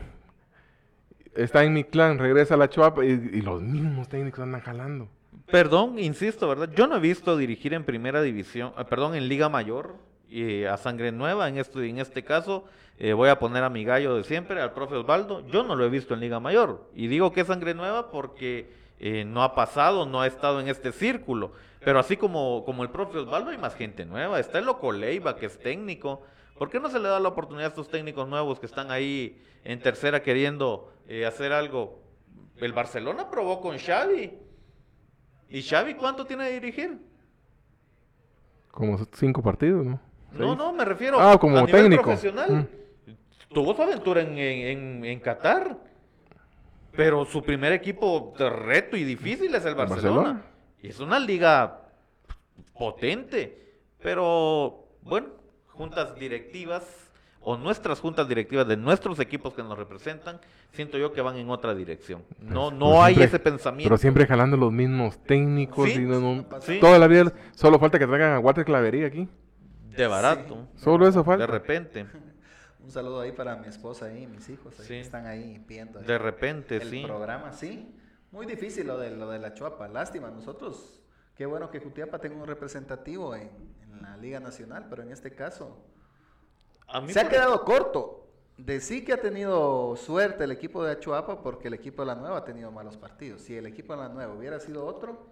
Está 1.36 1.64
en 1.64 1.74
mi 1.74 1.84
clan, 1.84 2.20
regresa 2.20 2.56
a 2.56 2.58
la 2.58 2.70
Chuapa 2.70 3.06
y, 3.06 3.42
los 3.42 3.62
mismos 3.62 4.10
técnicos 4.10 4.42
andan 4.42 4.62
jalando. 4.62 5.08
Perdón, 5.48 6.00
insisto, 6.00 6.48
¿verdad? 6.48 6.70
Yo 6.76 6.88
no 6.88 6.98
he 6.98 7.00
visto 7.00 7.38
dirigir 7.38 7.74
en 7.74 7.84
primera 7.84 8.22
división, 8.22 8.74
eh, 8.78 8.86
perdón, 8.86 9.16
en 9.16 9.28
Liga 9.28 9.50
Mayor 9.50 9.96
eh, 10.30 10.68
a 10.68 10.78
Sangre 10.78 11.12
Nueva. 11.12 11.50
En 11.50 11.58
este, 11.58 11.88
en 11.88 12.00
este 12.00 12.24
caso, 12.24 12.66
eh, 12.98 13.14
voy 13.14 13.30
a 13.30 13.40
poner 13.40 13.64
a 13.64 13.70
mi 13.70 13.84
gallo 13.84 14.16
de 14.16 14.24
siempre, 14.24 14.62
al 14.62 14.74
profe 14.74 14.96
Osvaldo. 14.96 15.46
Yo 15.48 15.64
no 15.64 15.76
lo 15.76 15.86
he 15.86 15.90
visto 15.90 16.14
en 16.14 16.20
Liga 16.20 16.40
Mayor. 16.40 16.88
Y 16.96 17.08
digo 17.08 17.34
que 17.34 17.42
es 17.42 17.48
Sangre 17.48 17.74
Nueva 17.74 18.12
porque 18.12 18.72
eh, 19.00 19.26
no 19.26 19.42
ha 19.42 19.56
pasado, 19.56 20.06
no 20.06 20.22
ha 20.22 20.28
estado 20.28 20.62
en 20.62 20.68
este 20.68 20.92
círculo. 20.92 21.54
Pero 21.84 21.98
así 21.98 22.16
como, 22.16 22.64
como 22.64 22.84
el 22.84 22.92
profe 22.92 23.18
Osvaldo, 23.18 23.50
hay 23.50 23.58
más 23.58 23.74
gente 23.74 24.06
nueva. 24.06 24.40
Está 24.40 24.60
el 24.60 24.66
Loco 24.66 24.92
Leiva, 24.92 25.36
que 25.36 25.48
es 25.48 25.58
técnico. 25.58 26.22
¿Por 26.60 26.70
qué 26.70 26.80
no 26.80 26.90
se 26.90 27.00
le 27.00 27.10
da 27.10 27.20
la 27.20 27.30
oportunidad 27.30 27.66
a 27.66 27.70
estos 27.70 27.90
técnicos 27.90 28.28
nuevos 28.28 28.60
que 28.60 28.68
están 28.68 28.92
ahí 28.92 29.42
en 29.64 29.80
tercera 29.80 30.22
queriendo 30.22 30.94
eh, 31.14 31.26
hacer 31.26 31.52
algo? 31.52 32.02
El 32.58 32.74
Barcelona 32.74 33.30
probó 33.30 33.60
con 33.60 33.78
Xavi. 33.78 34.32
¿Y 35.50 35.62
Xavi 35.62 35.96
cuánto 35.96 36.26
tiene 36.26 36.46
de 36.46 36.54
dirigir? 36.60 37.00
Como 38.72 38.98
cinco 39.14 39.42
partidos, 39.42 39.86
¿no? 39.86 40.00
No, 40.32 40.46
Seis. 40.48 40.58
no, 40.58 40.72
me 40.74 40.86
refiero 40.86 41.20
Ah, 41.20 41.38
como 41.38 41.58
a 41.58 41.64
nivel 41.64 41.82
técnico. 41.84 42.04
profesional. 42.04 42.70
Tuvo 43.54 43.76
su 43.76 43.82
aventura 43.82 44.22
en, 44.22 44.38
en, 44.38 44.68
en- 44.98 45.06
en 45.06 45.20
Qatar. 45.20 45.78
Pero 46.94 47.26
su 47.26 47.42
primer 47.42 47.74
equipo 47.74 48.34
de 48.38 48.50
reto 48.50 48.96
y 48.96 49.04
difícil 49.04 49.54
es 49.56 49.66
el 49.66 49.76
Barcelona. 49.76 50.16
Barcelona. 50.16 50.46
Y 50.82 50.88
es 50.90 51.00
una 51.00 51.20
liga 51.20 51.82
potente. 52.78 53.80
Pero, 54.02 54.88
bueno, 55.02 55.28
juntas 55.68 56.16
directivas 56.16 57.11
o 57.44 57.58
nuestras 57.58 58.00
juntas 58.00 58.28
directivas 58.28 58.68
de 58.68 58.78
nuestros 58.78 59.20
equipos 59.20 59.54
que 59.54 59.64
nos 59.64 59.78
representan, 59.78 60.40
siento 60.72 60.98
yo 60.98 61.12
que 61.12 61.22
van 61.22 61.38
en 61.38 61.50
otra 61.50 61.74
dirección. 61.74 62.24
No, 62.40 62.70
Pues, 62.70 62.80
no 62.80 62.86
pero 62.90 63.04
hay 63.04 63.16
siempre- 63.16 63.26
ese 63.26 63.40
pensamiento. 63.40 63.90
Pero 63.90 63.98
siempre 63.98 64.28
jalando 64.28 64.58
los 64.58 64.72
mismos 64.72 65.18
técnicos 65.24 65.90
Sí, 65.90 66.02
y 66.02 66.06
no- 66.06 66.20
no- 66.20 66.46
sí. 66.62 66.80
toda 66.80 67.00
la 67.00 67.08
vida. 67.08 67.34
Solo 67.56 67.80
falta 67.80 67.98
que 67.98 68.06
traigan 68.08 68.34
a 68.34 68.40
Walter 68.40 68.64
Clavería 68.66 69.08
aquí. 69.08 69.28
de 69.96 70.08
barato. 70.08 70.68
Solo 70.76 71.08
eso 71.08 71.20
De 71.20 71.26
falta. 71.26 71.48
repente. 71.48 72.06
Un 72.84 72.90
saludo 72.92 73.22
ahí 73.22 73.32
para 73.32 73.56
mi 73.58 73.68
esposa 73.68 74.12
y 74.18 74.26
mis 74.28 74.48
hijos 74.50 74.80
ahí 74.80 74.86
Sí. 74.86 74.94
que 74.94 75.02
están 75.02 75.26
ahí 75.28 75.64
viendo 75.68 76.00
ahí 76.00 76.06
De 76.06 76.18
repente, 76.18 76.78
el 76.78 76.90
sí. 76.90 77.04
programa. 77.06 77.52
Sí, 77.54 77.94
muy 78.32 78.46
difícil 78.46 78.88
lo 78.88 78.98
de, 78.98 79.12
lo 79.12 79.30
de 79.30 79.38
la 79.40 79.54
Chuapa. 79.54 79.88
Lástima, 79.88 80.30
nosotros, 80.32 81.02
qué 81.36 81.46
bueno 81.46 81.70
que 81.72 81.80
Jutiapa 81.80 82.20
tenga 82.20 82.36
un 82.42 82.48
representativo 82.48 83.36
en, 83.36 83.50
en 83.84 84.02
la 84.02 84.16
Liga 84.18 84.40
Nacional, 84.40 84.88
pero 84.90 85.04
en 85.04 85.12
este 85.12 85.34
caso 85.36 85.84
A 86.92 87.02
mí 87.02 87.12
se 87.14 87.20
ha 87.20 87.30
quedado 87.30 87.64
corto. 87.64 88.18
De 88.58 88.80
sí 88.80 89.04
que 89.04 89.14
ha 89.14 89.18
tenido 89.22 89.96
suerte 89.96 90.44
el 90.44 90.52
equipo 90.52 90.84
de 90.84 90.92
Achuapa 90.92 91.42
porque 91.42 91.68
el 91.68 91.74
equipo 91.74 92.04
de 92.04 92.08
la 92.08 92.16
Nueva 92.16 92.38
ha 92.38 92.44
tenido 92.46 92.72
malos 92.72 92.96
partidos. 92.98 93.42
Si 93.42 93.56
el 93.58 93.66
equipo 93.66 93.94
de 93.96 94.02
la 94.04 94.10
Nueva 94.10 94.34
hubiera 94.34 94.60
sido 94.60 94.86
otro, 94.86 95.26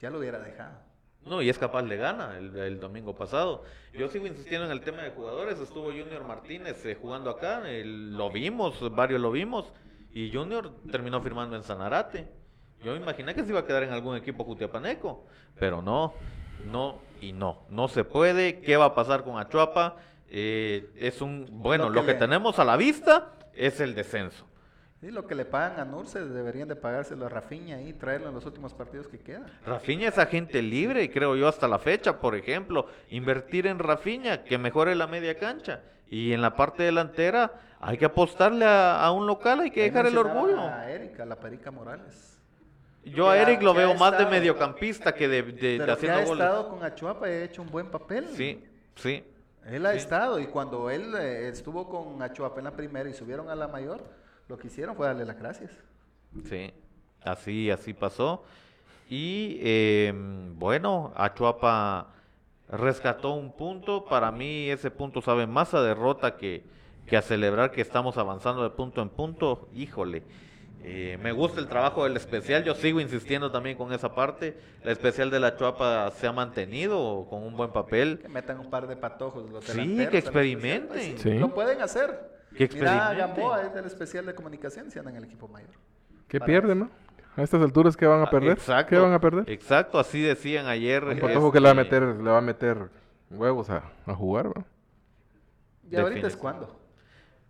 ya 0.00 0.10
lo 0.10 0.18
hubiera 0.18 0.38
dejado. 0.38 0.76
No, 1.24 1.40
y 1.42 1.48
es 1.48 1.58
capaz 1.58 1.82
de 1.84 1.96
gana 1.96 2.36
el, 2.36 2.54
el 2.56 2.78
domingo 2.78 3.14
pasado. 3.16 3.64
Yo 3.94 4.08
sigo 4.08 4.26
insistiendo 4.26 4.66
en 4.66 4.72
el 4.72 4.80
tema 4.82 5.02
de 5.02 5.10
jugadores. 5.10 5.58
Estuvo 5.58 5.86
Junior 5.86 6.24
Martínez 6.24 6.84
eh, 6.84 6.96
jugando 7.00 7.30
acá. 7.30 7.68
el- 7.68 8.16
lo 8.16 8.30
vimos, 8.30 8.78
varios 8.94 9.20
lo 9.20 9.30
vimos. 9.32 9.72
Y 10.12 10.30
Junior 10.32 10.70
terminó 10.90 11.20
firmando 11.22 11.56
en 11.56 11.62
Sanarate. 11.62 12.28
Yo 12.84 12.92
me 12.92 12.98
imaginé 12.98 13.34
que 13.34 13.42
se 13.44 13.50
iba 13.50 13.60
a 13.60 13.64
quedar 13.66 13.82
en 13.82 13.92
algún 13.92 14.14
equipo 14.14 14.44
jutiapaneco. 14.44 15.24
Pero 15.58 15.80
no, 15.82 16.12
no 16.70 16.98
y 17.20 17.32
no. 17.32 17.62
No 17.70 17.88
se 17.88 18.04
puede. 18.04 18.60
¿Qué 18.60 18.76
va 18.76 18.86
a 18.86 18.94
pasar 18.94 19.24
con 19.24 19.38
Achuapa? 19.38 19.96
Eh, 20.30 20.90
es 20.96 21.20
un. 21.20 21.46
Bueno, 21.50 21.84
Lo 21.88 21.96
lo 21.96 22.00
que 22.06 22.12
le- 22.12 22.18
tenemos 22.18 22.58
a 22.58 22.64
la 22.64 22.76
vista 22.76 23.32
es 23.54 23.80
el 23.80 23.94
descenso. 23.94 24.44
Sí, 25.00 25.10
lo 25.10 25.26
que 25.26 25.34
le 25.34 25.44
pagan 25.44 25.78
a 25.78 25.84
Nurse 25.84 26.24
deberían 26.24 26.68
de 26.68 26.74
pagárselo 26.74 27.26
a 27.26 27.28
Rafinha 27.28 27.82
y 27.82 27.92
traerlo 27.92 28.28
en 28.30 28.34
los 28.34 28.46
últimos 28.46 28.72
partidos 28.72 29.06
que 29.08 29.18
quedan. 29.18 29.44
Rafinha 29.66 30.08
es 30.08 30.18
agente 30.18 30.62
libre 30.62 31.02
y 31.04 31.08
creo 31.10 31.36
yo 31.36 31.48
hasta 31.48 31.68
la 31.68 31.78
fecha, 31.78 32.18
por 32.18 32.34
ejemplo, 32.34 32.86
invertir 33.10 33.66
en 33.66 33.78
Rafinha, 33.78 34.42
que 34.42 34.56
mejore 34.58 34.94
la 34.94 35.06
media 35.06 35.38
cancha. 35.38 35.82
Y 36.08 36.32
en 36.32 36.40
la 36.40 36.56
parte 36.56 36.82
delantera 36.82 37.52
hay 37.78 37.98
que 37.98 38.06
apostarle 38.06 38.64
a, 38.64 39.04
a 39.04 39.12
un 39.12 39.26
local, 39.26 39.60
hay 39.60 39.70
que 39.70 39.82
Ahí 39.82 39.90
dejar 39.90 40.06
el 40.06 40.16
orgullo. 40.16 40.60
A 40.60 40.90
Erika, 40.90 41.26
la 41.26 41.36
Perica 41.36 41.70
Morales. 41.70 42.40
Yo 43.04 43.28
a 43.30 43.36
Eric 43.38 43.62
lo 43.62 43.74
veo 43.74 43.94
más 43.94 44.16
de 44.18 44.26
mediocampista 44.26 45.14
que 45.14 45.28
de, 45.28 45.42
de- 45.42 45.92
haciendo 45.92 46.18
ha 46.18 46.24
goles. 46.24 46.44
estado 46.44 46.68
con 46.70 46.82
Achuapa 46.82 47.28
y 47.28 47.32
ha 47.32 47.44
hecho 47.44 47.62
un 47.62 47.70
buen 47.70 47.88
papel. 47.90 48.26
Sí, 48.32 48.64
sí. 48.96 49.22
Él 49.70 49.84
ha 49.86 49.92
Sí. 49.92 49.98
estado 49.98 50.38
y 50.38 50.46
cuando 50.46 50.90
él 50.90 51.14
eh, 51.16 51.48
estuvo 51.48 51.88
con 51.88 52.22
Achuapa 52.22 52.58
en 52.58 52.64
la 52.64 52.70
primera 52.72 53.08
y 53.08 53.14
subieron 53.14 53.48
a 53.50 53.54
la 53.54 53.68
mayor, 53.68 54.02
lo 54.48 54.58
que 54.58 54.68
hicieron 54.68 54.94
fue 54.96 55.06
darle 55.06 55.24
las 55.24 55.38
gracias. 55.38 55.70
Sí, 56.44 56.72
así, 57.24 57.70
así 57.70 57.92
pasó. 57.94 58.44
Y 59.08 59.58
eh, 59.60 60.12
bueno, 60.54 61.12
Achuapa 61.16 62.08
rescató 62.68 63.32
un 63.34 63.52
punto. 63.52 64.04
Para 64.04 64.30
mí 64.32 64.68
ese 64.70 64.90
punto 64.90 65.20
sabe 65.22 65.46
más 65.46 65.74
a 65.74 65.82
derrota 65.82 66.36
que, 66.36 66.64
que 67.06 67.16
a 67.16 67.22
celebrar 67.22 67.70
que 67.70 67.80
estamos 67.80 68.18
avanzando 68.18 68.62
de 68.62 68.70
punto 68.70 69.02
en 69.02 69.08
punto. 69.08 69.68
Híjole, 69.74 70.22
eh, 70.88 71.18
me 71.20 71.32
gusta 71.32 71.58
el 71.60 71.66
trabajo 71.66 72.04
del 72.04 72.16
especial. 72.16 72.62
Yo 72.62 72.74
sigo 72.76 73.00
insistiendo 73.00 73.50
también 73.50 73.76
con 73.76 73.92
esa 73.92 74.14
parte. 74.14 74.56
El 74.82 74.90
especial 74.90 75.30
de 75.30 75.40
la 75.40 75.48
Achuapa 75.48 76.10
se 76.12 76.26
ha 76.28 76.32
mantenido 76.32 77.26
con 77.28 77.42
un 77.42 77.56
buen 77.56 77.72
papel. 77.72 78.20
Que 78.20 78.28
metan 78.28 78.60
un 78.60 78.70
par 78.70 78.86
de 78.86 78.96
patojos 78.96 79.50
los 79.50 79.64
Sí, 79.64 80.06
que 80.10 80.18
experimenten. 80.18 80.88
pues 80.88 81.20
Sí. 81.22 81.34
Lo 81.38 81.52
pueden 81.52 81.82
hacer. 81.82 82.36
Que 82.56 82.68
Mira. 82.72 83.12
Gamboa 83.14 83.62
es 83.62 83.74
del 83.74 83.84
especial 83.84 84.24
de 84.26 84.34
comunicación 84.34 84.90
si 84.90 84.98
anda 85.00 85.10
en 85.10 85.16
el 85.16 85.24
equipo 85.24 85.48
mayor. 85.48 85.70
¿Qué 86.28 86.38
Para 86.38 86.46
pierden, 86.46 86.78
no? 86.78 86.90
A 87.36 87.42
estas 87.42 87.60
alturas, 87.60 87.96
¿qué 87.96 88.06
van 88.06 88.20
a 88.20 88.24
Ah, 88.24 88.30
perder? 88.30 88.52
Exacto, 88.52 88.90
¿Qué 88.90 88.98
van 88.98 89.12
a 89.12 89.20
perder? 89.20 89.50
Exacto, 89.50 89.98
así 89.98 90.22
decían 90.22 90.66
ayer. 90.66 91.02
Un 91.04 91.18
patojo 91.18 91.50
que 91.52 91.58
le 91.60 91.64
va 91.66 91.72
a 91.72 91.74
meter, 91.74 92.02
le 92.02 92.30
va 92.30 92.38
a 92.38 92.42
meter 92.42 92.88
huevos 93.30 93.68
a, 93.68 93.82
a 94.06 94.14
jugar, 94.14 94.46
¿no? 94.46 94.64
Y 95.90 95.96
ahorita 95.96 96.28
es 96.28 96.34
Definitivamente. 96.36 96.66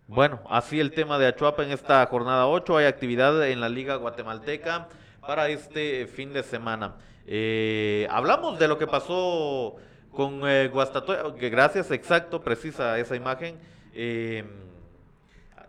Bueno, 0.07 0.39
así 0.49 0.79
el 0.79 0.91
tema 0.91 1.19
de 1.19 1.27
Achuapa 1.27 1.63
en 1.63 1.71
esta 1.71 2.05
jornada 2.05 2.47
8. 2.47 2.77
Hay 2.77 2.85
actividad 2.85 3.45
en 3.45 3.59
la 3.59 3.67
Liga 3.67 3.95
Guatemalteca 3.95 4.87
para 5.19 5.49
este 5.49 6.07
fin 6.07 6.31
de 6.31 6.43
semana. 6.43 6.95
Eh, 7.25 8.07
hablamos 8.09 8.57
de 8.57 8.69
lo 8.69 8.77
que 8.77 8.87
pasó 8.87 9.75
con 10.11 10.47
eh, 10.47 10.69
Guastatoya, 10.69 11.35
que 11.35 11.49
gracias, 11.49 11.91
exacto, 11.91 12.41
precisa 12.41 12.97
esa 12.97 13.17
imagen. 13.17 13.59
Eh, 13.93 14.45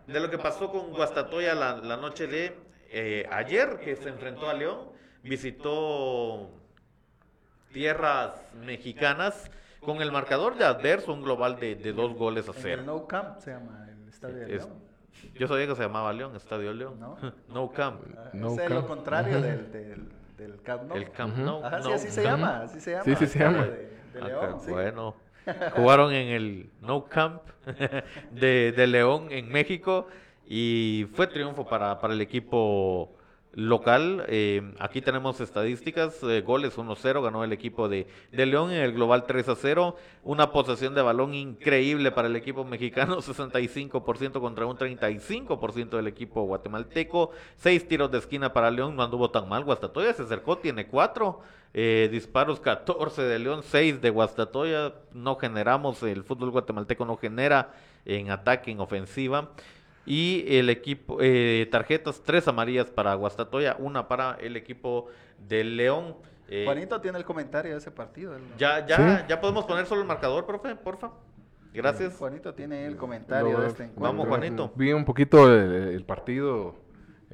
de 0.07 0.19
lo 0.21 0.29
que 0.29 0.37
pasó 0.37 0.71
con 0.71 0.91
Guastatoya 0.91 1.53
la, 1.53 1.75
la 1.75 1.97
noche 1.97 2.25
de 2.27 2.55
eh, 2.91 3.27
ayer, 3.31 3.79
que 3.83 3.97
se 3.97 4.07
enfrentó 4.07 4.49
a 4.49 4.53
León, 4.53 4.87
visitó 5.21 6.49
tierras 7.73 8.41
mexicanas 8.65 9.51
con 9.81 10.01
el 10.01 10.13
marcador 10.13 10.57
de 10.57 10.63
adverso, 10.63 11.13
un 11.13 11.23
global 11.23 11.59
de, 11.59 11.75
de 11.75 11.91
dos 11.91 12.13
goles 12.15 12.47
a 12.47 12.51
En 12.51 12.57
cero. 12.61 12.79
el 12.79 12.85
No 12.85 13.05
Camp 13.05 13.37
se 13.39 13.51
llama 13.51 13.88
estadio 14.19 14.43
Es- 14.47 14.65
León. 14.65 14.69
yo 15.35 15.47
sabía 15.47 15.67
que 15.67 15.75
se 15.75 15.81
llamaba 15.83 16.11
León, 16.13 16.35
Estadio 16.35 16.73
León. 16.73 16.99
¿No? 16.99 17.17
No, 17.53 17.71
Camp. 17.71 18.01
Ah, 18.17 18.29
No 18.33 18.53
ese 18.53 18.65
es 18.65 18.69
lo 18.69 18.85
contrario 18.87 19.41
del, 19.41 19.71
del, 19.71 20.09
del 20.37 20.61
Camp 20.61 20.83
Nou. 20.83 20.97
El 20.97 21.09
Camp. 21.11 21.37
Nou. 21.37 21.63
Ajá, 21.63 21.81
sí, 21.81 21.89
no 21.89 21.95
así 21.95 22.07
se 22.09 22.23
Camp. 22.23 22.39
llama, 22.39 22.61
así 22.63 22.79
se 22.79 22.91
llama. 22.91 23.03
Sí, 23.05 23.15
sí, 23.15 23.27
se 23.27 23.39
llama. 23.39 23.63
De, 23.63 23.69
de 24.13 24.21
Ah, 24.21 24.27
León, 24.27 24.59
qué 24.59 24.65
sí. 24.65 24.71
Bueno, 24.71 25.15
jugaron 25.75 26.13
en 26.13 26.27
el 26.27 26.69
No 26.81 27.05
Camp 27.05 27.41
de, 28.31 28.71
de 28.71 28.87
León 28.87 29.27
en 29.31 29.49
México 29.49 30.07
y 30.45 31.07
fue 31.13 31.27
triunfo 31.27 31.65
para, 31.67 31.99
para 31.99 32.13
el 32.13 32.21
equipo 32.21 33.15
local. 33.53 34.25
eh, 34.27 34.73
aquí 34.79 35.01
tenemos 35.01 35.41
estadísticas, 35.41 36.21
eh, 36.23 36.41
goles 36.41 36.77
1-0, 36.77 37.21
ganó 37.21 37.43
el 37.43 37.53
equipo 37.53 37.89
de, 37.89 38.07
de 38.31 38.45
León 38.45 38.71
en 38.71 38.81
el 38.81 38.93
global 38.93 39.25
3-0, 39.25 39.95
una 40.23 40.51
posesión 40.51 40.93
de 40.95 41.01
balón 41.01 41.33
increíble 41.33 42.11
para 42.11 42.27
el 42.27 42.35
equipo 42.35 42.63
mexicano, 42.63 43.17
65% 43.21 44.39
contra 44.39 44.65
un 44.65 44.77
35% 44.77 45.89
del 45.89 46.07
equipo 46.07 46.43
guatemalteco, 46.43 47.31
seis 47.55 47.87
tiros 47.87 48.11
de 48.11 48.19
esquina 48.19 48.53
para 48.53 48.71
León, 48.71 48.95
no 48.95 49.03
anduvo 49.03 49.31
tan 49.31 49.49
mal, 49.49 49.63
Guastatoya 49.63 50.13
se 50.13 50.23
acercó, 50.23 50.57
tiene 50.57 50.87
cuatro, 50.87 51.41
eh, 51.73 52.09
disparos 52.11 52.59
14 52.59 53.21
de 53.21 53.39
León, 53.39 53.61
6 53.63 54.01
de 54.01 54.09
Guastatoya, 54.09 54.93
no 55.13 55.35
generamos, 55.35 56.01
el 56.01 56.23
fútbol 56.23 56.49
guatemalteco 56.49 57.05
no 57.05 57.15
genera 57.17 57.73
en 58.05 58.31
ataque, 58.31 58.71
en 58.71 58.79
ofensiva. 58.79 59.51
Y 60.09 60.43
el 60.57 60.71
equipo, 60.71 61.19
eh, 61.21 61.67
tarjetas, 61.71 62.23
tres 62.25 62.47
amarillas 62.47 62.89
para 62.89 63.13
Guastatoya, 63.13 63.75
una 63.77 64.07
para 64.07 64.37
el 64.41 64.57
equipo 64.57 65.05
del 65.47 65.77
León. 65.77 66.15
Eh, 66.47 66.63
Juanito 66.65 66.99
tiene 66.99 67.19
el 67.19 67.25
comentario 67.25 67.73
de 67.73 67.77
ese 67.77 67.91
partido. 67.91 68.33
ya, 68.57 68.83
ya, 68.87 68.95
Sí. 69.19 69.25
ya 69.29 69.39
podemos 69.39 69.65
poner 69.65 69.85
solo 69.85 70.01
el 70.01 70.07
marcador, 70.07 70.47
profe, 70.47 70.75
porfa. 70.75 71.11
Gracias. 71.71 72.15
Juanito 72.17 72.55
tiene 72.55 72.87
el 72.87 72.95
comentario 72.97 73.51
Lo- 73.53 73.61
de 73.61 73.67
este 73.67 73.83
encuentro. 73.83 74.03
Vamos, 74.03 74.27
Juanito. 74.27 74.71
Vi 74.75 74.91
un 74.93 75.05
poquito 75.05 75.47
el, 75.53 75.71
el 75.93 76.03
partido 76.03 76.73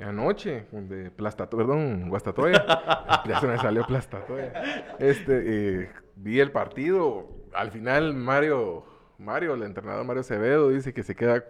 anoche 0.01 0.65
de 0.73 1.09
Plastato, 1.11 1.55
perdón, 1.55 2.09
Guastatoya. 2.09 2.65
ya 3.25 3.39
se 3.39 3.47
me 3.47 3.57
salió 3.57 3.85
Plastatoya. 3.87 4.51
Este, 4.99 5.83
eh, 5.83 5.89
vi 6.17 6.41
el 6.41 6.51
partido. 6.51 7.29
Al 7.53 7.71
final 7.71 8.13
Mario, 8.13 8.83
Mario, 9.17 9.53
el 9.53 9.63
entrenador 9.63 10.03
Mario 10.05 10.19
Acevedo, 10.19 10.67
dice 10.69 10.93
que 10.93 11.03
se 11.03 11.15
queda 11.15 11.45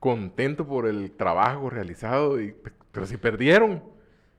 contento 0.00 0.66
por 0.66 0.86
el 0.86 1.10
trabajo 1.12 1.70
realizado, 1.70 2.40
y, 2.40 2.54
pero 2.92 3.06
si 3.06 3.16
perdieron. 3.16 3.82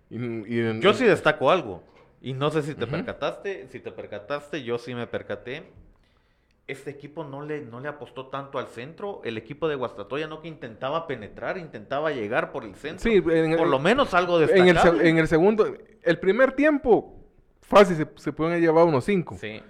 Y, 0.09 0.17
y- 0.17 0.79
Yo 0.79 0.93
sí 0.93 1.05
destaco 1.05 1.51
algo. 1.51 1.83
Y 2.21 2.33
no 2.33 2.49
sé 2.49 2.63
si 2.63 2.73
te 2.73 2.87
percataste, 2.87 3.67
si 3.69 3.79
te 3.79 3.91
percataste, 3.91 4.63
yo 4.63 4.77
sí 4.77 4.95
me 4.95 5.07
percaté. 5.07 5.63
Este 6.67 6.89
equipo 6.89 7.23
no 7.23 7.43
le, 7.43 7.61
no 7.61 7.79
le 7.79 7.87
apostó 7.87 8.27
tanto 8.27 8.59
al 8.59 8.67
centro. 8.67 9.21
El 9.23 9.37
equipo 9.37 9.69
de 9.69 9.75
Guastatoya 9.75 10.27
no 10.27 10.41
que 10.41 10.49
intentaba 10.49 11.07
penetrar, 11.07 11.57
intentaba 11.57 12.11
llegar 12.11 12.51
por 12.51 12.65
el 12.65 12.75
centro. 12.75 13.09
Sí, 13.09 13.23
en- 13.31 13.55
por 13.55 13.67
lo 13.67 13.79
menos 13.79 14.13
algo 14.13 14.37
en 14.41 14.49
el, 14.49 14.65
destacable. 14.73 15.07
en 15.09 15.17
el 15.17 15.27
segundo, 15.27 15.73
el 16.01 16.19
primer 16.19 16.51
tiempo, 16.53 17.15
fácil, 17.61 17.95
se, 17.95 18.07
se 18.17 18.33
pueden 18.33 18.59
llevado 18.59 18.87
unos 18.87 19.05
cinco. 19.05 19.37
Sí. 19.39 19.61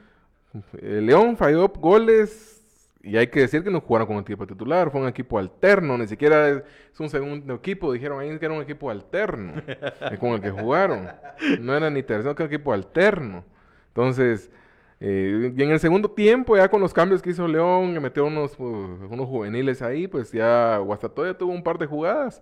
El 0.82 1.06
León 1.06 1.38
falló 1.38 1.68
goles 1.68 2.57
y 3.04 3.18
hay 3.18 3.28
que 3.28 3.42
decir 3.42 3.64
que 3.64 3.70
no 3.70 3.82
jugaron 3.82 4.08
con 4.08 4.16
el 4.18 4.22
equipo 4.24 4.46
titular, 4.46 4.92
fue 4.92 5.02
un 5.02 5.08
equipo 5.08 5.40
alterno, 5.40 5.98
ni 5.98 6.08
siquiera 6.08 6.50
es, 6.50 6.64
es 6.94 7.00
un 7.00 7.10
segundo 7.10 7.54
equipo, 7.54 7.94
dijeron 7.94 8.20
ahí 8.20 8.38
que 8.38 8.46
era 8.46 8.54
un 8.54 8.62
equipo 8.62 8.90
alterno 8.90 9.54
eh, 9.68 10.18
con 10.20 10.32
el 10.32 10.42
que 10.42 10.52
jugaron. 10.52 11.08
No 11.62 11.76
era 11.76 11.90
ni 11.90 12.04
tercero, 12.04 12.36
que 12.36 12.44
era 12.44 12.50
un 12.50 12.54
equipo 12.56 12.74
alterno. 12.74 13.46
Entonces, 13.90 14.52
eh, 15.00 15.54
y 15.56 15.64
en 15.64 15.72
el 15.72 15.80
segundo 15.80 16.10
tiempo, 16.10 16.58
ya 16.58 16.70
con 16.70 16.82
los 16.82 16.94
cambios 16.94 17.22
que 17.22 17.30
hizo 17.30 17.48
León, 17.48 17.94
que 17.94 18.00
metió 18.00 18.26
unos, 18.26 18.60
uh, 18.60 19.08
unos 19.10 19.28
juveniles 19.28 19.82
ahí, 19.82 20.08
pues 20.08 20.32
ya 20.32 20.78
Guastatoya 20.78 21.38
tuvo 21.38 21.54
un 21.54 21.64
par 21.64 21.78
de 21.78 21.86
jugadas. 21.86 22.42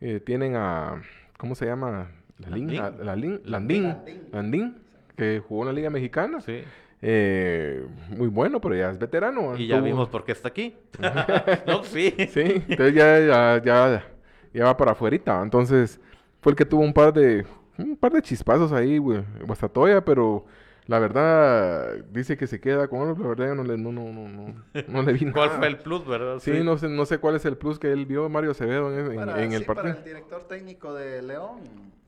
Eh, 0.00 0.20
tienen 0.20 0.56
a, 0.56 1.02
¿cómo 1.38 1.54
se 1.54 1.66
llama? 1.66 2.10
Landín, 2.38 2.80
Landín, 3.00 3.40
Landín, 3.44 3.96
Landín, 4.30 4.76
que 5.16 5.42
jugó 5.46 5.62
en 5.62 5.68
la 5.68 5.72
Liga 5.72 5.90
Mexicana. 5.90 6.40
Sí. 6.40 6.62
Eh, 7.02 7.86
muy 8.10 8.28
bueno, 8.28 8.60
pero 8.60 8.74
ya 8.74 8.90
es 8.90 8.98
veterano. 8.98 9.56
Y 9.56 9.66
ya 9.66 9.76
Tuvo- 9.78 9.84
vimos 9.84 10.08
por 10.08 10.24
qué 10.24 10.32
está 10.32 10.48
aquí. 10.48 10.74
no, 11.66 11.84
sí. 11.84 12.14
Sí, 12.30 12.62
entonces 12.68 12.94
ya, 12.94 13.18
ya, 13.20 13.62
ya, 13.62 14.04
ya 14.52 14.64
va 14.64 14.76
para 14.76 14.92
afuera. 14.92 15.42
Entonces, 15.42 16.00
fue 16.40 16.52
el 16.52 16.56
que 16.56 16.64
tuvo 16.64 16.82
un 16.82 16.92
par 16.92 17.12
de, 17.12 17.44
un 17.78 17.96
par 17.96 18.12
de 18.12 18.22
chispazos 18.22 18.72
ahí, 18.72 18.98
güey, 18.98 19.22
Guastatoya, 19.46 20.04
pero 20.04 20.46
la 20.86 20.98
verdad, 21.00 21.96
dice 22.12 22.36
que 22.36 22.46
se 22.46 22.60
queda 22.60 22.86
con 22.88 23.08
él, 23.08 23.16
la 23.20 23.28
verdad 23.28 23.46
yo 23.48 23.54
no 23.56 23.64
le, 23.64 23.76
no, 23.76 23.90
no, 23.92 24.12
no, 24.12 24.28
no, 24.28 24.54
no 24.88 25.02
le 25.02 25.12
vi 25.12 25.18
¿Cuál 25.32 25.48
nada. 25.48 25.58
fue 25.58 25.66
el 25.66 25.78
plus, 25.78 26.06
verdad? 26.06 26.38
Sí, 26.38 26.62
no 26.62 26.78
sé, 26.78 26.88
no 26.88 27.04
sé 27.06 27.18
cuál 27.18 27.34
es 27.36 27.44
el 27.44 27.56
plus 27.56 27.78
que 27.80 27.90
él 27.90 28.06
vio 28.06 28.28
Mario 28.28 28.52
Acevedo 28.52 28.96
en, 28.96 29.10
en- 29.10 29.16
Para, 29.16 29.42
en 29.42 29.52
el 29.52 29.60
sí, 29.60 29.64
para 29.66 29.82
partido. 29.82 29.98
el 29.98 30.04
director 30.04 30.44
técnico 30.46 30.94
de 30.94 31.22
León, 31.22 31.58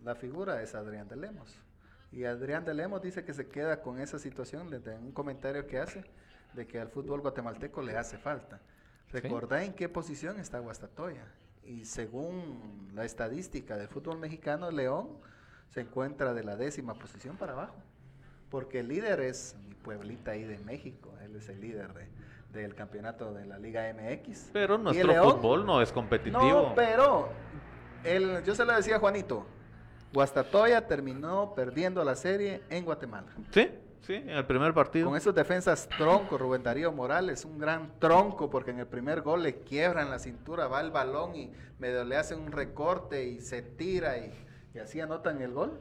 la 0.05 0.15
figura 0.15 0.63
es 0.63 0.75
Adrián 0.77 1.09
de 1.09 1.17
Lemos. 1.17 1.59
Y 2.11 2.25
Adrián 2.25 2.65
de 2.65 2.75
Lemos 2.75 3.03
dice 3.03 3.25
que 3.25 3.35
se 3.35 3.49
queda 3.49 3.83
con 3.83 3.99
esa 4.01 4.19
situación 4.19 4.71
desde 4.71 4.97
un 4.97 5.13
comentario 5.13 5.67
que 5.67 5.79
hace 5.79 6.05
de 6.55 6.67
que 6.67 6.81
al 6.81 6.89
fútbol 6.89 7.21
guatemalteco 7.21 7.83
le 7.83 7.97
hace 7.97 8.17
falta. 8.19 8.61
Recordá 9.13 9.63
en 9.65 9.73
qué 9.75 9.89
posición 9.89 10.39
está 10.41 10.59
Guastatoya. 10.59 11.25
Y 11.65 11.85
según 11.85 12.91
la 12.95 13.05
estadística 13.05 13.77
del 13.77 13.89
fútbol 13.89 14.19
mexicano, 14.19 14.71
León 14.71 15.09
se 15.69 15.83
encuentra 15.83 16.33
de 16.33 16.43
la 16.45 16.57
décima 16.57 16.95
posición 16.95 17.37
para 17.37 17.53
abajo. 17.53 17.77
Porque 18.51 18.81
el 18.81 18.89
líder 18.89 19.21
es 19.21 19.55
mi 19.67 19.75
pueblita 19.75 20.31
ahí 20.31 20.45
de 20.45 20.59
México. 20.61 21.13
Él 21.23 21.37
es 21.37 21.49
el 21.51 21.61
líder 21.61 21.93
de- 21.93 22.09
del 22.53 22.75
campeonato 22.75 23.35
de 23.35 23.45
la 23.45 23.59
Liga 23.59 23.91
MX. 23.93 24.49
Pero 24.55 24.79
nuestro 24.79 25.07
León- 25.09 25.33
fútbol 25.35 25.67
no 25.67 25.83
es 25.83 25.93
competitivo. 25.93 26.41
no, 26.41 26.75
pero 26.75 27.29
el, 28.05 28.43
yo 28.45 28.55
se 28.55 28.65
lo 28.65 28.75
decía 28.75 28.97
a 28.97 28.99
Juanito. 28.99 29.47
Guastatoya 30.13 30.87
terminó 30.87 31.55
perdiendo 31.55 32.03
la 32.05 32.15
serie 32.17 32.63
en 32.71 32.85
Guatemala. 32.85 33.29
Sí, 33.53 33.71
sí, 34.03 34.15
en 34.15 34.31
el 34.31 34.47
primer 34.47 34.73
partido. 34.75 35.07
Con 35.09 35.17
esos 35.17 35.35
defensas 35.35 35.89
tronco, 35.99 36.39
Rubén 36.39 36.63
Darío 36.63 36.93
Morales, 36.93 37.45
un 37.45 37.59
gran 37.59 37.99
tronco, 37.99 38.49
porque 38.49 38.71
en 38.71 38.79
el 38.81 38.87
primer 38.87 39.21
gol 39.23 39.43
le 39.43 39.61
quiebran 39.61 40.11
la 40.11 40.19
cintura, 40.19 40.67
va 40.67 40.81
el 40.81 40.91
balón 40.91 41.35
y 41.37 41.53
medio 41.79 42.05
le 42.05 42.17
hacen 42.17 42.41
un 42.41 42.53
recorte 42.53 43.25
y 43.25 43.41
se 43.41 43.61
tira 43.63 44.17
y, 44.19 44.33
y 44.75 44.79
así 44.79 45.01
anotan 45.01 45.41
el 45.43 45.53
gol. 45.53 45.81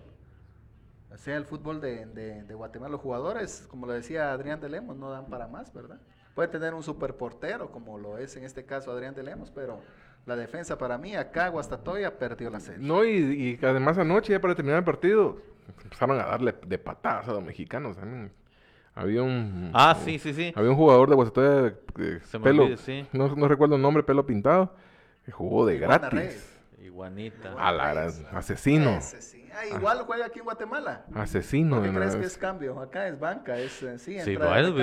Así 1.09 1.31
el 1.31 1.45
fútbol 1.45 1.79
de, 1.79 2.05
de- 2.07 2.43
de 2.43 2.53
Guatemala, 2.53 2.91
los 2.91 3.01
jugadores, 3.01 3.65
como 3.69 3.87
lo 3.87 3.93
decía 3.93 4.33
Adrián 4.33 4.59
de 4.59 4.67
Lemos, 4.67 4.97
no 4.97 5.09
dan 5.09 5.27
para 5.27 5.47
más, 5.47 5.71
¿verdad? 5.73 6.01
Puede 6.37 6.49
tener 6.49 6.75
un 6.75 6.83
superportero, 6.83 7.71
como 7.71 7.97
lo 7.97 8.19
es 8.19 8.37
en 8.37 8.43
este 8.43 8.63
caso 8.63 8.91
Adrián 8.91 9.15
de 9.15 9.23
Lemos, 9.23 9.49
pero 9.49 9.81
la 10.27 10.35
defensa 10.35 10.77
para 10.77 10.95
mí, 10.99 11.15
acá 11.15 11.47
Guastatoya 11.47 12.19
perdió 12.19 12.51
la 12.51 12.59
serie. 12.59 12.85
No, 12.87 13.03
y, 13.03 13.57
y 13.59 13.65
además 13.65 13.97
anoche, 13.97 14.33
ya 14.33 14.39
para 14.39 14.53
terminar 14.53 14.77
el 14.77 14.83
partido, 14.83 15.41
empezaron 15.83 16.19
a 16.19 16.25
darle 16.25 16.53
de 16.63 16.77
patadas 16.77 17.27
a 17.27 17.31
los 17.31 17.43
mexicanos. 17.43 17.97
también. 17.97 18.31
Había 18.93 19.23
un... 19.23 19.71
Ah, 19.73 19.97
sí, 20.05 20.19
sí, 20.19 20.31
sí. 20.31 20.53
Había 20.55 20.69
un 20.69 20.75
jugador 20.75 21.09
de 21.09 21.15
Guastatoya 21.15 21.49
de, 21.49 21.75
de 21.95 22.19
Se 22.19 22.37
me 22.37 22.43
pelo, 22.43 22.77
sí. 22.77 23.07
no, 23.13 23.35
no 23.35 23.47
recuerdo 23.47 23.75
el 23.75 23.81
nombre, 23.81 24.03
pelo 24.03 24.23
pintado, 24.23 24.75
que 25.25 25.31
jugó 25.31 25.65
de 25.65 25.79
gratis. 25.79 26.56
Iguanita. 26.87 27.53
A 27.57 27.71
la 27.71 27.93
gran- 27.93 28.11
asesino. 28.31 28.99
Sí. 29.01 29.43
Ah, 29.53 29.65
igual 29.75 29.99
juega 30.05 30.25
aquí 30.27 30.39
en 30.39 30.45
Guatemala. 30.45 31.05
Asesino. 31.13 31.77
¿Por 31.77 31.85
qué 31.85 31.95
crees 31.95 32.15
que 32.15 32.25
es 32.25 32.37
cambio? 32.37 32.79
Acá 32.79 33.07
es 33.07 33.19
banca, 33.19 33.57
es 33.57 33.81
eh, 33.83 33.97
sí, 33.97 34.19
Sí, 34.19 34.35
bueno, 34.35 34.75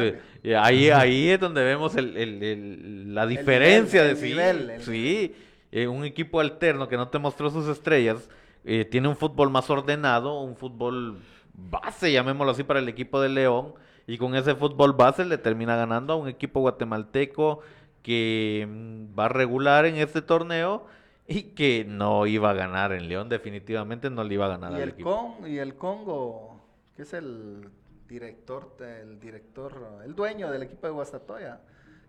y 0.43 0.53
ahí, 0.53 0.91
ahí 0.91 1.29
es 1.31 1.39
donde 1.41 1.63
vemos 1.65 1.95
el, 1.97 2.17
el- 2.17 2.43
el- 2.43 3.15
la 3.15 3.27
diferencia 3.27 4.03
nivel, 4.03 4.07
de 4.07 4.11
el 4.11 4.17
sí. 4.19 4.29
nivel, 4.35 4.71
el 4.71 4.83
sí, 4.83 5.35
eh, 5.71 5.87
un 5.87 6.05
equipo 6.05 6.41
alterno 6.41 6.89
que 6.89 6.97
no 6.97 7.09
te 7.09 7.19
mostró 7.19 7.51
sus 7.51 7.69
estrellas, 7.69 8.29
eh, 8.65 8.85
tiene 8.85 9.09
un 9.09 9.17
fútbol 9.17 9.51
más 9.51 9.71
ordenado, 9.71 10.41
un 10.41 10.57
fútbol 10.57 11.19
base, 11.53 12.11
llamémoslo 12.11 12.51
así, 12.53 12.65
para 12.65 12.81
el 12.81 12.89
equipo 12.89 13.21
de 13.21 13.29
León, 13.29 13.75
y 14.09 14.19
con 14.19 14.35
ese 14.35 14.55
fútbol 14.57 14.93
base 14.95 15.25
le 15.25 15.39
termina 15.39 15.77
ganando 15.77 16.15
a 16.15 16.17
un 16.17 16.29
equipo 16.29 16.61
guatemalteco 16.61 17.61
que 18.03 18.67
mm, 18.69 19.19
va 19.19 19.29
regular 19.29 19.87
en 19.87 19.97
este 19.97 20.21
torneo 20.21 20.87
y 21.27 21.55
que 21.55 21.85
no 21.87 22.27
iba 22.27 22.51
a 22.51 22.53
ganar 22.55 22.93
en 22.93 23.09
León, 23.09 23.29
definitivamente 23.29 24.11
no 24.11 24.25
le 24.25 24.35
iba 24.35 24.47
a 24.47 24.51
ganar 24.51 24.73
Y 24.73 24.75
al 24.77 24.83
el, 24.83 24.89
equipo. 24.91 25.37
Con, 25.39 25.51
y 25.51 25.59
el 25.59 25.75
Congo, 25.77 26.61
que 26.97 27.03
es 27.03 27.13
el 27.15 27.71
director, 28.07 28.77
el 28.81 29.19
director, 29.19 30.01
el 30.05 30.15
dueño 30.15 30.51
del 30.51 30.63
equipo 30.65 30.87
de 30.87 30.93
Guastatoya, 30.93 31.61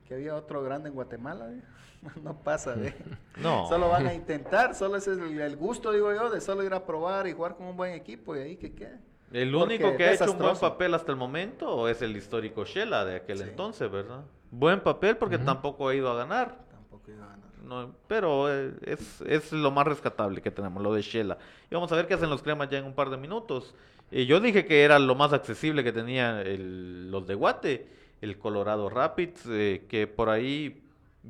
que 0.06 0.16
había 0.16 0.36
otro 0.36 0.62
grande 0.64 0.90
en 0.90 0.96
Guatemala, 0.96 1.52
¿eh? 1.52 1.62
no 2.24 2.38
pasa. 2.44 2.76
No. 3.38 3.68
Solo 3.68 3.90
van 3.90 4.08
a 4.08 4.14
intentar, 4.22 4.76
solo 4.76 4.98
ese 4.98 5.14
es 5.14 5.18
el, 5.20 5.40
el 5.40 5.56
gusto, 5.58 5.92
digo 5.92 6.14
yo, 6.14 6.30
de 6.30 6.40
solo 6.42 6.64
ir 6.64 6.74
a 6.74 6.86
probar 6.86 7.28
y 7.28 7.34
jugar 7.34 7.56
con 7.56 7.68
un 7.68 7.76
buen 7.78 7.94
equipo 7.94 8.36
y 8.36 8.40
ahí 8.40 8.58
que 8.58 8.74
quede. 8.74 9.00
El 9.32 9.52
Porque 9.52 9.76
único 9.76 9.98
que 9.98 10.06
ha 10.06 10.14
hecho 10.14 10.32
un 10.32 10.38
buen 10.38 10.56
papel 10.58 10.94
hasta 10.94 11.12
el 11.12 11.18
momento 11.18 11.90
es 11.90 12.02
el 12.02 12.16
histórico 12.16 12.64
Shela 12.64 13.04
de 13.04 13.16
aquel 13.18 13.40
Sí. 13.40 13.44
entonces, 13.44 13.92
¿verdad? 13.92 14.24
Buen 14.52 14.80
papel 14.82 15.18
porque 15.18 15.38
tampoco 15.38 15.90
ha 15.90 15.96
ido 15.96 16.10
a 16.12 16.16
ganar. 16.16 16.60
Tampoco 16.70 17.12
iba 17.12 17.26
a 17.26 17.30
ganar. 17.30 17.45
No, 17.68 17.96
pero 18.08 18.54
eh, 18.54 18.74
es, 18.84 19.22
es 19.22 19.52
lo 19.52 19.72
más 19.72 19.88
rescatable 19.88 20.42
que 20.42 20.52
tenemos, 20.52 20.84
lo 20.84 20.94
de 20.94 21.02
Shela. 21.02 21.38
Y 21.72 21.74
vamos 21.74 21.92
a 21.92 21.96
ver 21.96 22.08
qué 22.08 22.14
hacen 22.14 22.30
los 22.30 22.44
cremas 22.44 22.70
ya 22.70 22.78
en 22.78 22.86
un 22.86 22.94
par 22.94 23.10
de 23.10 23.18
minutos. 23.18 23.74
Eh, 24.12 24.26
yo 24.28 24.40
dije 24.40 24.66
que 24.66 24.84
era 24.84 25.00
lo 25.00 25.16
más 25.16 25.34
accesible 25.34 25.84
que 25.84 25.92
tenía 25.92 26.42
el- 26.42 27.10
los 27.10 27.26
de 27.26 27.34
Guate, 27.34 27.88
el 28.22 28.38
Colorado 28.38 28.90
Rapids, 28.90 29.46
eh, 29.50 29.86
que 29.90 30.06
por 30.06 30.30
ahí 30.30 30.84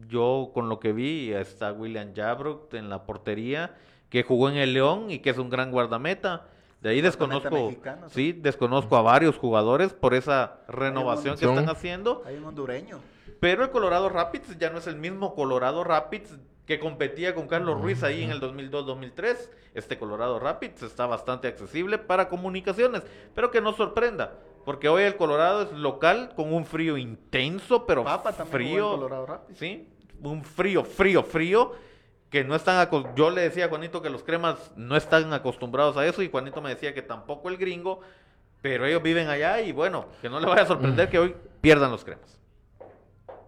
yo 0.10 0.52
con 0.54 0.68
lo 0.68 0.80
que 0.80 0.92
vi 0.92 1.32
está 1.32 1.72
William 1.72 2.14
Jabrook 2.14 2.74
en 2.74 2.90
la 2.90 3.06
portería, 3.06 3.76
que 4.10 4.24
jugó 4.24 4.50
en 4.50 4.58
el 4.58 4.74
León 4.74 5.12
y 5.12 5.20
que 5.20 5.30
es 5.30 5.38
un 5.38 5.50
gran 5.50 5.72
guardameta. 5.72 6.48
De 6.86 6.92
ahí 6.92 7.02
Guardameta 7.02 7.50
desconozco, 7.50 7.66
mexicano, 7.66 8.10
sí, 8.10 8.32
desconozco 8.32 8.96
a 8.96 9.02
varios 9.02 9.38
jugadores 9.40 9.92
por 9.92 10.14
esa 10.14 10.60
renovación 10.68 11.36
que 11.36 11.46
están 11.46 11.68
haciendo. 11.68 12.22
Hay 12.28 12.36
un 12.36 12.46
hondureño. 12.46 13.00
Pero 13.40 13.64
el 13.64 13.72
Colorado 13.72 14.08
Rapids 14.08 14.56
ya 14.60 14.70
no 14.70 14.78
es 14.78 14.86
el 14.86 14.96
mismo 14.96 15.34
Colorado 15.34 15.84
Rapids 15.84 16.38
que 16.68 16.80
competía 16.80 17.34
con 17.34 17.48
Carlos 17.48 17.82
Ruiz 17.82 18.04
ahí 18.04 18.22
en 18.22 18.30
el 18.30 18.40
2002-2003. 18.40 19.50
Este 19.74 19.98
Colorado 19.98 20.40
Rapids 20.40 20.84
está 20.84 21.08
bastante 21.08 21.48
accesible 21.48 21.98
para 21.98 22.30
comunicaciones, 22.30 23.02
pero 23.34 23.50
que 23.50 23.62
no 23.62 23.74
sorprenda, 23.74 24.36
porque 24.64 24.88
hoy 24.88 25.02
el 25.06 25.16
Colorado 25.16 25.64
es 25.64 25.72
local 25.72 26.34
con 26.36 26.54
un 26.54 26.68
frío 26.68 26.98
intenso, 26.98 27.88
pero 27.88 28.04
Papa 28.04 28.32
también 28.32 28.46
jugó 28.48 28.58
en 28.58 28.68
frío. 28.68 28.92
Colorado 28.92 29.26
Rapids. 29.26 29.58
Sí, 29.58 29.90
un 30.22 30.44
frío, 30.44 30.84
frío, 30.84 31.24
frío. 31.24 31.72
Que 32.30 32.44
no 32.44 32.56
están 32.56 32.88
yo 33.16 33.30
le 33.30 33.42
decía 33.42 33.66
a 33.66 33.70
Juanito 33.70 34.02
que 34.02 34.10
los 34.10 34.24
cremas 34.24 34.72
no 34.76 34.96
están 34.98 35.32
acostumbrados 35.34 35.96
a 35.98 36.06
eso 36.06 36.22
y 36.22 36.30
Juanito 36.30 36.62
me 36.62 36.70
decía 36.70 36.94
que 36.94 37.02
tampoco 37.02 37.50
el 37.50 37.58
gringo, 37.58 38.02
pero 38.62 38.86
ellos 38.86 39.02
viven 39.04 39.28
allá 39.30 39.62
y 39.62 39.72
bueno, 39.72 40.08
que 40.22 40.30
no 40.30 40.40
le 40.40 40.48
vaya 40.48 40.64
a 40.64 40.66
sorprender 40.66 41.10
que 41.10 41.20
hoy 41.20 41.36
pierdan 41.62 41.92
los 41.92 42.04
cremas. 42.04 42.40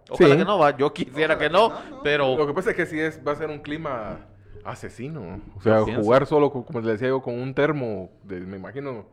Ojalá 0.09 0.36
Sí. 0.36 0.38
que 0.38 0.45
no, 0.45 0.57
va. 0.59 0.78
Yo 0.78 0.93
quisiera 0.93 1.38
que 1.38 1.49
no, 1.49 1.73
pero 2.03 2.38
Lo 2.38 2.47
que 2.47 2.53
pasa 2.53 2.69
es 2.69 2.75
que 2.78 2.86
sí 2.86 2.99
es, 2.99 3.19
va 3.28 3.34
a 3.34 3.36
ser 3.36 3.49
un 3.49 3.59
clima 3.59 4.19
asesino. 4.63 5.41
O 5.57 5.61
sea, 5.61 5.82
jugar 5.82 6.25
solo, 6.25 6.49
co- 6.51 6.65
como 6.65 6.80
les 6.80 6.93
decía 6.93 7.09
yo, 7.09 7.21
con 7.21 7.38
un 7.38 7.53
termo, 7.53 8.09
de- 8.23 8.39
me 8.41 8.57
imagino, 8.57 9.05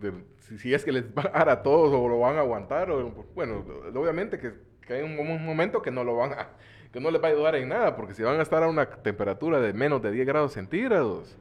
de- 0.00 0.12
si, 0.38 0.58
si 0.58 0.72
es 0.74 0.84
que 0.84 0.92
les 0.92 1.04
va 1.04 1.22
a 1.22 1.38
dar 1.38 1.48
a 1.50 1.62
todos 1.62 1.92
o 1.92 2.08
lo 2.08 2.20
van 2.20 2.36
a 2.36 2.40
aguantar. 2.40 2.90
O, 2.90 3.26
bueno, 3.34 3.62
obviamente 3.94 4.38
que, 4.38 4.54
que 4.86 4.94
hay 4.94 5.02
un, 5.02 5.18
un 5.18 5.44
momento 5.44 5.82
que 5.82 5.90
no 5.90 6.02
lo 6.04 6.16
van 6.16 6.32
a, 6.32 6.48
que 6.96 7.00
no 7.02 7.10
les 7.10 7.22
va 7.22 7.28
a 7.28 7.30
ayudar 7.30 7.54
en 7.56 7.68
nada, 7.68 7.94
porque 7.94 8.14
si 8.14 8.22
van 8.22 8.38
a 8.38 8.42
estar 8.42 8.62
a 8.62 8.68
una 8.68 8.86
temperatura 8.88 9.60
de 9.60 9.74
menos 9.74 10.00
de 10.00 10.10
10 10.12 10.26
grados 10.26 10.52
centígrados, 10.54 11.36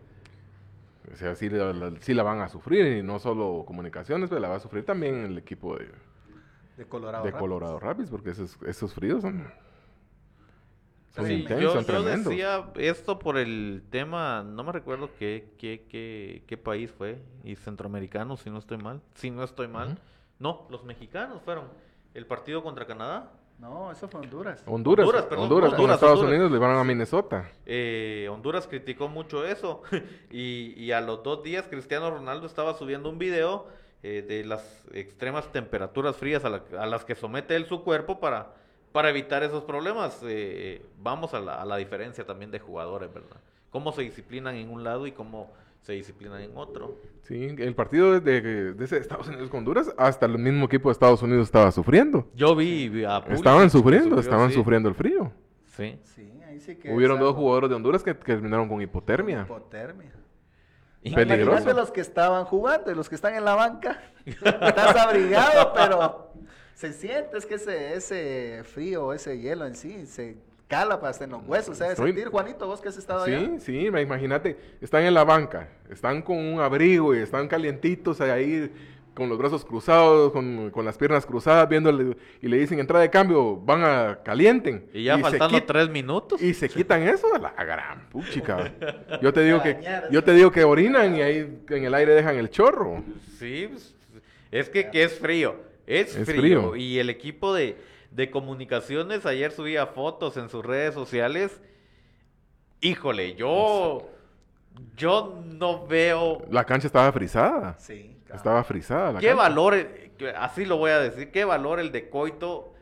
o 1.13 1.15
sea, 1.15 1.33
sí 1.35 1.49
la, 1.49 1.71
la- 1.71 1.93
sí 2.01 2.13
la 2.13 2.23
van 2.23 2.41
a 2.41 2.49
sufrir, 2.49 2.97
y 2.97 3.01
no 3.03 3.19
solo 3.19 3.63
comunicaciones, 3.65 4.27
pero 4.29 4.41
la 4.41 4.49
va 4.49 4.55
a 4.55 4.59
sufrir 4.59 4.83
también 4.85 5.23
el 5.23 5.37
equipo 5.37 5.77
de, 5.77 5.87
De 6.75 6.85
Colorado 6.85 7.23
de 7.23 7.31
Rapids. 7.31 7.39
Colorado 7.39 7.79
Rapids, 7.79 8.09
porque 8.09 8.31
esos, 8.31 8.57
esos 8.63 8.93
fríos 8.93 9.21
son, 9.21 9.47
son 11.15 11.25
Sí, 11.25 11.33
intensos, 11.35 11.63
yo, 11.63 11.71
son 11.71 11.85
yo 11.85 11.85
tremendos. 11.85 12.25
decía 12.25 12.69
esto 12.75 13.17
por 13.17 13.37
el 13.37 13.81
tema, 13.89 14.43
no 14.43 14.61
me 14.65 14.73
recuerdo 14.73 15.09
qué, 15.17 15.53
qué, 15.57 15.85
qué, 15.89 16.43
qué 16.47 16.57
país 16.57 16.91
fue, 16.91 17.21
y 17.45 17.55
centroamericano, 17.55 18.35
si 18.35 18.49
no 18.49 18.57
estoy 18.57 18.77
mal. 18.79 19.01
Si 19.13 19.31
no 19.31 19.41
estoy 19.45 19.69
mal. 19.69 19.97
No, 20.37 20.67
los 20.69 20.83
mexicanos 20.83 21.41
fueron. 21.43 21.69
El 22.13 22.25
partido 22.25 22.61
contra 22.61 22.85
Canadá. 22.85 23.31
No, 23.59 23.91
eso 23.91 24.07
fue 24.07 24.19
Honduras. 24.21 24.61
Honduras, 24.67 25.05
Honduras, 25.05 25.05
Honduras, 25.05 25.25
perdón, 25.25 25.47
con 25.47 25.63
Honduras, 25.63 25.93
Estados 25.95 26.19
Honduras. 26.19 26.33
Unidos 26.33 26.51
le 26.51 26.57
van 26.59 26.77
a 26.77 26.83
Minnesota. 26.83 27.49
Eh, 27.65 28.27
Honduras 28.31 28.67
criticó 28.67 29.07
mucho 29.07 29.45
eso. 29.45 29.81
y, 30.31 30.73
y 30.77 30.91
a 30.91 31.01
los 31.01 31.23
dos 31.23 31.41
días 31.43 31.65
Cristiano 31.69 32.09
Ronaldo 32.11 32.47
estaba 32.47 32.73
subiendo 32.73 33.09
un 33.09 33.17
video 33.17 33.67
eh, 34.03 34.23
de 34.27 34.43
las 34.43 34.83
extremas 34.93 35.51
temperaturas 35.51 36.15
frías 36.17 36.43
a, 36.45 36.49
la- 36.49 36.63
a 36.79 36.85
las 36.85 37.05
que 37.05 37.15
somete 37.15 37.55
él 37.55 37.65
su 37.65 37.83
cuerpo 37.83 38.19
para, 38.19 38.53
para 38.91 39.09
evitar 39.09 39.41
esos 39.43 39.63
problemas. 39.63 40.19
Eh, 40.23 40.85
vamos 41.01 41.33
a 41.33 41.39
la, 41.39 41.55
a 41.61 41.65
la 41.65 41.77
diferencia 41.77 42.25
también 42.25 42.51
de 42.51 42.59
jugadores, 42.59 43.11
¿verdad? 43.13 43.37
Cómo 43.71 43.91
se 43.93 44.01
disciplinan 44.03 44.55
en 44.55 44.69
un 44.69 44.83
lado 44.83 45.07
y 45.07 45.11
cómo 45.13 45.51
se 45.85 45.93
disciplinan 45.93 46.41
en 46.41 46.57
otro. 46.57 46.97
Sí, 47.21 47.55
el 47.59 47.75
partido 47.75 48.19
de, 48.19 48.41
de, 48.41 48.73
de 48.73 48.85
ese 48.85 48.97
Estados 48.97 49.27
Unidos 49.27 49.49
con 49.51 49.59
Honduras, 49.59 49.93
hasta 49.97 50.25
el 50.25 50.39
mismo 50.39 50.65
equipo 50.65 50.89
de 50.89 50.93
Estados 50.93 51.21
Unidos 51.21 51.45
estaba 51.45 51.71
sufriendo. 51.71 52.27
Yo 52.33 52.55
vi 52.55 53.03
a 53.05 53.19
Pulisic 53.21 53.35
Estaban 53.45 53.69
sufriendo, 53.69 54.15
sufrió, 54.15 54.19
estaban 54.21 54.49
sí. 54.49 54.55
sufriendo 54.55 54.89
el 54.89 54.95
frío. 54.95 55.31
Sí. 55.77 55.99
Sí, 56.03 56.33
ahí 56.47 56.59
sí 56.59 56.75
que. 56.75 56.91
Hubieron 56.91 57.19
dos 57.19 57.29
algo- 57.29 57.39
jugadores 57.39 57.69
de 57.69 57.75
Honduras 57.75 58.01
que, 58.01 58.15
que 58.15 58.33
terminaron 58.33 58.67
con 58.67 58.81
hipotermia. 58.81 59.43
Hipotermia. 59.43 60.11
Peligroso. 61.13 61.71
Los 61.73 61.91
que 61.91 62.01
estaban 62.01 62.45
jugando 62.45 62.91
y 62.91 62.95
los 62.95 63.07
que 63.07 63.13
están 63.13 63.35
en 63.35 63.45
la 63.45 63.53
banca. 63.53 64.01
Estás 64.25 64.95
abrigado, 64.95 65.71
pero 65.75 66.31
se 66.73 66.93
siente 66.93 67.37
es 67.37 67.45
que 67.45 67.55
ese, 67.55 67.93
ese 67.93 68.63
frío, 68.63 69.13
ese 69.13 69.37
hielo 69.39 69.67
en 69.67 69.75
sí, 69.75 70.07
se 70.07 70.37
cala 70.67 70.95
hasta 71.03 71.23
en 71.25 71.31
los 71.31 71.43
huesos. 71.45 71.77
¿Sabes 71.77 71.97
Soy- 71.97 72.07
sentir, 72.11 72.27
Juanito, 72.29 72.65
vos 72.67 72.81
que 72.81 72.89
has 72.89 72.97
estado 72.97 73.23
allá? 73.23 73.39
Sí, 73.39 73.59
sí, 73.59 73.91
ma- 73.91 74.01
imagínate, 74.01 74.57
están 74.81 75.03
en 75.03 75.13
la 75.13 75.23
banca, 75.23 75.69
están 75.89 76.21
con 76.21 76.37
un 76.37 76.59
abrigo 76.59 77.13
y 77.15 77.19
están 77.19 77.47
calientitos 77.47 78.19
ahí 78.21 78.71
con 79.13 79.29
los 79.29 79.37
brazos 79.37 79.63
cruzados, 79.63 80.33
con, 80.33 80.71
con 80.71 80.83
las 80.83 80.97
piernas 80.97 81.25
cruzadas, 81.25 81.69
viéndole 81.69 82.17
y 82.41 82.49
le 82.49 82.57
dicen 82.57 82.79
entrada 82.79 83.01
de 83.01 83.09
cambio, 83.09 83.55
van 83.55 83.81
a 83.83 84.19
calienten. 84.25 84.89
Y 84.93 85.03
ya 85.05 85.15
se 85.15 85.21
faltando 85.21 85.63
tres 85.63 85.89
minutos. 85.89 86.41
Y 86.41 86.53
se 86.53 86.67
quitan 86.67 87.01
eso 87.03 87.33
a 87.33 87.39
la 87.39 87.51
gran 87.63 88.09
puchica. 88.09 88.73
Yo 89.21 89.31
te 89.31 89.41
digo 89.45 89.61
que 89.63 89.77
yo 90.11 90.21
te 90.21 90.33
digo 90.33 90.51
que 90.51 90.65
orinan 90.65 91.15
y 91.15 91.21
ahí 91.21 91.59
en 91.69 91.85
el 91.85 91.93
aire 91.93 92.13
dejan 92.13 92.35
el 92.35 92.49
chorro. 92.49 93.03
Sí, 93.39 93.69
pues, 93.71 93.95
es 94.51 94.69
que, 94.69 94.89
que 94.91 95.03
es 95.03 95.17
frío. 95.17 95.55
Es, 95.87 96.13
Es 96.15 96.25
frío. 96.25 96.71
frío. 96.71 96.75
Y 96.75 96.99
el 96.99 97.09
equipo 97.09 97.53
de, 97.53 97.77
de 98.15 98.31
comunicaciones 98.31 99.25
ayer 99.25 99.51
subía 99.51 99.87
fotos 99.87 100.37
en 100.37 100.49
sus 100.49 100.65
redes 100.65 100.93
sociales. 100.93 101.59
Híjole, 102.79 103.35
yo, 103.35 104.09
yo 104.95 105.41
no 105.45 105.85
veo 105.85 106.41
La 106.49 106.63
cancha 106.63 106.87
estaba 106.87 107.11
frisada. 107.11 107.75
Sí. 107.77 108.17
claro. 108.25 108.37
Estaba 108.37 108.63
frisada 108.63 109.11
la 109.13 109.19
qué 109.19 109.27
cancha. 109.27 109.43
valor, 109.43 109.75
eh, 109.75 110.11
así 110.37 110.65
lo 110.65 110.77
voy 110.77 110.91
a 110.91 110.99
decir, 110.99 111.31
qué 111.31 111.43
valor 111.43 111.79
el 111.79 111.91
de 111.91 112.09
Coito 112.09 112.73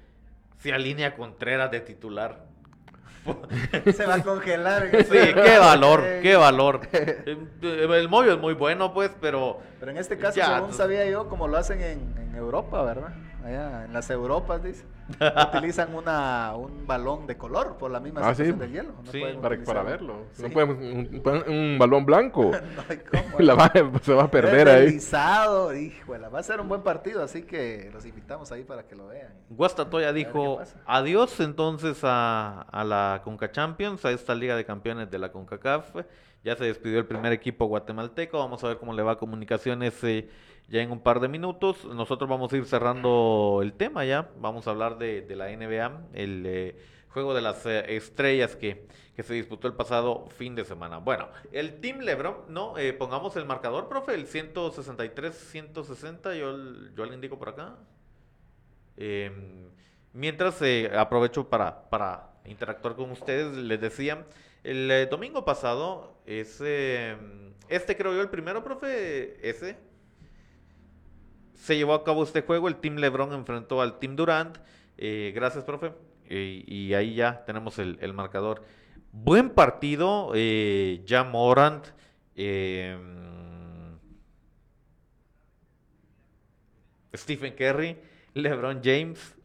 se 0.60 0.72
alinea 0.72 1.10
a 1.10 1.16
Contreras 1.16 1.72
de 1.72 1.82
titular. 1.82 2.46
Se 3.96 4.06
va 4.06 4.16
a 4.16 4.22
congelar. 4.22 4.90
Sí, 5.06 5.18
qué 5.34 5.58
valor, 5.58 6.04
qué 6.22 6.36
valor. 6.36 6.82
El 6.92 8.10
Moyo 8.10 8.34
es 8.34 8.40
muy 8.40 8.54
bueno, 8.54 8.94
pues, 8.94 9.12
pero... 9.22 9.60
Pero 9.80 9.92
en 9.92 9.98
este 9.98 10.18
caso, 10.18 10.36
Ya, 10.36 10.58
según 10.58 10.74
sabía 10.74 11.06
yo, 11.06 11.30
como 11.30 11.48
lo 11.48 11.58
hacen 11.58 11.82
en, 11.82 12.18
en 12.18 12.36
Europa, 12.36 12.84
¿verdad? 12.84 13.14
Allá 13.46 13.86
en 13.86 13.94
las 13.94 14.10
Europas, 14.10 14.62
dice. 14.62 14.84
Utilizan 15.54 15.94
una, 15.96 16.54
un 16.56 16.86
balón 16.88 17.28
de 17.28 17.38
color 17.38 17.78
por 17.78 17.92
la 17.92 18.00
misma 18.00 18.22
Ah, 18.24 18.34
sí. 18.36 18.46
situación 18.46 18.60
del 18.60 18.72
hielo. 18.72 18.94
No 19.04 19.12
Sí, 19.12 19.20
pueden 19.20 19.66
Para, 19.66 19.84
verlo. 19.84 20.26
Sí. 20.34 20.44
No 20.44 20.50
podemos- 20.50 20.78
un, 20.78 21.22
un- 21.24 21.54
un 21.54 21.80
balón 21.80 22.06
blanco. 22.06 22.52
no 22.76 22.84
hay 22.90 22.98
cómo. 23.12 23.40
La 23.40 23.56
va- 23.56 23.72
se 24.02 24.14
va 24.14 24.24
a 24.24 24.32
perder 24.32 24.70
ahí. 24.70 25.00
Híjole, 25.76 26.28
va 26.30 26.40
a 26.40 26.44
ser 26.44 26.60
un 26.62 26.68
buen 26.70 26.82
partido, 26.82 27.24
así 27.24 27.44
que 27.44 27.90
los 27.94 28.06
invitamos 28.06 28.52
ahí 28.52 28.64
para 28.64 28.84
que 28.88 28.96
lo 28.96 29.08
vean. 29.08 29.34
Guastatoya 29.50 30.14
dijo 30.14 30.60
adiós 30.86 31.40
entonces 31.40 32.00
a, 32.04 32.62
a 32.62 32.84
la 32.84 33.22
Conca 33.24 33.52
Champions, 33.52 34.04
a 34.06 34.12
esta 34.12 34.36
Liga 34.36 34.56
de 34.56 34.66
Campeones 34.66 35.10
de 35.10 35.20
la 35.20 35.32
CONCACAF. 35.32 35.96
Ya 36.44 36.56
se 36.58 36.66
despidió 36.66 37.00
el 37.00 37.06
primer 37.06 37.32
equipo 37.32 37.66
guatemalteco. 37.68 38.38
Vamos 38.38 38.62
a 38.64 38.68
ver 38.68 38.78
cómo 38.78 38.94
le 38.94 39.02
va 39.02 39.14
a 39.14 39.16
comunicaciones 39.18 40.04
eh, 40.04 40.28
ya 40.68 40.82
en 40.82 40.92
un 40.92 41.00
par 41.00 41.22
de 41.22 41.30
minutos. 41.30 41.86
Nosotros 41.86 42.30
vamos 42.30 42.52
a 42.52 42.58
ir 42.58 42.66
cerrando 42.66 43.60
el 43.62 43.72
tema 43.72 44.04
ya. 44.04 44.28
Vamos 44.42 44.68
a 44.68 44.72
hablar 44.72 44.98
de, 44.98 45.03
de 45.04 45.36
la 45.36 45.50
NBA, 45.50 46.08
el 46.14 46.44
eh, 46.46 46.76
juego 47.14 47.34
de 47.34 47.42
las 47.42 47.66
eh, 47.66 47.96
estrellas 47.96 48.56
que, 48.56 48.88
que 49.16 49.24
se 49.24 49.34
disputó 49.36 49.68
el 49.68 49.76
pasado 49.76 50.28
fin 50.38 50.56
de 50.56 50.66
semana. 50.66 50.98
Bueno, 50.98 51.30
el 51.52 51.80
Team 51.80 52.00
Lebron, 52.00 52.38
no, 52.50 52.78
Eh, 52.78 52.92
pongamos 52.94 53.36
el 53.36 53.46
marcador, 53.46 53.88
profe, 53.88 54.16
el 54.16 54.28
163-160. 54.28 56.36
Yo, 56.36 56.58
yo 56.96 57.06
le 57.06 57.14
indico 57.14 57.38
por 57.38 57.50
acá. 57.50 57.76
Eh, 58.98 59.32
mientras 60.12 60.60
aprovecho 60.98 61.48
para, 61.50 61.90
para 61.90 62.32
interactuar 62.46 62.96
con 62.96 63.12
ustedes, 63.12 63.56
les 63.56 63.80
decía, 63.80 64.26
el 64.64 65.08
domingo 65.10 65.46
pasado, 65.46 66.18
ese, 66.26 67.16
este 67.70 67.96
creo 67.98 68.14
yo 68.14 68.22
el 68.22 68.30
primero, 68.30 68.64
profe, 68.64 69.38
ese, 69.48 69.78
se 71.56 71.78
llevó 71.78 71.94
a 71.94 72.04
cabo 72.04 72.24
este 72.24 72.42
juego, 72.42 72.68
el 72.68 72.76
Team 72.76 72.98
Lebron 72.98 73.34
enfrentó 73.34 73.82
al 73.82 74.00
Team 74.00 74.16
Durant, 74.16 74.58
eh, 74.98 75.32
gracias, 75.36 75.64
profe, 75.64 75.94
y, 76.30 76.64
y 76.68 76.94
ahí 76.94 77.16
ya 77.16 77.44
tenemos 77.46 77.80
el, 77.80 78.14
marcador. 78.14 78.64
Buen 79.12 79.50
partido, 79.50 80.32
eh, 80.36 81.04
Morant, 81.32 81.88
eh, 82.36 82.98
Stephen 87.16 87.54
Curry, 87.56 87.98
LeBron 88.34 88.82
James. 88.84 89.36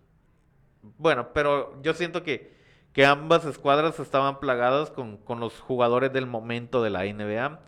Bueno, 0.96 1.32
pero 1.34 1.80
yo 1.82 1.92
siento 1.92 2.22
que, 2.22 2.56
que 2.92 3.04
ambas 3.04 3.44
escuadras 3.44 3.98
estaban 4.00 4.40
plagadas 4.40 4.90
con, 4.90 5.18
con 5.18 5.40
los 5.40 5.60
jugadores 5.60 6.12
del 6.12 6.26
momento 6.26 6.82
de 6.82 6.90
la 6.90 7.04
NBA. 7.04 7.60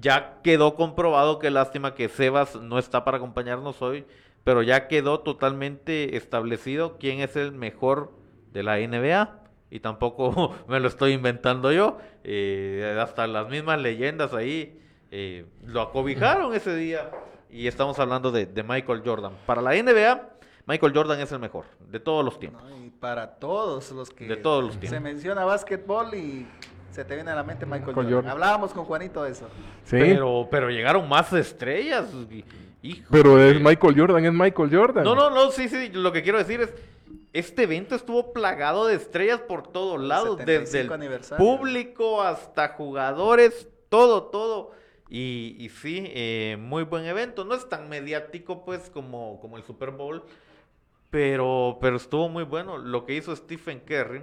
Ya 0.00 0.40
quedó 0.42 0.74
comprobado 0.74 1.38
que 1.38 1.50
lástima 1.50 1.94
que 1.94 2.08
Sebas 2.08 2.56
no 2.56 2.78
está 2.78 3.04
para 3.04 3.18
acompañarnos 3.18 3.80
hoy, 3.82 4.06
pero 4.44 4.62
ya 4.62 4.86
quedó 4.88 5.20
totalmente 5.20 6.16
establecido 6.16 6.96
quién 6.98 7.20
es 7.20 7.34
el 7.36 7.52
mejor 7.52 8.12
de 8.52 8.62
la 8.62 8.76
NBA. 8.78 9.40
Y 9.70 9.80
tampoco 9.80 10.54
me 10.68 10.78
lo 10.80 10.88
estoy 10.88 11.12
inventando 11.12 11.72
yo. 11.72 11.98
eh, 12.22 12.96
hasta 13.02 13.26
las 13.26 13.48
mismas 13.48 13.80
leyendas 13.80 14.32
ahí 14.34 14.78
eh, 15.10 15.46
lo 15.64 15.80
acobijaron 15.80 16.54
ese 16.54 16.76
día. 16.76 17.10
Y 17.50 17.66
estamos 17.68 17.98
hablando 17.98 18.30
de, 18.32 18.46
de 18.46 18.62
Michael 18.62 19.02
Jordan. 19.04 19.32
Para 19.46 19.62
la 19.62 19.70
NBA, 19.74 20.28
Michael 20.66 20.92
Jordan 20.94 21.20
es 21.20 21.30
el 21.32 21.38
mejor 21.38 21.64
de 21.90 22.00
todos 22.00 22.24
los 22.24 22.38
tiempos. 22.38 22.62
¿no? 22.64 22.84
Y 22.84 22.90
para 22.90 23.36
todos 23.36 23.90
los 23.92 24.10
que 24.10 24.26
De 24.26 24.36
todos 24.36 24.64
los 24.64 24.74
se 24.74 24.80
tiempos. 24.80 25.00
menciona 25.02 25.44
básquetbol 25.44 26.14
y 26.14 26.46
se 26.90 27.04
te 27.04 27.14
viene 27.16 27.30
a 27.30 27.34
la 27.36 27.42
mente 27.44 27.64
Michael, 27.66 27.86
Michael 27.86 27.94
Jordan. 28.06 28.14
Jordan. 28.14 28.30
Hablábamos 28.32 28.72
con 28.72 28.84
Juanito 28.84 29.22
de 29.24 29.32
eso. 29.32 29.46
Sí. 29.84 29.96
Pero, 29.98 30.48
pero 30.50 30.68
llegaron 30.70 31.08
más 31.08 31.32
estrellas. 31.32 32.06
y- 32.30 32.44
hijo 32.88 33.08
Pero 33.10 33.36
de- 33.36 33.52
es 33.52 33.60
Michael 33.60 33.98
Jordan, 33.98 34.24
es 34.24 34.32
Michael 34.32 34.70
Jordan. 34.74 35.04
No, 35.04 35.14
no, 35.14 35.30
no, 35.30 35.50
sí, 35.50 35.68
sí. 35.68 35.88
Lo 35.92 36.12
que 36.12 36.22
quiero 36.22 36.38
decir 36.38 36.60
es. 36.60 36.72
este 37.32 37.64
evento 37.64 37.94
estuvo 37.96 38.32
plagado 38.32 38.86
de 38.86 38.94
estrellas 38.94 39.40
por 39.40 39.66
todos 39.66 40.00
lados, 40.00 40.38
desde 40.38 40.56
el 40.56 40.66
75 40.66 40.94
aniversario. 40.94 41.44
público 41.44 42.22
hasta 42.22 42.68
jugadores, 42.68 43.68
todo, 43.88 44.24
todo. 44.24 44.72
Y, 45.08 45.56
y 45.58 45.68
sí, 45.68 46.04
eh, 46.14 46.56
muy 46.58 46.84
buen 46.84 47.04
evento. 47.04 47.44
No 47.44 47.54
es 47.54 47.68
tan 47.68 47.88
mediático, 47.88 48.64
pues, 48.64 48.90
como, 48.90 49.38
como 49.40 49.56
el 49.56 49.62
Super 49.64 49.90
Bowl, 49.90 50.22
pero, 51.10 51.78
pero 51.80 51.96
estuvo 51.96 52.28
muy 52.28 52.44
bueno. 52.44 52.78
Lo 52.78 53.04
que 53.04 53.14
hizo 53.14 53.34
Stephen 53.36 53.80
Curry 53.80 54.22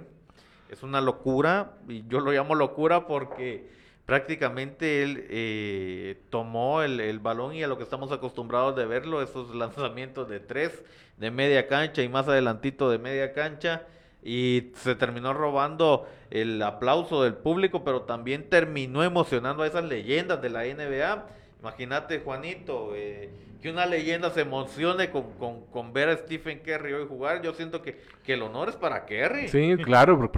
es 0.68 0.82
una 0.82 1.00
locura, 1.00 1.74
y 1.88 2.04
yo 2.08 2.20
lo 2.20 2.32
llamo 2.32 2.54
locura 2.54 3.06
porque 3.06 3.70
prácticamente 4.06 5.02
él 5.02 5.26
eh, 5.30 6.18
tomó 6.30 6.82
el, 6.82 7.00
el 7.00 7.18
balón 7.18 7.54
y 7.54 7.62
a 7.62 7.68
lo 7.68 7.76
que 7.78 7.84
estamos 7.84 8.12
acostumbrados 8.12 8.76
de 8.76 8.86
verlo, 8.86 9.22
esos 9.22 9.54
lanzamientos 9.54 10.28
de 10.28 10.40
tres, 10.40 10.82
de 11.16 11.30
media 11.30 11.66
cancha 11.68 12.02
y 12.02 12.08
más 12.08 12.28
adelantito 12.28 12.90
de 12.90 12.98
media 12.98 13.32
cancha, 13.32 13.82
y 14.24 14.70
se 14.76 14.94
terminó 14.94 15.32
robando 15.34 16.06
el 16.30 16.62
aplauso 16.62 17.24
del 17.24 17.34
público, 17.34 17.82
pero 17.84 18.02
también 18.02 18.48
terminó 18.48 19.02
emocionando 19.02 19.62
a 19.64 19.66
esas 19.66 19.84
leyendas 19.84 20.40
de 20.40 20.48
la 20.50 20.64
NBA. 20.64 21.26
Imagínate, 21.60 22.20
Juanito, 22.20 22.92
eh, 22.94 23.30
que 23.60 23.70
una 23.70 23.84
leyenda 23.86 24.30
se 24.30 24.42
emocione 24.42 25.10
con, 25.10 25.32
con- 25.38 25.66
con 25.66 25.92
ver 25.92 26.08
a 26.08 26.16
Stephen 26.16 26.60
Curry 26.60 26.92
hoy 26.92 27.06
jugar. 27.08 27.42
Yo 27.42 27.52
siento 27.52 27.82
que, 27.82 28.00
que 28.24 28.34
el 28.34 28.42
honor 28.42 28.68
es 28.68 28.76
para 28.76 29.06
Curry. 29.06 29.48
Sí, 29.48 29.76
claro, 29.84 30.30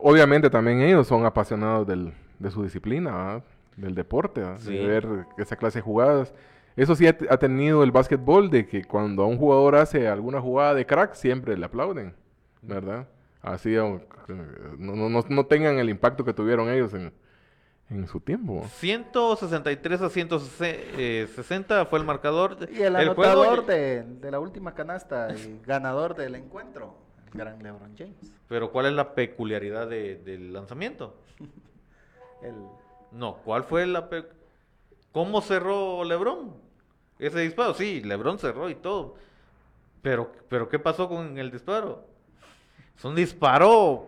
obviamente 0.00 0.48
también 0.48 0.80
ellos 0.80 1.06
son 1.08 1.24
apasionados 1.26 1.84
del, 1.86 2.12
de 2.42 2.50
su 2.50 2.62
disciplina, 2.62 3.10
¿verdad? 3.12 3.44
del 3.76 3.94
deporte, 3.94 4.40
¿verdad? 4.42 4.58
Sí. 4.60 4.76
de 4.76 4.86
ver 4.86 5.08
esa 5.38 5.56
clase 5.56 5.78
de 5.78 5.82
jugadas. 5.82 6.34
Eso 6.76 6.94
sí 6.94 7.06
ha, 7.06 7.16
ha 7.30 7.36
tenido 7.38 7.82
el 7.84 7.90
básquetbol 7.90 8.50
de 8.50 8.66
que 8.66 8.84
cuando 8.84 9.24
un 9.26 9.38
jugador 9.38 9.76
hace 9.76 10.08
alguna 10.08 10.40
jugada 10.40 10.74
de 10.74 10.84
crack, 10.86 11.14
siempre 11.14 11.56
le 11.56 11.64
aplauden, 11.66 12.14
¿verdad? 12.62 13.08
Así, 13.40 13.74
eh, 13.74 14.00
no, 14.78 14.94
no, 14.96 15.08
no- 15.08 15.24
no 15.28 15.46
tengan 15.46 15.78
el 15.78 15.88
impacto 15.90 16.24
que 16.24 16.32
tuvieron 16.32 16.68
ellos 16.70 16.94
en, 16.94 17.12
en 17.90 18.06
su 18.06 18.20
tiempo. 18.20 18.64
163 18.76 20.00
a 20.02 20.08
160 20.10 21.86
fue 21.86 21.98
el 21.98 22.04
marcador. 22.04 22.56
Y 22.72 22.82
el 22.82 22.96
anotador 22.96 23.66
de, 23.66 24.02
de 24.04 24.30
la 24.30 24.38
última 24.40 24.74
canasta 24.74 25.34
y 25.34 25.60
ganador 25.66 26.14
del 26.14 26.34
encuentro, 26.36 26.94
el 27.32 27.38
gran 27.38 27.62
LeBron 27.62 27.94
James. 27.96 28.32
Pero 28.48 28.70
¿cuál 28.70 28.86
es 28.86 28.92
la 28.92 29.14
peculiaridad 29.14 29.88
de- 29.88 30.16
del 30.16 30.52
lanzamiento? 30.52 31.16
El, 32.42 32.54
No, 33.12 33.36
¿cuál 33.44 33.64
fue 33.64 33.86
la 33.86 34.08
pe- 34.08 34.26
¿Cómo 35.12 35.40
cerró 35.42 36.04
LeBron? 36.04 36.54
Ese 37.18 37.40
disparo, 37.40 37.74
sí, 37.74 38.00
LeBron 38.02 38.38
cerró 38.38 38.68
y 38.70 38.74
todo. 38.74 39.14
Pero, 40.00 40.32
pero 40.48 40.68
¿qué 40.68 40.78
pasó 40.78 41.08
con 41.08 41.38
el 41.38 41.50
disparo? 41.50 42.04
Es 42.96 43.04
un 43.04 43.14
disparo 43.14 44.06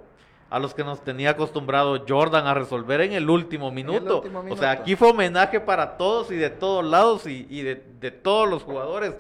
a 0.51 0.59
los 0.59 0.75
que 0.75 0.83
nos 0.85 1.03
tenía 1.03 1.31
acostumbrado 1.31 2.05
Jordan 2.09 2.47
a 2.47 2.55
resolver 2.55 3.01
en 3.03 3.13
el 3.13 3.29
último 3.31 3.71
minuto. 3.71 4.19
último 4.19 4.45
O 4.51 4.57
sea, 4.57 4.71
aquí 4.73 4.97
fue 4.97 5.11
homenaje 5.11 5.61
para 5.61 5.97
todos 5.97 6.31
y 6.31 6.37
de 6.37 6.51
todos 6.51 6.85
lados 6.85 7.27
y, 7.27 7.47
y 7.51 7.63
de, 7.63 7.77
de 8.01 8.11
todos 8.11 8.49
los 8.49 8.63
jugadores. 8.63 9.15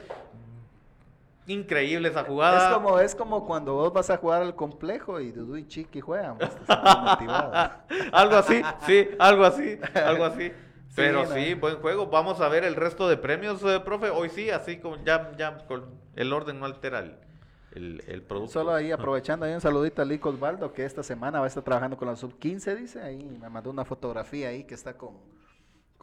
Increíble 1.47 2.09
esa 2.09 2.25
jugada. 2.25 2.69
es, 2.69 2.75
como, 2.75 2.99
es 2.99 3.15
como 3.15 3.47
cuando 3.47 3.75
vos 3.75 3.93
vas 3.93 4.09
a 4.09 4.17
jugar 4.17 4.43
al 4.43 4.55
complejo 4.57 5.21
y 5.21 5.31
Dudu 5.31 5.57
y 5.57 5.67
Chiqui 5.67 6.01
juegan. 6.01 6.39
algo 8.13 8.37
así, 8.37 8.63
sí, 8.87 9.09
algo 9.19 9.45
así, 9.45 9.79
algo 9.95 10.25
así. 10.25 10.53
Pero 10.97 11.25
no. 11.25 11.35
sí, 11.35 11.55
buen 11.55 11.77
juego. 11.77 12.07
Vamos 12.07 12.41
a 12.41 12.49
ver 12.49 12.65
el 12.65 12.77
resto 12.77 13.09
de 13.09 13.17
premios, 13.17 13.63
eh, 13.65 13.81
profe. 13.81 14.11
Hoy 14.11 14.31
sí, 14.31 14.51
así 14.51 14.79
como 14.79 14.97
ya, 15.05 15.33
ya 15.37 15.67
con 15.67 15.85
el 16.15 16.33
orden 16.33 16.61
no 16.61 16.67
altera 16.67 17.01
el, 17.01 17.17
el, 17.73 18.05
el 18.07 18.23
producto. 18.23 18.53
Solo 18.53 18.73
ahí 18.73 18.93
aprovechando, 18.93 19.45
ahí 19.45 19.53
un 19.53 19.61
saludito 19.61 20.03
a 20.03 20.05
Lico 20.05 20.29
Osvaldo 20.31 20.73
que 20.73 20.85
esta 20.85 21.03
semana 21.03 21.41
va 21.41 21.47
a 21.47 21.49
estar 21.49 21.65
trabajando 21.65 21.97
con 21.97 22.09
la 22.09 22.17
sub 22.17 22.39
15, 22.39 22.77
dice. 22.77 23.03
Ahí 23.03 23.23
me 23.41 23.51
mandó 23.51 23.71
una 23.71 23.85
fotografía 23.85 24.49
ahí 24.49 24.65
que 24.65 24.75
está 24.75 24.97
con, 24.97 25.15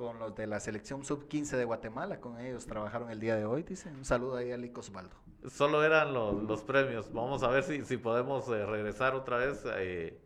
con 0.01 0.17
los 0.17 0.33
de 0.35 0.47
la 0.47 0.59
selección 0.59 1.05
sub 1.05 1.27
15 1.27 1.57
de 1.57 1.63
Guatemala. 1.63 2.19
Con 2.19 2.39
ellos 2.39 2.65
trabajaron 2.65 3.11
el 3.11 3.19
día 3.19 3.35
de 3.35 3.45
hoy, 3.45 3.61
dice. 3.61 3.89
Un 3.89 4.03
saludo 4.03 4.35
ahí 4.37 4.51
a 4.51 4.57
Lico 4.57 4.79
Osvaldo. 4.79 5.15
Solo 5.47 5.83
eran 5.83 6.11
los, 6.11 6.41
los 6.43 6.63
premios. 6.63 7.13
Vamos 7.13 7.43
a 7.43 7.49
ver 7.49 7.63
si, 7.63 7.83
si 7.85 7.97
podemos 7.97 8.47
eh, 8.49 8.65
regresar 8.65 9.13
otra 9.13 9.37
vez 9.37 9.63
eh, 9.77 10.19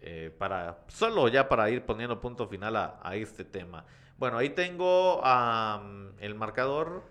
eh, 0.00 0.32
para 0.38 0.84
solo 0.86 1.26
ya 1.26 1.48
para 1.48 1.68
ir 1.68 1.84
poniendo 1.84 2.20
punto 2.20 2.46
final 2.46 2.76
a, 2.76 3.00
a 3.02 3.16
este 3.16 3.44
tema. 3.44 3.84
Bueno, 4.18 4.38
ahí 4.38 4.50
tengo 4.50 5.20
am, 5.24 6.12
el 6.20 6.36
marcador. 6.36 7.02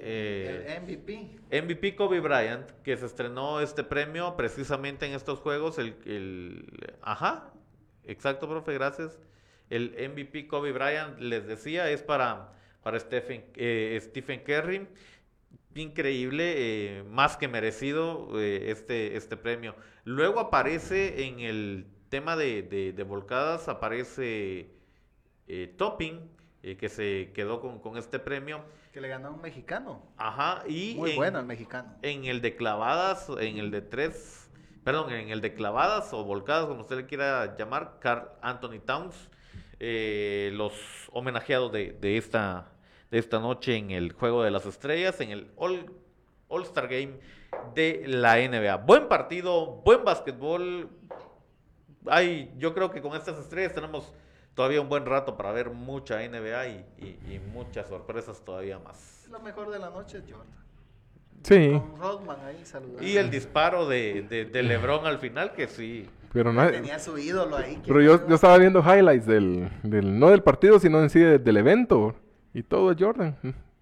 Eh, 0.00 0.66
el 0.76 0.82
MVP. 0.82 1.36
MVP 1.62 1.96
Kobe 1.96 2.20
Bryant, 2.20 2.70
que 2.82 2.96
se 2.96 3.06
estrenó 3.06 3.60
este 3.60 3.84
premio 3.84 4.36
precisamente 4.36 5.04
en 5.06 5.12
estos 5.12 5.38
juegos. 5.40 5.78
El, 5.78 5.96
el- 6.06 6.96
ajá, 7.02 7.52
exacto, 8.04 8.48
profe, 8.48 8.72
gracias. 8.74 9.18
El 9.70 9.94
MVP 10.10 10.46
Kobe 10.46 10.72
Bryant, 10.72 11.18
les 11.20 11.46
decía, 11.46 11.90
es 11.90 12.02
para, 12.02 12.52
para 12.82 12.98
Stephen, 13.00 13.44
eh, 13.56 13.98
Stephen 14.02 14.40
Curry. 14.44 14.86
Increíble, 15.74 16.54
eh, 16.98 17.02
más 17.04 17.36
que 17.36 17.48
merecido 17.48 18.28
eh, 18.40 18.70
este, 18.70 19.16
este 19.16 19.36
premio. 19.36 19.74
Luego 20.04 20.38
aparece 20.38 21.26
en 21.26 21.40
el 21.40 21.86
tema 22.10 22.36
de, 22.36 22.62
de- 22.62 22.92
de 22.92 23.02
volcadas, 23.02 23.66
aparece 23.68 24.70
eh, 25.48 25.74
Topping, 25.76 26.30
que 26.78 26.88
se 26.88 27.30
quedó 27.34 27.60
con, 27.60 27.78
con 27.80 27.98
este 27.98 28.18
premio. 28.18 28.64
Que 28.92 29.00
le 29.02 29.08
ganó 29.08 29.28
a 29.28 29.30
un 29.32 29.42
mexicano. 29.42 30.00
Ajá, 30.16 30.62
y 30.66 30.94
Muy 30.96 31.10
en- 31.10 31.16
bueno 31.16 31.40
el 31.40 31.44
mexicano. 31.46 31.92
en 32.02 32.24
el 32.24 32.40
de 32.40 32.56
clavadas, 32.56 33.28
en 33.40 33.58
el 33.58 33.70
de 33.70 33.82
tres, 33.82 34.48
perdón, 34.84 35.12
en 35.12 35.28
el 35.30 35.40
de 35.42 35.52
clavadas 35.54 36.12
o 36.14 36.24
volcadas, 36.24 36.66
como 36.66 36.82
usted 36.82 36.96
le 36.96 37.06
quiera 37.06 37.54
llamar, 37.58 37.98
Carl 38.00 38.28
Anthony 38.40 38.78
Towns, 38.86 39.28
eh, 39.80 40.50
los 40.54 40.72
homenajeados 41.12 41.72
de, 41.72 41.92
de 41.92 42.16
esta, 42.16 42.72
de 43.10 43.18
esta 43.18 43.38
noche 43.40 43.76
en 43.76 43.90
el 43.90 44.12
Juego 44.12 44.42
de 44.42 44.50
las 44.50 44.66
Estrellas, 44.66 45.20
en 45.20 45.30
el 45.30 45.50
All, 45.56 45.90
All-Star 46.48 46.88
Game 46.88 47.18
de 47.74 48.02
la 48.06 48.36
NBA. 48.36 48.76
Buen 48.78 49.08
partido, 49.08 49.66
buen 49.84 50.04
básquetbol. 50.04 50.88
Ay, 52.06 52.52
yo 52.58 52.74
creo 52.74 52.90
que 52.90 53.00
con 53.00 53.16
estas 53.16 53.38
estrellas 53.38 53.72
tenemos 53.72 54.12
todavía 54.54 54.80
un 54.80 54.88
buen 54.88 55.06
rato 55.06 55.36
para 55.36 55.52
ver 55.52 55.70
mucha 55.70 56.20
NBA 56.22 56.68
y, 56.68 56.84
y- 56.98 57.34
y 57.34 57.38
muchas 57.52 57.88
sorpresas 57.88 58.44
todavía 58.44 58.78
más. 58.78 59.26
Lo 59.30 59.40
mejor 59.40 59.70
de 59.70 59.78
la 59.78 59.90
noche 59.90 60.18
es 60.18 60.24
Jordan. 60.24 60.46
Sí, 61.42 61.70
Con 61.72 61.98
Rodman 62.00 62.38
ahí 62.44 62.64
saludando. 62.64 63.02
Y 63.02 63.16
el 63.16 63.30
disparo 63.30 63.86
de, 63.86 64.22
de, 64.22 64.44
de 64.46 64.62
LeBron 64.62 65.06
al 65.06 65.18
final, 65.18 65.52
que 65.52 65.66
sí. 65.66 66.08
Pero 66.34 66.52
no, 66.52 66.68
Tenía 66.70 66.98
su 66.98 67.16
ídolo 67.16 67.56
ahí. 67.56 67.80
Pero 67.86 68.02
yo, 68.02 68.28
yo 68.28 68.34
estaba 68.34 68.58
viendo 68.58 68.80
highlights 68.80 69.24
del, 69.26 69.70
del, 69.82 70.18
no 70.18 70.28
del 70.28 70.42
partido, 70.42 70.78
sino 70.78 71.00
en 71.02 71.08
sí 71.08 71.20
de- 71.20 71.38
del 71.38 71.56
evento. 71.56 72.14
Y 72.52 72.62
todo 72.62 72.90
es 72.92 72.96
Jordan. 73.00 73.36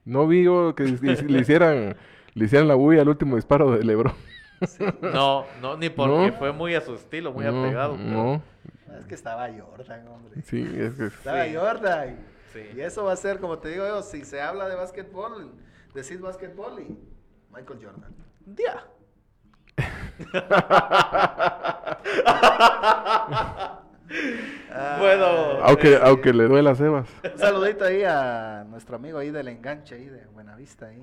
No 0.04 0.28
vi 0.28 0.44
yo 0.44 0.74
que 0.76 0.84
le 0.84 1.40
hicieran, 1.40 1.96
le 2.34 2.44
hicieran 2.44 2.68
la 2.68 2.74
bulla 2.76 3.02
al 3.02 3.08
último 3.08 3.34
disparo 3.36 3.70
de 3.72 3.82
Lebron. 3.84 4.12
No, 5.00 5.44
no, 5.60 5.76
ni 5.76 5.88
porque 5.90 6.30
No. 6.30 6.32
fue 6.38 6.52
muy 6.52 6.74
a 6.76 6.80
su 6.80 6.94
estilo, 6.94 7.32
muy 7.32 7.44
no, 7.44 7.64
apegado. 7.64 7.96
pero- 7.96 8.08
No, 8.10 8.42
Es 8.98 9.06
que 9.06 9.14
estaba 9.14 9.48
Jordan, 9.48 10.06
hombre. 10.08 10.42
sí, 10.42 10.62
es 10.76 10.94
que... 10.94 11.06
Estaba 11.06 11.44
Sí. 11.46 11.54
Jordan. 11.56 12.16
Sí. 12.52 12.60
Y 12.76 12.80
eso 12.80 13.04
va 13.04 13.12
a 13.12 13.16
ser, 13.16 13.38
como 13.40 13.58
te 13.58 13.70
digo 13.70 13.86
yo, 13.86 14.02
si 14.02 14.24
se 14.24 14.40
habla 14.42 14.68
de 14.68 14.76
básquetbol, 14.76 15.52
decís 15.94 16.20
básquetbol 16.20 16.80
y 16.80 16.98
Michael 17.54 17.78
Jordan. 17.82 18.14
Ya. 18.46 18.84
bueno. 24.98 25.26
Aunque, 25.62 25.98
aunque 26.02 26.32
le 26.32 26.48
duele 26.48 26.70
a 26.70 26.74
Sebas. 26.74 27.08
Un 27.32 27.38
saludito 27.38 27.84
ahí 27.84 28.02
a 28.04 28.64
nuestro 28.68 28.96
amigo 28.96 29.18
ahí 29.18 29.30
del 29.30 29.48
enganche 29.48 29.94
ahí 29.94 30.06
de 30.06 30.26
Buenavista 30.26 30.86
ahí. 30.86 31.02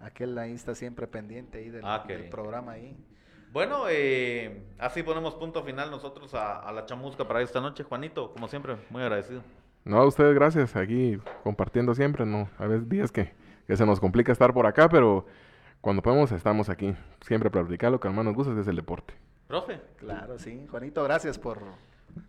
Aquel 0.00 0.36
ahí 0.38 0.52
está 0.52 0.74
siempre 0.74 1.06
pendiente 1.06 1.58
ahí 1.58 1.70
del, 1.70 1.82
Ah, 1.84 2.04
del 2.06 2.28
programa 2.28 2.72
ahí. 2.72 2.96
Bueno, 3.52 3.84
eh, 3.88 4.62
así 4.78 5.02
ponemos 5.02 5.34
punto 5.34 5.62
final 5.62 5.90
nosotros 5.90 6.34
a, 6.34 6.58
a 6.58 6.72
la 6.72 6.86
chamusca 6.86 7.26
para 7.28 7.42
esta 7.42 7.60
noche. 7.60 7.84
Juanito, 7.84 8.32
como 8.32 8.48
siempre, 8.48 8.76
muy 8.90 9.02
agradecido. 9.02 9.42
No, 9.84 9.98
a 9.98 10.06
ustedes 10.06 10.34
gracias. 10.34 10.74
Aquí 10.74 11.18
compartiendo 11.44 11.94
siempre, 11.94 12.24
¿no? 12.24 12.48
A 12.58 12.66
veces 12.66 12.88
días 12.88 13.12
que, 13.12 13.32
que 13.66 13.76
se 13.76 13.84
nos 13.84 14.00
complica 14.00 14.32
estar 14.32 14.54
por 14.54 14.66
acá, 14.66 14.88
pero 14.88 15.26
cuando 15.82 16.00
podemos 16.00 16.32
estamos 16.32 16.70
aquí. 16.70 16.96
Siempre 17.26 17.50
para 17.50 17.64
platicar 17.66 17.92
lo 17.92 18.00
que 18.00 18.08
al 18.08 18.14
más 18.14 18.24
nos 18.24 18.34
gusta, 18.34 18.54
que 18.54 18.60
es 18.60 18.66
el 18.68 18.76
deporte. 18.76 19.12
Profe. 19.46 19.82
Claro, 19.98 20.38
sí. 20.38 20.66
Juanito, 20.70 21.04
gracias 21.04 21.38
por 21.38 21.58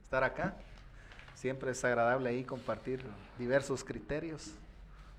estar 0.04 0.24
acá. 0.26 0.56
Siempre 1.36 1.72
es 1.72 1.84
agradable 1.86 2.30
ahí 2.30 2.44
compartir 2.44 3.02
diversos 3.40 3.84
criterios. 3.84 4.52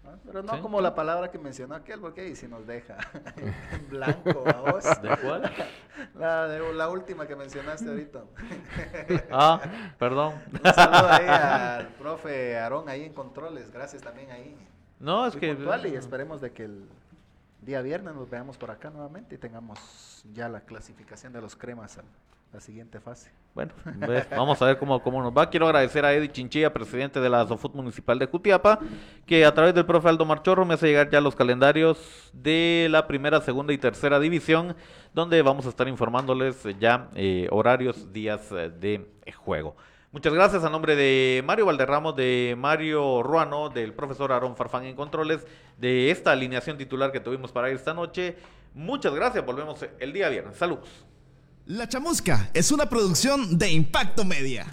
¿no? 0.04 0.10
Pero 0.26 0.42
no 0.42 0.54
Sí. 0.54 0.60
como 0.60 0.82
la 0.82 0.94
palabra 0.94 1.30
que 1.30 1.38
mencionó 1.38 1.74
aquel, 1.74 1.98
porque 2.00 2.20
ahí 2.20 2.36
sí 2.36 2.46
nos 2.46 2.66
deja 2.66 2.98
en 3.36 3.88
blanco 3.88 4.44
a 4.46 4.70
vos. 4.70 4.84
¿De 5.00 5.08
cuál? 5.16 5.50
La, 6.14 6.46
de- 6.48 6.74
la 6.74 6.88
última 6.90 7.26
que 7.26 7.34
mencionaste 7.36 7.88
ahorita. 7.88 8.24
Ah, 9.30 9.60
perdón. 9.98 10.34
Un 10.52 10.74
saludo 10.74 11.08
ahí 11.08 11.26
al 11.26 11.88
profe 11.94 12.58
Aarón 12.58 12.88
ahí 12.90 13.04
en 13.04 13.12
controles. 13.14 13.70
Gracias 13.72 14.02
también 14.02 14.30
ahí. 14.30 14.56
No, 15.00 15.26
es 15.26 15.34
Muy 15.34 15.40
que. 15.40 15.54
puntual 15.54 15.86
y 15.86 15.94
esperemos 15.96 16.40
de 16.40 16.52
que 16.52 16.64
el 16.64 16.84
día 17.64 17.80
viernes 17.82 18.14
nos 18.14 18.28
veamos 18.28 18.58
por 18.58 18.70
acá 18.70 18.90
nuevamente 18.90 19.36
y 19.36 19.38
tengamos 19.38 20.22
ya 20.32 20.48
la 20.48 20.60
clasificación 20.60 21.32
de 21.32 21.40
los 21.40 21.56
cremas 21.56 21.98
a 21.98 22.02
la 22.52 22.60
siguiente 22.60 23.00
fase. 23.00 23.30
Bueno, 23.54 23.72
vamos 24.30 24.60
a 24.62 24.66
ver 24.66 24.78
cómo, 24.78 25.02
cómo 25.02 25.22
nos 25.22 25.32
va. 25.36 25.50
Quiero 25.50 25.66
agradecer 25.66 26.04
a 26.04 26.12
Eddie 26.12 26.30
Chinchilla, 26.30 26.72
presidente 26.72 27.20
de 27.20 27.28
la 27.28 27.46
Sofut 27.46 27.74
Municipal 27.74 28.18
de 28.18 28.26
Jutiapa, 28.26 28.78
que 29.26 29.44
a 29.44 29.54
través 29.54 29.74
del 29.74 29.86
profe 29.86 30.08
Aldo 30.08 30.24
Marchorro 30.24 30.64
me 30.64 30.74
hace 30.74 30.86
llegar 30.86 31.10
ya 31.10 31.20
los 31.20 31.34
calendarios 31.34 32.30
de 32.32 32.88
la 32.90 33.06
primera, 33.06 33.40
segunda 33.40 33.72
y 33.72 33.78
tercera 33.78 34.20
división, 34.20 34.76
donde 35.12 35.42
vamos 35.42 35.66
a 35.66 35.70
estar 35.70 35.88
informándoles 35.88 36.64
ya 36.78 37.08
eh, 37.14 37.48
horarios, 37.50 38.12
días 38.12 38.50
eh, 38.52 38.70
de 38.70 39.32
juego. 39.32 39.76
Muchas 40.14 40.32
gracias 40.32 40.62
a 40.62 40.70
nombre 40.70 40.94
de 40.94 41.42
Mario 41.44 41.66
Valderramos, 41.66 42.14
de 42.14 42.54
Mario 42.56 43.20
Ruano, 43.24 43.68
del 43.68 43.92
profesor 43.92 44.30
Aarón 44.30 44.54
Farfán 44.54 44.84
en 44.84 44.94
controles, 44.94 45.44
de 45.76 46.12
esta 46.12 46.30
alineación 46.30 46.78
titular 46.78 47.10
que 47.10 47.18
tuvimos 47.18 47.50
para 47.50 47.68
esta 47.70 47.94
noche. 47.94 48.36
Muchas 48.74 49.12
gracias, 49.12 49.44
volvemos 49.44 49.84
el 49.98 50.12
día 50.12 50.28
viernes. 50.28 50.56
Saludos. 50.56 50.88
La 51.66 51.88
Chamusca 51.88 52.48
es 52.54 52.70
una 52.70 52.88
producción 52.88 53.58
de 53.58 53.72
Impacto 53.72 54.24
Media. 54.24 54.66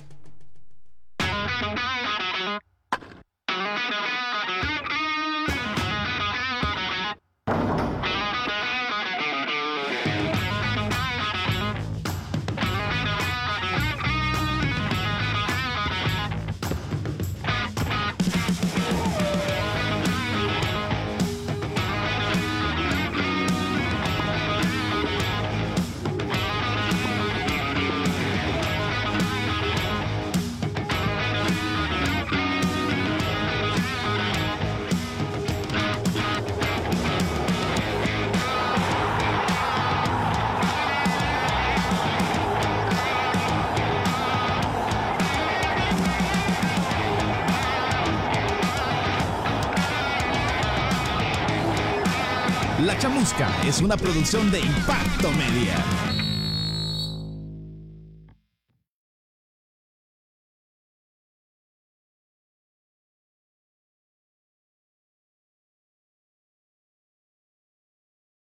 Una 53.91 53.97
producción 53.97 54.49
de 54.51 54.61
Impacto 54.61 55.29
Media. 55.33 56.10